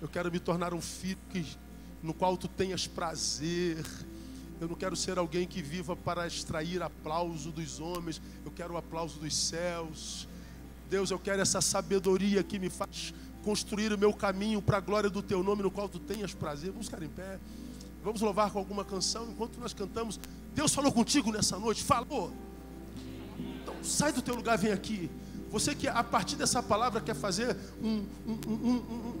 Eu 0.00 0.08
quero 0.08 0.30
me 0.30 0.38
tornar 0.38 0.74
um 0.74 0.80
filho 0.80 1.18
que, 1.30 1.56
no 2.02 2.12
qual 2.12 2.36
tu 2.36 2.48
tenhas 2.48 2.86
prazer. 2.86 3.84
Eu 4.60 4.68
não 4.68 4.74
quero 4.74 4.96
ser 4.96 5.18
alguém 5.18 5.46
que 5.46 5.62
viva 5.62 5.94
para 5.94 6.26
extrair 6.26 6.82
aplauso 6.82 7.50
dos 7.52 7.80
homens. 7.80 8.20
Eu 8.44 8.50
quero 8.50 8.74
o 8.74 8.76
aplauso 8.76 9.18
dos 9.18 9.34
céus. 9.36 10.28
Deus, 10.90 11.10
eu 11.10 11.18
quero 11.18 11.40
essa 11.40 11.60
sabedoria 11.60 12.42
que 12.42 12.58
me 12.58 12.68
faz 12.68 13.14
construir 13.44 13.92
o 13.92 13.98
meu 13.98 14.12
caminho 14.12 14.60
para 14.60 14.78
a 14.78 14.80
glória 14.80 15.08
do 15.08 15.22
teu 15.22 15.42
nome, 15.42 15.62
no 15.62 15.70
qual 15.70 15.88
tu 15.88 15.98
tenhas 15.98 16.34
prazer. 16.34 16.70
Vamos 16.70 16.86
ficar 16.86 17.02
em 17.02 17.08
pé. 17.08 17.38
Vamos 18.02 18.20
louvar 18.20 18.50
com 18.50 18.58
alguma 18.58 18.84
canção 18.84 19.28
enquanto 19.30 19.58
nós 19.58 19.72
cantamos. 19.72 20.18
Deus 20.54 20.74
falou 20.74 20.92
contigo 20.92 21.30
nessa 21.30 21.58
noite. 21.58 21.84
Falou. 21.84 22.32
Então 23.62 23.74
sai 23.82 24.12
do 24.12 24.22
teu 24.22 24.34
lugar, 24.34 24.58
vem 24.58 24.72
aqui. 24.72 25.10
Você 25.50 25.74
que 25.74 25.88
a 25.88 26.02
partir 26.04 26.36
dessa 26.36 26.62
palavra 26.62 27.00
quer 27.00 27.14
fazer 27.14 27.56
um, 27.82 28.04
um, 28.26 28.38
um, 28.50 29.14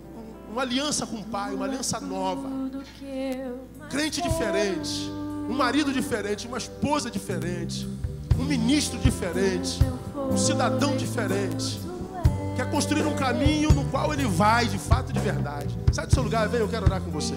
uma 0.50 0.62
aliança 0.62 1.06
com 1.06 1.16
o 1.16 1.24
Pai, 1.24 1.54
uma 1.54 1.64
aliança 1.64 2.00
nova. 2.00 2.48
Crente 3.88 4.20
diferente, 4.20 5.10
um 5.48 5.54
marido 5.54 5.92
diferente, 5.92 6.46
uma 6.46 6.58
esposa 6.58 7.10
diferente, 7.10 7.88
um 8.38 8.44
ministro 8.44 8.98
diferente, 8.98 9.80
um 10.14 10.36
cidadão 10.36 10.96
diferente. 10.96 11.80
Quer 12.54 12.70
construir 12.70 13.06
um 13.06 13.14
caminho 13.14 13.72
no 13.72 13.84
qual 13.86 14.12
ele 14.12 14.26
vai 14.26 14.66
de 14.66 14.78
fato 14.78 15.12
de 15.12 15.20
verdade. 15.20 15.76
Sai 15.92 16.06
do 16.06 16.14
seu 16.14 16.22
lugar, 16.22 16.48
vem, 16.48 16.60
eu 16.60 16.68
quero 16.68 16.84
orar 16.84 17.00
com 17.00 17.10
você. 17.10 17.34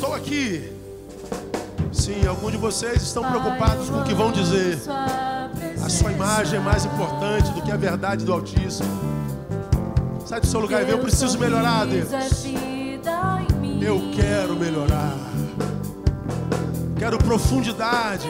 estou 0.00 0.14
aqui. 0.14 0.72
Sim, 1.92 2.26
alguns 2.26 2.52
de 2.52 2.58
vocês 2.58 3.02
estão 3.02 3.22
preocupados 3.22 3.90
com 3.90 4.00
o 4.00 4.04
que 4.04 4.14
vão 4.14 4.32
dizer. 4.32 4.78
A 5.82 5.88
sua 5.88 6.12
imagem 6.12 6.58
é 6.58 6.62
mais 6.62 6.84
importante 6.84 7.50
do 7.52 7.62
que 7.62 7.70
a 7.70 7.76
verdade 7.76 8.24
do 8.24 8.32
Altíssimo. 8.32 8.88
Sai 10.26 10.40
do 10.40 10.46
seu 10.46 10.60
lugar 10.60 10.82
e 10.82 10.84
vê, 10.84 10.92
eu 10.92 10.98
preciso 10.98 11.38
melhorar, 11.38 11.86
Deus. 11.86 12.08
Eu 13.80 14.00
quero 14.14 14.54
melhorar. 14.56 15.16
Quero 16.98 17.18
profundidade. 17.18 18.28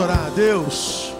Orar, 0.00 0.30
Deus. 0.34 1.12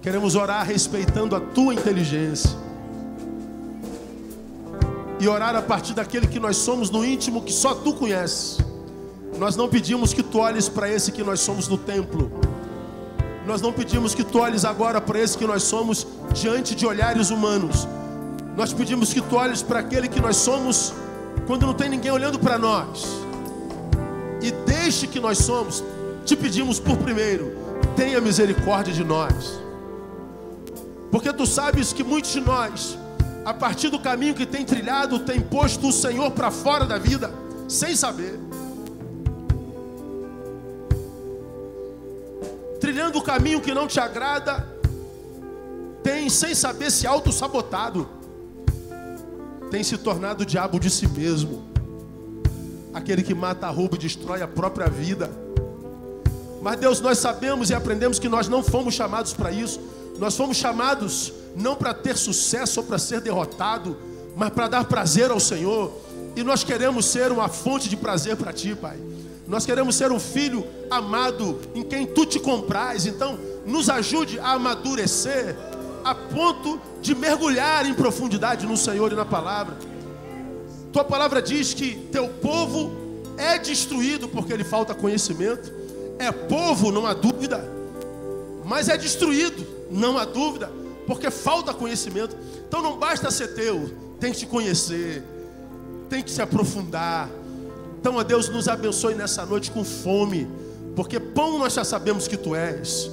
Queremos 0.00 0.36
orar 0.36 0.64
respeitando 0.64 1.34
a 1.34 1.40
tua 1.40 1.74
inteligência. 1.74 2.50
E 5.20 5.26
orar 5.26 5.56
a 5.56 5.62
partir 5.62 5.94
daquele 5.94 6.28
que 6.28 6.38
nós 6.38 6.56
somos 6.56 6.90
no 6.90 7.04
íntimo 7.04 7.42
que 7.42 7.52
só 7.52 7.74
tu 7.74 7.92
conheces. 7.92 8.58
Nós 9.36 9.56
não 9.56 9.68
pedimos 9.68 10.14
que 10.14 10.22
tu 10.22 10.38
olhes 10.38 10.68
para 10.68 10.88
esse 10.88 11.10
que 11.10 11.22
nós 11.22 11.40
somos 11.40 11.66
no 11.68 11.76
templo. 11.76 12.30
Nós 13.46 13.60
não 13.60 13.72
pedimos 13.72 14.14
que 14.14 14.22
tu 14.22 14.38
olhes 14.38 14.64
agora 14.64 15.00
para 15.00 15.18
esse 15.18 15.36
que 15.36 15.46
nós 15.46 15.62
somos 15.64 16.06
diante 16.32 16.74
de 16.74 16.86
olhares 16.86 17.30
humanos. 17.30 17.88
Nós 18.56 18.72
pedimos 18.72 19.12
que 19.12 19.20
tu 19.20 19.36
olhes 19.36 19.62
para 19.62 19.80
aquele 19.80 20.08
que 20.08 20.20
nós 20.20 20.36
somos 20.36 20.92
quando 21.46 21.66
não 21.66 21.74
tem 21.74 21.88
ninguém 21.88 22.10
olhando 22.10 22.38
para 22.38 22.58
nós. 22.58 23.06
E 24.40 24.50
desde 24.50 25.06
que 25.06 25.18
nós 25.18 25.38
somos, 25.38 25.82
te 26.28 26.36
pedimos 26.36 26.78
por 26.78 26.98
primeiro, 26.98 27.56
tenha 27.96 28.20
misericórdia 28.20 28.92
de 28.92 29.02
nós. 29.02 29.58
Porque 31.10 31.32
tu 31.32 31.46
sabes 31.46 31.90
que 31.90 32.04
muitos 32.04 32.30
de 32.30 32.40
nós, 32.42 32.98
a 33.46 33.54
partir 33.54 33.88
do 33.88 33.98
caminho 33.98 34.34
que 34.34 34.44
tem 34.44 34.62
trilhado, 34.62 35.20
tem 35.20 35.40
posto 35.40 35.88
o 35.88 35.92
Senhor 35.92 36.30
para 36.32 36.50
fora 36.50 36.84
da 36.84 36.98
vida, 36.98 37.32
sem 37.66 37.96
saber. 37.96 38.38
Trilhando 42.78 43.18
o 43.18 43.22
caminho 43.22 43.62
que 43.62 43.72
não 43.72 43.86
te 43.86 43.98
agrada, 43.98 44.68
tem, 46.02 46.28
sem 46.28 46.54
saber, 46.54 46.90
se 46.90 47.06
auto-sabotado. 47.06 48.06
Tem 49.70 49.82
se 49.82 49.96
tornado 49.96 50.42
o 50.42 50.46
diabo 50.46 50.78
de 50.78 50.90
si 50.90 51.08
mesmo. 51.08 51.64
Aquele 52.92 53.22
que 53.22 53.34
mata, 53.34 53.66
rouba 53.70 53.96
e 53.96 53.98
destrói 53.98 54.42
a 54.42 54.48
própria 54.48 54.88
vida. 54.88 55.47
Mas 56.60 56.78
Deus, 56.78 57.00
nós 57.00 57.18
sabemos 57.18 57.70
e 57.70 57.74
aprendemos 57.74 58.18
que 58.18 58.28
nós 58.28 58.48
não 58.48 58.62
fomos 58.62 58.94
chamados 58.94 59.32
para 59.32 59.50
isso. 59.50 59.80
Nós 60.18 60.36
fomos 60.36 60.56
chamados 60.56 61.32
não 61.54 61.76
para 61.76 61.94
ter 61.94 62.16
sucesso 62.16 62.80
ou 62.80 62.86
para 62.86 62.98
ser 62.98 63.20
derrotado, 63.20 63.96
mas 64.36 64.50
para 64.50 64.68
dar 64.68 64.84
prazer 64.84 65.30
ao 65.30 65.40
Senhor. 65.40 65.92
E 66.34 66.42
nós 66.42 66.64
queremos 66.64 67.06
ser 67.06 67.32
uma 67.32 67.48
fonte 67.48 67.88
de 67.88 67.96
prazer 67.96 68.36
para 68.36 68.52
Ti, 68.52 68.74
Pai. 68.74 68.98
Nós 69.46 69.64
queremos 69.64 69.94
ser 69.94 70.12
um 70.12 70.20
filho 70.20 70.64
amado 70.90 71.58
em 71.74 71.82
quem 71.82 72.06
Tu 72.06 72.26
te 72.26 72.40
comprais. 72.40 73.06
Então, 73.06 73.38
nos 73.64 73.88
ajude 73.88 74.38
a 74.38 74.52
amadurecer 74.52 75.56
a 76.04 76.14
ponto 76.14 76.80
de 77.00 77.14
mergulhar 77.14 77.86
em 77.86 77.94
profundidade 77.94 78.66
no 78.66 78.76
Senhor 78.76 79.12
e 79.12 79.14
na 79.14 79.24
palavra. 79.24 79.76
Tua 80.92 81.04
palavra 81.04 81.40
diz 81.40 81.74
que 81.74 81.96
teu 82.10 82.28
povo 82.28 82.90
é 83.36 83.58
destruído 83.58 84.28
porque 84.28 84.56
lhe 84.56 84.64
falta 84.64 84.94
conhecimento. 84.94 85.77
É 86.18 86.32
povo, 86.32 86.90
não 86.90 87.06
há 87.06 87.14
dúvida, 87.14 87.64
mas 88.64 88.88
é 88.88 88.96
destruído, 88.96 89.66
não 89.90 90.18
há 90.18 90.24
dúvida, 90.24 90.70
porque 91.06 91.30
falta 91.30 91.72
conhecimento. 91.72 92.36
Então 92.66 92.82
não 92.82 92.98
basta 92.98 93.30
ser 93.30 93.54
teu, 93.54 93.90
tem 94.18 94.32
que 94.32 94.38
te 94.38 94.46
conhecer, 94.46 95.22
tem 96.10 96.22
que 96.22 96.30
se 96.30 96.42
aprofundar. 96.42 97.30
Então, 98.00 98.16
ó 98.16 98.22
Deus, 98.22 98.48
nos 98.48 98.68
abençoe 98.68 99.14
nessa 99.14 99.44
noite 99.44 99.70
com 99.70 99.84
fome, 99.84 100.48
porque 100.94 101.18
pão 101.18 101.58
nós 101.58 101.74
já 101.74 101.84
sabemos 101.84 102.28
que 102.28 102.36
tu 102.36 102.54
és. 102.54 103.10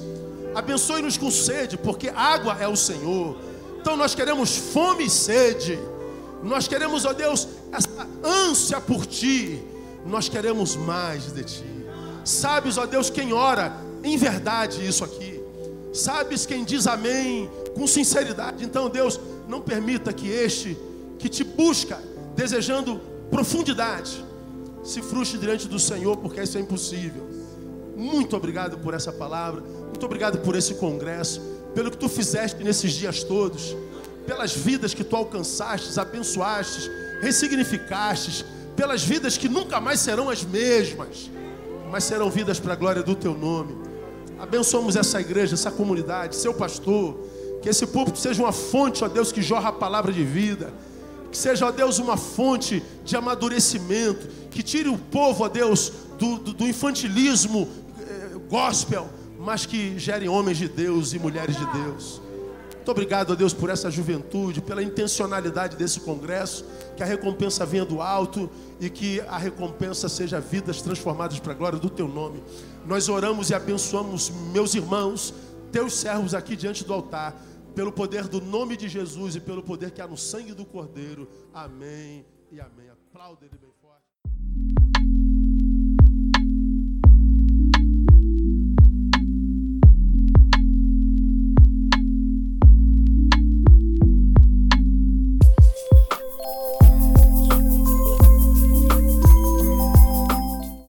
Abençoe-nos 0.54 1.16
com 1.16 1.30
sede, 1.30 1.76
porque 1.76 2.08
água 2.08 2.56
é 2.58 2.66
o 2.66 2.76
Senhor. 2.76 3.36
Então 3.78 3.96
nós 3.96 4.14
queremos 4.14 4.56
fome 4.56 5.04
e 5.04 5.10
sede. 5.10 5.78
Nós 6.42 6.66
queremos, 6.66 7.04
ó 7.04 7.12
Deus, 7.12 7.46
essa 7.70 8.08
ânsia 8.24 8.80
por 8.80 9.06
ti. 9.06 9.62
Nós 10.06 10.28
queremos 10.28 10.74
mais 10.74 11.32
de 11.32 11.44
ti. 11.44 11.75
Sabes, 12.26 12.76
ó 12.76 12.86
Deus, 12.86 13.08
quem 13.08 13.32
ora 13.32 13.72
em 14.02 14.16
verdade 14.16 14.84
isso 14.84 15.04
aqui. 15.04 15.40
Sabes 15.92 16.44
quem 16.44 16.64
diz 16.64 16.88
amém 16.88 17.48
com 17.72 17.86
sinceridade. 17.86 18.64
Então, 18.64 18.90
Deus, 18.90 19.20
não 19.48 19.60
permita 19.60 20.12
que 20.12 20.28
este 20.28 20.76
que 21.20 21.28
te 21.28 21.44
busca 21.44 22.00
desejando 22.34 23.00
profundidade 23.30 24.24
se 24.82 25.00
frustre 25.02 25.38
diante 25.38 25.68
do 25.68 25.78
Senhor, 25.78 26.16
porque 26.16 26.42
isso 26.42 26.58
é 26.58 26.60
impossível. 26.60 27.24
Muito 27.96 28.36
obrigado 28.36 28.76
por 28.78 28.92
essa 28.92 29.12
palavra. 29.12 29.60
Muito 29.60 30.04
obrigado 30.04 30.38
por 30.38 30.56
esse 30.56 30.74
congresso, 30.74 31.40
pelo 31.76 31.92
que 31.92 31.96
tu 31.96 32.08
fizeste 32.08 32.62
nesses 32.64 32.92
dias 32.92 33.22
todos, 33.22 33.76
pelas 34.26 34.52
vidas 34.52 34.92
que 34.92 35.04
tu 35.04 35.14
alcançaste, 35.14 35.98
abençoaste, 35.98 36.90
ressignificaste, 37.20 38.44
pelas 38.74 39.04
vidas 39.04 39.38
que 39.38 39.48
nunca 39.48 39.80
mais 39.80 40.00
serão 40.00 40.28
as 40.28 40.42
mesmas, 40.42 41.30
mas 41.90 42.04
serão 42.04 42.30
vidas 42.30 42.58
para 42.58 42.72
a 42.72 42.76
glória 42.76 43.02
do 43.02 43.14
teu 43.14 43.34
nome. 43.34 43.76
Abençoamos 44.38 44.96
essa 44.96 45.20
igreja, 45.20 45.54
essa 45.54 45.70
comunidade, 45.70 46.36
seu 46.36 46.52
pastor, 46.52 47.18
que 47.62 47.68
esse 47.68 47.86
púlpito 47.86 48.18
seja 48.18 48.42
uma 48.42 48.52
fonte, 48.52 49.02
ó 49.02 49.08
Deus, 49.08 49.32
que 49.32 49.42
jorra 49.42 49.70
a 49.70 49.72
palavra 49.72 50.12
de 50.12 50.24
vida. 50.24 50.72
Que 51.30 51.36
seja, 51.36 51.66
ó 51.66 51.70
Deus, 51.70 51.98
uma 51.98 52.16
fonte 52.16 52.82
de 53.04 53.16
amadurecimento. 53.16 54.28
Que 54.50 54.62
tire 54.62 54.88
o 54.88 54.98
povo, 54.98 55.44
ó 55.44 55.48
Deus, 55.48 55.92
do, 56.18 56.38
do, 56.38 56.52
do 56.52 56.66
infantilismo 56.66 57.68
eh, 58.00 58.36
gospel, 58.48 59.08
mas 59.38 59.66
que 59.66 59.98
gere 59.98 60.28
homens 60.28 60.58
de 60.58 60.68
Deus 60.68 61.12
e 61.12 61.18
mulheres 61.18 61.56
de 61.56 61.66
Deus. 61.72 62.20
Muito 62.86 62.98
obrigado, 62.98 63.32
ó 63.32 63.34
Deus, 63.34 63.52
por 63.52 63.68
essa 63.68 63.90
juventude, 63.90 64.62
pela 64.62 64.80
intencionalidade 64.80 65.76
desse 65.76 65.98
congresso. 65.98 66.64
Que 66.96 67.02
a 67.02 67.06
recompensa 67.06 67.66
venha 67.66 67.84
do 67.84 68.00
alto 68.00 68.48
e 68.80 68.88
que 68.88 69.20
a 69.22 69.36
recompensa 69.36 70.08
seja 70.08 70.38
vidas 70.38 70.80
transformadas 70.80 71.40
para 71.40 71.50
a 71.50 71.56
glória 71.56 71.80
do 71.80 71.90
teu 71.90 72.06
nome. 72.06 72.40
Nós 72.86 73.08
oramos 73.08 73.50
e 73.50 73.54
abençoamos 73.54 74.30
meus 74.52 74.76
irmãos, 74.76 75.34
teus 75.72 75.94
servos 75.94 76.32
aqui 76.32 76.54
diante 76.54 76.84
do 76.84 76.92
altar, 76.92 77.34
pelo 77.74 77.90
poder 77.90 78.28
do 78.28 78.40
nome 78.40 78.76
de 78.76 78.88
Jesus 78.88 79.34
e 79.34 79.40
pelo 79.40 79.64
poder 79.64 79.90
que 79.90 80.00
há 80.00 80.06
no 80.06 80.16
sangue 80.16 80.54
do 80.54 80.64
Cordeiro. 80.64 81.28
Amém 81.52 82.24
e 82.52 82.60
amém. 82.60 82.88
Aplauda 82.88 83.46
ele 83.46 83.58
bem. 83.58 83.66